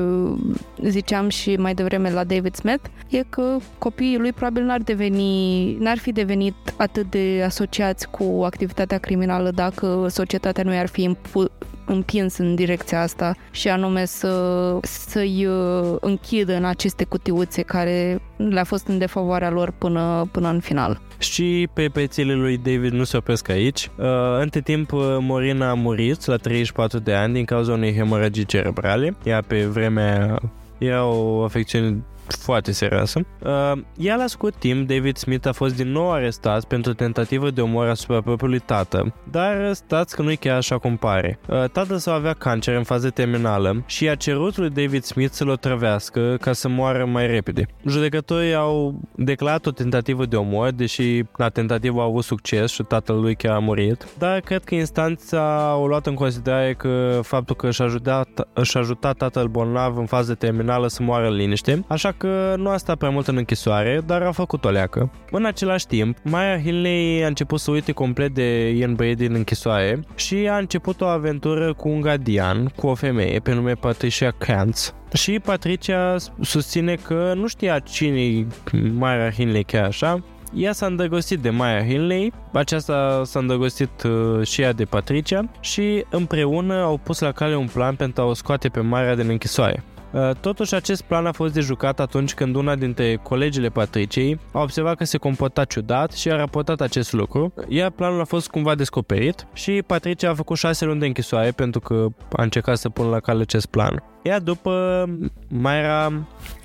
[0.82, 5.98] ziceam și mai devreme la David Smith, e că copiii lui probabil n-ar deveni, n-ar
[5.98, 11.50] fi devenit atât de asociați cu activitatea criminală dacă societatea nu i-ar fi impu-
[11.90, 18.64] împins în direcția asta și anume să, să-i uh, închidă în aceste cutiuțe care le-a
[18.64, 21.00] fost în defavoarea lor până, până în final.
[21.18, 23.90] Și pe pețile lui David nu se opresc aici.
[23.96, 24.06] Uh,
[24.40, 29.16] între timp, uh, Morina a murit la 34 de ani din cauza unei hemoragii cerebrale.
[29.24, 30.40] Ea pe vremea
[30.78, 32.02] era o afecțiune
[32.38, 33.20] foarte serioasă.
[33.42, 37.60] Uh, ea la scurt timp, David Smith a fost din nou arestat pentru tentativă de
[37.60, 41.38] omor asupra propriului tată, dar stați că nu-i chiar așa cum pare.
[41.48, 45.48] Uh, tatăl său avea cancer în fază terminală și a cerut lui David Smith să-l
[45.48, 47.66] otrăvească ca să moară mai repede.
[47.86, 53.20] Judecătorii au declarat o tentativă de omor, deși la tentativă a avut succes și tatăl
[53.20, 57.66] lui chiar a murit, dar cred că instanța a luat în considerare că faptul că
[57.66, 62.54] își ajuta, își ajuta tatăl bolnav în fază terminală să moară în liniște, așa că
[62.58, 65.10] nu a stat prea mult în închisoare, dar a făcut o leacă.
[65.30, 70.00] În același timp, Maya Hinley a început să uite complet de Ian Brady în închisoare
[70.14, 74.94] și a început o aventură cu un gardian, cu o femeie pe nume Patricia Krantz,
[75.12, 78.46] și Patricia susține că nu știa cine e
[78.92, 80.22] Maya Hinley chiar așa,
[80.54, 86.04] ea s-a îndrăgostit de Maya Hinley, aceasta s-a îndrăgostit uh, și ea de Patricia și
[86.10, 89.84] împreună au pus la cale un plan pentru a o scoate pe Maya din închisoare.
[90.12, 94.60] Uh, totuși, acest plan a fost de jucat atunci când una dintre colegile Patriciei a
[94.60, 98.74] observat că se comporta ciudat și a raportat acest lucru, iar planul a fost cumva
[98.74, 103.08] descoperit și Patricia a făcut șase luni de închisoare pentru că a încercat să pună
[103.08, 104.02] la cale acest plan.
[104.22, 105.04] Ea după
[105.48, 106.12] Mayra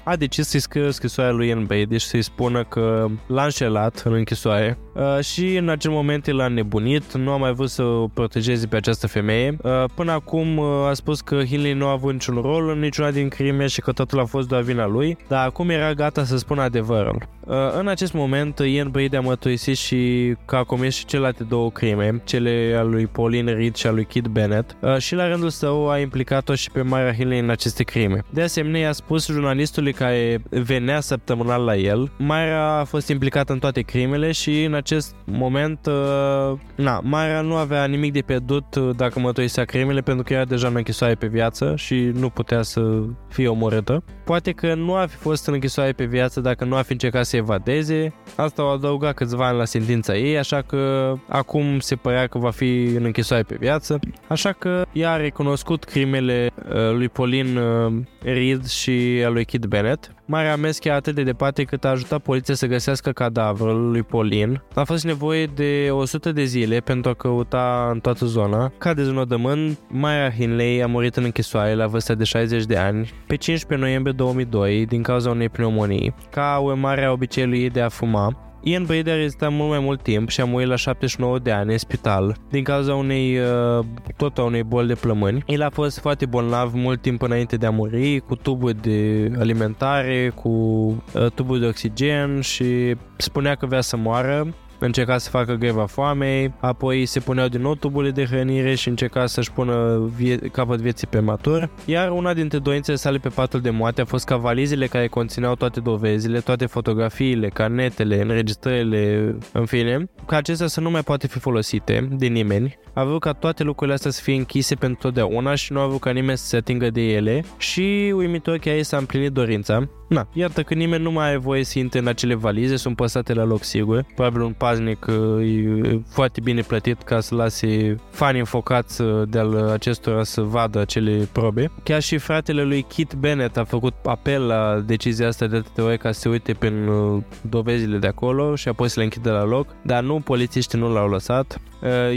[0.05, 4.13] a decis să-i scrie scrisoarea lui Ian Brady și să-i spună că l-a înșelat în
[4.13, 8.07] închisoare uh, și în acel moment el a nebunit, nu a mai vrut să o
[8.07, 9.57] protejeze pe această femeie.
[9.61, 13.11] Uh, până acum uh, a spus că Hinley nu a avut niciun rol în niciuna
[13.11, 16.37] din crime și că totul a fost doar vina lui, dar acum era gata să
[16.37, 17.27] spună adevărul.
[17.45, 21.71] Uh, în acest moment, Ian Brady a mărturisit și că a comis și celelalte două
[21.71, 25.49] crime, cele al lui Pauline Reed și al lui Kid Bennett, uh, și la rândul
[25.49, 28.23] său a implicat-o și pe Myra Hilley în aceste crime.
[28.29, 33.59] De asemenea, i-a spus jurnalistului care venea săptămânal la el, Myra a fost implicată în
[33.59, 39.19] toate crimele și în acest moment, uh, na, Myra nu avea nimic de pierdut dacă
[39.19, 42.81] mărturisea crimele pentru că era deja în închisoare pe viață și nu putea să
[43.29, 44.03] fie omorâtă.
[44.23, 47.25] Poate că nu ar fi fost în închisoare pe viață dacă nu ar fi încercat
[47.25, 48.13] să evadeze.
[48.35, 52.51] Asta o adăuga câțiva ani la sentința ei, așa că acum se părea că va
[52.51, 53.99] fi în închisoare pe viață.
[54.27, 57.93] Așa că ea a recunoscut crimele uh, lui Pauline uh,
[58.23, 60.13] Reed și a lui Kid Bennett.
[60.25, 64.63] Marea Meschi a atât de departe cât a ajutat poliția să găsească cadavrul lui Pauline.
[64.73, 68.71] A fost nevoie de 100 de zile pentru a căuta în toată zona.
[68.77, 73.35] Ca deznodământ, Maya Hinley a murit în închisoare la vârsta de 60 de ani pe
[73.35, 78.39] 15 noiembrie 2002 din cauza unei pneumonii, ca urmare a obiceiului ei de a fuma.
[78.67, 81.71] Ian Brady a rezistat mult mai mult timp și a murit la 79 de ani
[81.71, 83.85] în spital din cauza unei, uh,
[84.17, 85.43] tot a unei boli de plămâni.
[85.47, 90.31] El a fost foarte bolnav mult timp înainte de a muri, cu tuburi de alimentare,
[90.35, 95.85] cu uh, tuburi de oxigen și spunea că vrea să moară încerca să facă greva
[95.85, 100.79] foamei, apoi se puneau din nou tuburile de hrănire și încerca să-și pună vie- capăt
[100.79, 101.69] vieții prematur.
[101.85, 105.55] Iar una dintre dorințele sale pe patul de moarte a fost ca valizele care conțineau
[105.55, 111.39] toate dovezile, toate fotografiile, carnetele, înregistrările, în fine, ca acestea să nu mai poate fi
[111.39, 112.77] folosite de nimeni.
[112.93, 115.99] A vrut ca toate lucrurile astea să fie închise pentru totdeauna și nu a vrut
[115.99, 119.89] ca nimeni să se atingă de ele și uimitor că ei s-a împlinit dorința.
[120.09, 123.33] Na, iată că nimeni nu mai are voie să intre în acele valize, sunt păsate
[123.33, 124.05] la loc sigur.
[124.15, 129.69] Probabil un paznic uh, e foarte bine plătit ca să lase fani înfocați uh, de-al
[129.69, 131.71] acestora să vadă acele probe.
[131.83, 135.97] Chiar și fratele lui Kit Bennett a făcut apel la decizia asta de atâtea ori
[135.97, 139.43] ca să se uite prin uh, dovezile de acolo și apoi să le închidă la
[139.43, 141.59] loc, dar nu, polițiștii nu l-au lăsat.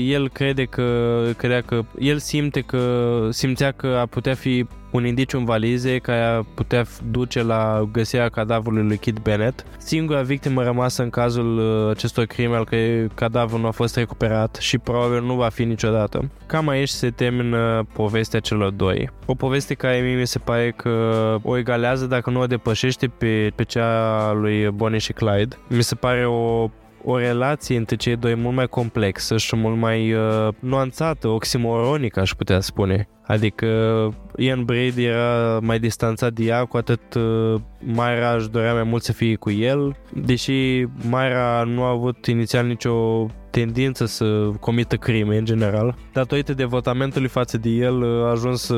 [0.06, 5.38] El crede că, credea că, el simte că, simțea că ar putea fi un indiciu
[5.38, 9.64] în valize care ar putea duce la găsirea cadavrului lui Kit Bennett.
[9.78, 14.56] Singura victimă rămasă în cazul uh, acestor crime al cărei cadavrul nu a fost recuperat
[14.60, 16.30] și probabil nu va fi niciodată.
[16.46, 19.10] Cam aici se termină povestea celor doi.
[19.26, 23.52] O poveste care mie mi se pare că o egalează dacă nu o depășește pe,
[23.54, 25.56] pe cea lui Bonnie și Clyde.
[25.68, 26.70] Mi se pare o
[27.04, 32.30] o relație între cei doi mult mai complexă și mult mai uh, nuanțată, oximoronică, aș
[32.32, 33.08] putea spune.
[33.26, 33.66] Adică
[34.36, 39.02] Ian Brady era mai distanțat de ea, cu atât uh, Myra își dorea mai mult
[39.02, 45.36] să fie cu el, deși Myra nu a avut inițial nicio tendință să comită crime
[45.36, 45.96] în general.
[46.12, 48.74] Datorită devotamentului față de el a ajuns să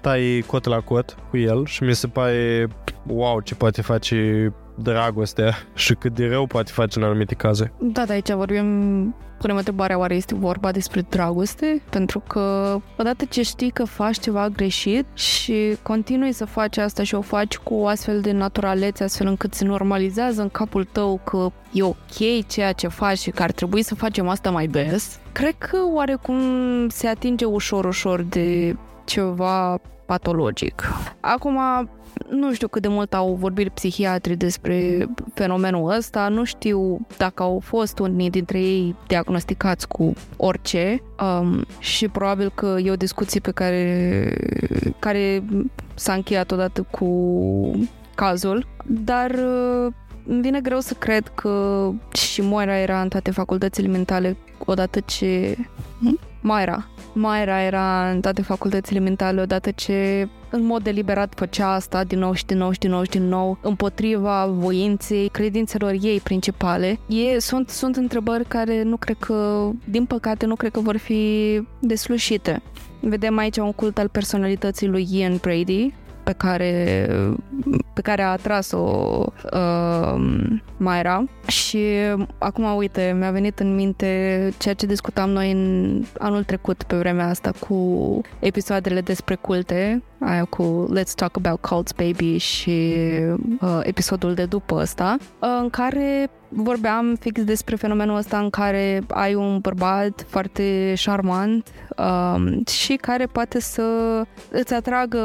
[0.00, 2.68] tai cot la cot cu el și mi se pare
[3.06, 7.72] wow ce poate face dragostea și cât de rău poate face în anumite caze.
[7.78, 11.82] Da, de aici vorbim punem întrebarea oare este vorba despre dragoste?
[11.90, 17.14] Pentru că odată ce știi că faci ceva greșit și continui să faci asta și
[17.14, 21.50] o faci cu o astfel de naturalețe, astfel încât se normalizează în capul tău că
[21.72, 25.54] e ok ceea ce faci și că ar trebui să facem asta mai des, cred
[25.58, 26.38] că oarecum
[26.88, 30.92] se atinge ușor, ușor de ceva patologic.
[31.20, 31.58] Acum,
[32.28, 37.60] nu știu cât de mult au vorbit psihiatrii despre fenomenul ăsta, nu știu dacă au
[37.64, 43.50] fost unii dintre ei diagnosticați cu orice um, și probabil că e o discuție pe
[43.50, 44.34] care,
[44.98, 45.44] care
[45.94, 47.08] s-a încheiat odată cu
[48.14, 49.92] cazul, dar uh,
[50.26, 55.56] îmi vine greu să cred că și Moira era în toate facultățile mentale odată ce...
[56.42, 56.86] Moira.
[57.12, 62.32] Moira era în toate facultățile mentale odată ce în mod deliberat făcea asta din nou
[62.32, 66.98] și din nou și din nou și din nou împotriva voinței, credințelor ei principale.
[67.06, 71.62] E, sunt, sunt întrebări care nu cred că, din păcate, nu cred că vor fi
[71.78, 72.62] deslușite.
[73.00, 75.94] Vedem aici un cult al personalității lui Ian Brady,
[76.24, 77.08] pe care,
[77.94, 80.14] pe care a atras-o uh,
[80.76, 81.24] Mayra.
[81.46, 81.86] Și
[82.38, 87.28] acum uite, mi-a venit în minte ceea ce discutam noi în anul trecut pe vremea
[87.28, 92.94] asta cu episoadele despre culte, aia cu Let's Talk About Cults Baby și
[93.60, 99.02] uh, episodul de după ăsta, uh, în care vorbeam fix despre fenomenul ăsta în care
[99.08, 103.82] ai un bărbat foarte șarmant um, și care poate să
[104.50, 105.20] îți atragă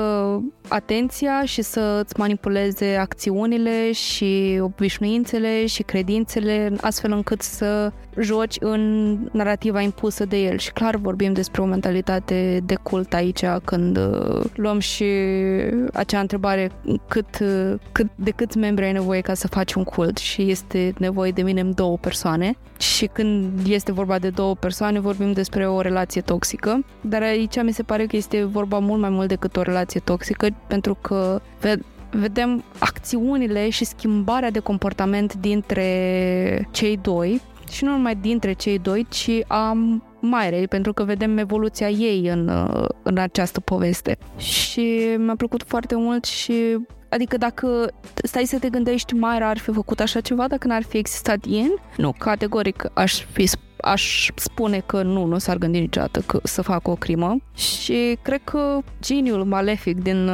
[0.68, 9.18] atenția și să îți manipuleze acțiunile și obișnuințele și credințele astfel încât să joci în
[9.32, 10.58] narrativa impusă de el.
[10.58, 15.06] Și clar vorbim despre o mentalitate de cult aici când uh, luăm și
[15.94, 16.72] acea întrebare
[17.08, 20.18] cât, uh, cât, de câți membri ai nevoie ca să faci un cult?
[20.18, 22.58] Și este nevoie de minim două persoane.
[22.78, 27.72] Și când este vorba de două persoane vorbim despre o relație toxică, dar aici mi
[27.72, 31.42] se pare că este vorba mult mai mult decât o relație toxică pentru că
[32.10, 39.06] vedem acțiunile și schimbarea de comportament dintre cei doi și nu numai dintre cei doi,
[39.10, 39.78] ci a
[40.22, 42.70] Mairei, pentru că vedem evoluția ei în,
[43.04, 44.18] în această poveste.
[44.38, 46.78] Și mi-a plăcut foarte mult și
[47.10, 50.98] Adică dacă stai să te gândești, Mayra ar fi făcut așa ceva dacă n-ar fi
[50.98, 51.72] existat Ian?
[51.98, 53.50] Nu, categoric aș fi
[53.82, 58.42] aș spune că nu, nu s-ar gândi niciodată că să facă o crimă și cred
[58.44, 60.30] că geniul malefic din,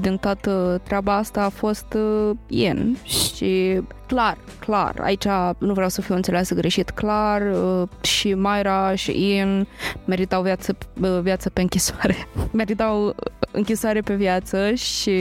[0.00, 5.26] din toată treaba asta a fost uh, Ian și clar, clar, aici
[5.58, 9.66] nu vreau să fiu înțeleasă greșit, clar uh, și Myra și Ian
[10.04, 12.16] meritau viață, uh, viață pe închisoare.
[12.52, 13.14] meritau
[13.50, 15.20] închisoare pe viață și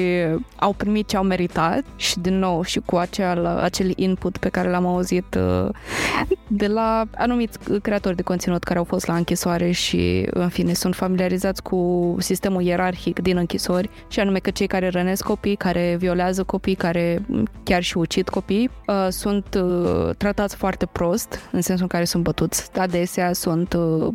[0.55, 1.83] au primit ce au meritat.
[1.95, 5.37] Și din nou și cu acel, acel input pe care l-am auzit
[6.47, 10.95] de la anumiți creatori de conținut care au fost la închisoare și, în fine, sunt
[10.95, 16.43] familiarizați cu sistemul ierarhic din închisori și anume că cei care rănesc copii, care violează
[16.43, 17.25] copii, care
[17.63, 22.23] chiar și ucid copii, uh, sunt uh, tratați foarte prost, în sensul în care sunt
[22.23, 22.69] bătuți.
[22.77, 24.13] Adesea sunt uh,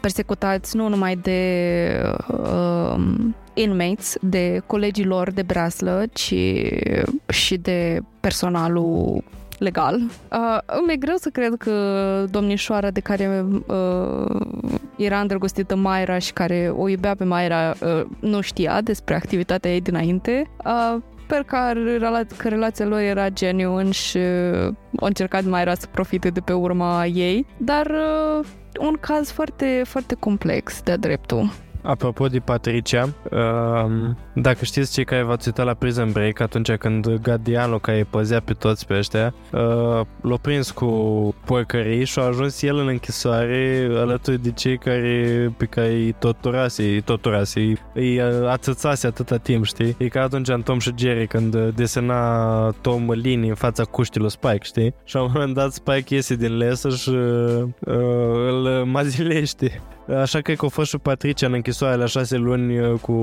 [0.00, 2.16] persecutați nu numai de
[3.54, 6.34] inmates, de colegii lor de braslă, ci
[7.28, 9.22] și de personalul
[9.58, 9.94] legal.
[9.94, 14.40] Uh, îmi e greu să cred că domnișoara de care uh,
[14.96, 19.80] era îndrăgostită Mayra și care o iubea pe Mayra uh, nu știa despre activitatea ei
[19.80, 20.50] dinainte.
[20.64, 25.86] Uh, sper că, rela- că relația lor era genuine și uh, a încercat Mayra să
[25.90, 28.46] profite de pe urma ei, dar uh,
[28.80, 31.50] un caz foarte, foarte complex de dreptul.
[31.84, 33.90] Apropo de Patricia, uh,
[34.34, 38.40] dacă știți cei care v-ați uitat la Prison Break, atunci când Gadiano, care îi păzea
[38.40, 40.86] pe toți pe ăștia, uh, l-a prins cu
[41.44, 46.82] porcării și a ajuns el în închisoare alături de cei care, pe care îi torturase,
[46.82, 49.96] îi torturase, îi, îi ațățase atâta timp, știi?
[49.98, 54.58] E ca atunci în Tom și Jerry când desena Tom linii în fața cuștilor Spike,
[54.62, 54.94] știi?
[55.04, 57.64] Și la un moment dat Spike iese din lesă și uh,
[58.48, 59.82] îl mazilește.
[60.08, 63.14] Așa că că a fost și Patricia în închisoare la șase luni uh, cu...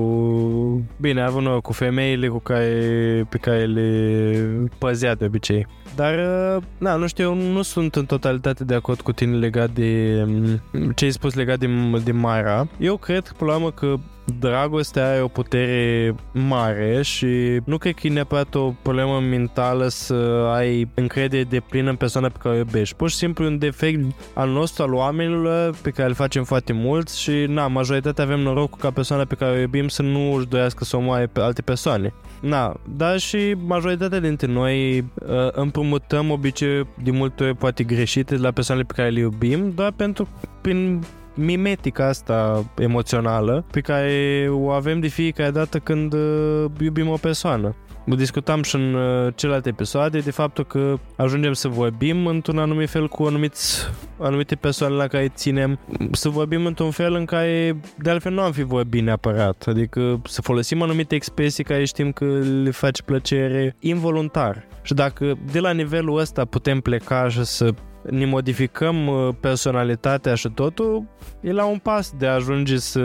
[1.00, 5.66] Bine, a avut cu femeile cu care, pe care le păzea de obicei.
[5.94, 9.70] Dar, uh, na, nu știu, eu nu sunt în totalitate de acord cu tine legat
[9.70, 11.68] de mm, ce ai spus legat de,
[12.04, 12.68] de Mara.
[12.78, 13.94] Eu cred, până la urmă, că
[14.38, 20.50] dragostea are o putere mare și nu cred că e neapărat o problemă mentală să
[20.54, 22.94] ai încredere de plină în persoana pe care o iubești.
[22.94, 24.00] Pur și simplu un defect
[24.34, 28.78] al nostru, al oamenilor, pe care îl facem foarte mulți și, na, majoritatea avem norocul
[28.80, 32.14] ca persoana pe care o iubim să nu își dorească să omoare pe alte persoane.
[32.40, 35.04] Na, dar și majoritatea dintre noi uh,
[35.52, 40.28] împrumutăm obicei de multe ori poate greșite la persoanele pe care le iubim, doar pentru
[40.60, 41.02] prin
[41.34, 47.74] mimetica asta emoțională pe care o avem de fiecare dată când uh, iubim o persoană.
[48.04, 53.08] Discutam și în uh, celelalte episoade de faptul că ajungem să vorbim într-un anumit fel
[53.08, 53.88] cu anumiți,
[54.18, 55.78] anumite persoane la care ținem,
[56.12, 60.42] să vorbim într-un fel în care de altfel nu am fi vorbit neapărat, adică să
[60.42, 62.24] folosim anumite expresii care știm că
[62.62, 64.66] le face plăcere involuntar.
[64.82, 67.74] Și dacă de la nivelul ăsta putem pleca și să
[68.10, 71.04] ne modificăm uh, personalitatea și totul,
[71.40, 73.00] e la un pas de a ajunge să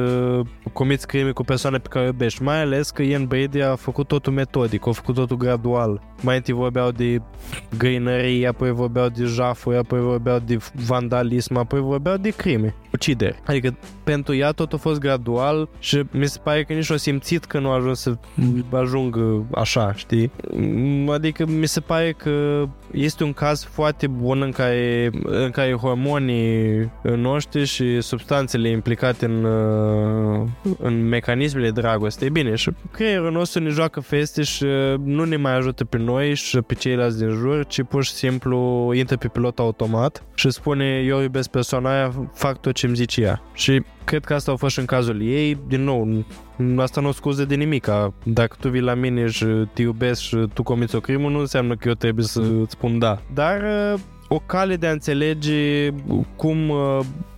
[0.74, 4.08] comiți crime cu persoane pe care o iubești, mai ales că Ian Brady a făcut
[4.08, 6.02] totul metodic, a făcut totul gradual.
[6.22, 7.22] Mai întâi vorbeau de
[7.78, 13.40] găinărie, apoi vorbeau de jafuri, apoi vorbeau de vandalism, apoi vorbeau de crime, ucideri.
[13.46, 17.46] Adică pentru ea tot a fost gradual și mi se pare că nici o simțit
[17.46, 18.16] că nu a ajuns să
[18.72, 20.32] ajungă așa, știi?
[21.08, 24.87] Adică mi se pare că este un caz foarte bun în care,
[25.24, 29.46] în care hormonii noștri și substanțele implicate în,
[30.80, 34.66] în mecanismele dragostei, bine, și creierul nostru ne joacă feste și
[35.04, 38.92] nu ne mai ajută pe noi și pe ceilalți din jur, ci pur și simplu
[38.96, 43.22] intră pe pilot automat și spune eu iubesc persoana aia, fac tot ce îmi zice
[43.22, 43.42] ea.
[43.54, 45.58] Și cred că asta a fost și în cazul ei.
[45.68, 46.26] Din nou,
[46.78, 47.88] asta nu o scuză de nimic.
[48.24, 51.76] Dacă tu vii la mine și te iubesc și tu comiți o crimă, nu înseamnă
[51.76, 53.22] că eu trebuie să îți spun da.
[53.34, 53.62] Dar
[54.28, 55.90] o cale de a înțelege
[56.36, 56.72] cum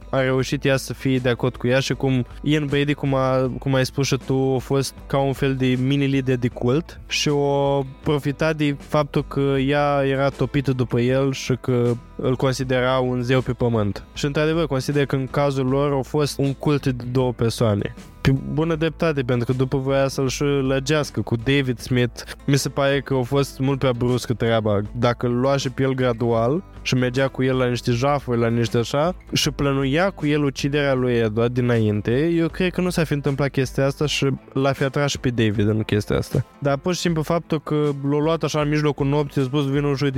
[0.09, 3.51] a reușit ea să fie de acord cu ea și cum Ian Brady, cum, a,
[3.59, 7.29] cum ai spus și tu, a fost ca un fel de mini-lider de cult și
[7.29, 13.21] o profitat de faptul că ea era topită după el și că îl considera un
[13.21, 14.03] zeu pe pământ.
[14.13, 17.95] Și într-adevăr consider că în cazul lor au fost un cult de două persoane
[18.33, 22.21] pe bună dreptate, pentru că după voia să-l și lăgească cu David Smith.
[22.45, 24.81] Mi se pare că a fost mult prea bruscă treaba.
[24.91, 28.47] Dacă îl lua și pe el gradual și mergea cu el la niște jafuri, la
[28.47, 33.03] niște așa, și plănuia cu el uciderea lui Edward dinainte, eu cred că nu s-a
[33.03, 36.45] fi întâmplat chestia asta și l-a fi atras și pe David în chestia asta.
[36.59, 39.95] Dar pur și simplu faptul că l-a luat așa în mijlocul nopții, a spus vinul
[39.95, 40.11] și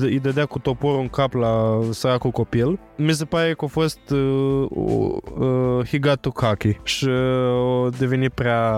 [0.00, 4.10] îi dădea cu toporul în cap la săracul copil, mi se pare că a fost
[4.10, 7.12] uh, uh, he got to cocky și uh,
[7.98, 8.72] devenit prea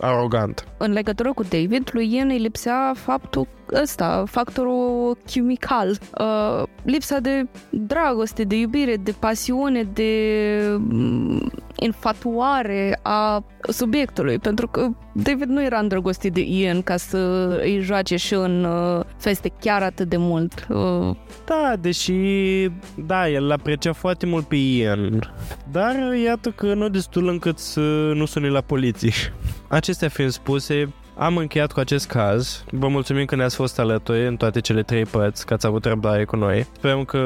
[0.00, 0.66] arogant.
[0.76, 3.46] În legătură cu David, lui Ian îi lipsea faptul
[3.82, 10.12] ăsta, factorul chimical, uh, lipsa de dragoste, de iubire, de pasiune, de
[10.78, 17.18] mm, infatuare a subiectului, pentru că David nu era îndrăgostit de Ian ca să
[17.62, 20.66] îi joace și în uh, feste chiar atât de mult.
[20.68, 21.16] Uh.
[21.44, 22.12] Da, deși,
[23.06, 25.32] da, el l-aprecia foarte mult pe Ian,
[25.70, 27.80] dar iată că nu destul încât să
[28.14, 29.12] nu suni la poliție.
[29.68, 32.64] Acestea fiind spuse, am încheiat cu acest caz.
[32.70, 36.24] Vă mulțumim că ne-ați fost alături în toate cele trei părți, că ați avut răbdare
[36.24, 36.66] cu noi.
[36.72, 37.18] Sperăm că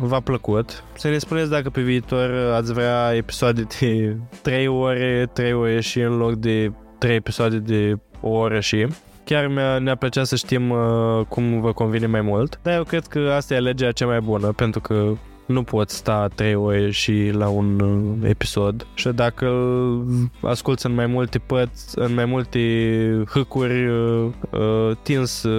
[0.00, 0.84] v-a plăcut.
[0.94, 6.00] Să ne spuneți dacă pe viitor ați vrea episoade de 3 ore, 3 ore și
[6.00, 8.86] în loc de 3 episoade de o oră și
[9.24, 12.58] chiar mi-a, ne-a plăcea să știm uh, cum vă convine mai mult.
[12.62, 15.12] Dar eu cred că asta e alegerea cea mai bună, pentru că
[15.46, 20.94] nu poți sta trei ore și la un uh, episod și dacă îl asculti în
[20.94, 22.60] mai multe părți, în mai multe
[23.30, 25.50] hâcuri, uh, uh, tins să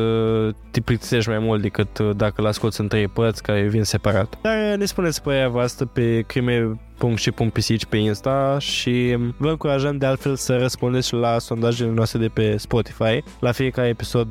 [0.71, 4.37] te plictisești mai mult decât dacă îl asculti în trei părți care vin separat.
[4.41, 9.49] Dar ne spuneți părerea voastră pe crime punct și punct pisici pe Insta și vă
[9.49, 13.23] încurajăm de altfel să răspundeți la sondajele noastre de pe Spotify.
[13.39, 14.27] La fiecare episod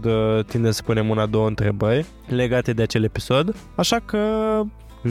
[0.46, 3.54] tindem să punem una, două întrebări legate de acel episod.
[3.74, 4.18] Așa că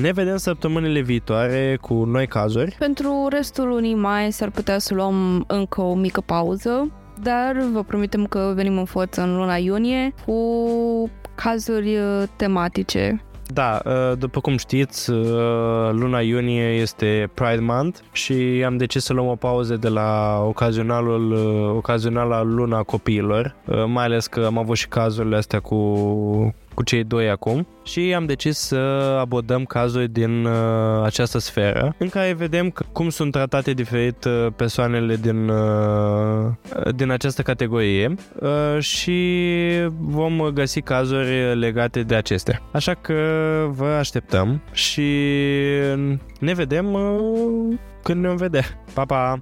[0.01, 2.75] ne vedem săptămânile viitoare cu noi cazuri.
[2.79, 6.91] Pentru restul lunii mai s-ar putea să luăm încă o mică pauză,
[7.21, 13.81] dar vă promitem că venim în forță în luna iunie cu cazuri uh, tematice da,
[13.85, 19.27] uh, după cum știți, uh, luna iunie este Pride Month și am decis să luăm
[19.27, 21.33] o pauză de la ocazionalul,
[21.75, 23.55] ocazionala luna copiilor,
[23.87, 25.75] mai ales că am avut și cazurile astea cu
[26.73, 28.75] cu cei doi acum și am decis să
[29.19, 34.47] abordăm cazuri din uh, această sferă în care vedem că, cum sunt tratate diferit uh,
[34.55, 36.51] persoanele din, uh,
[36.95, 39.29] din această categorie uh, și
[39.99, 42.61] vom găsi cazuri legate de acestea.
[42.71, 43.13] Așa că
[43.69, 45.11] vă așteptăm și
[46.39, 48.63] ne vedem uh, când ne vom vedea.
[48.93, 49.41] Pa, pa!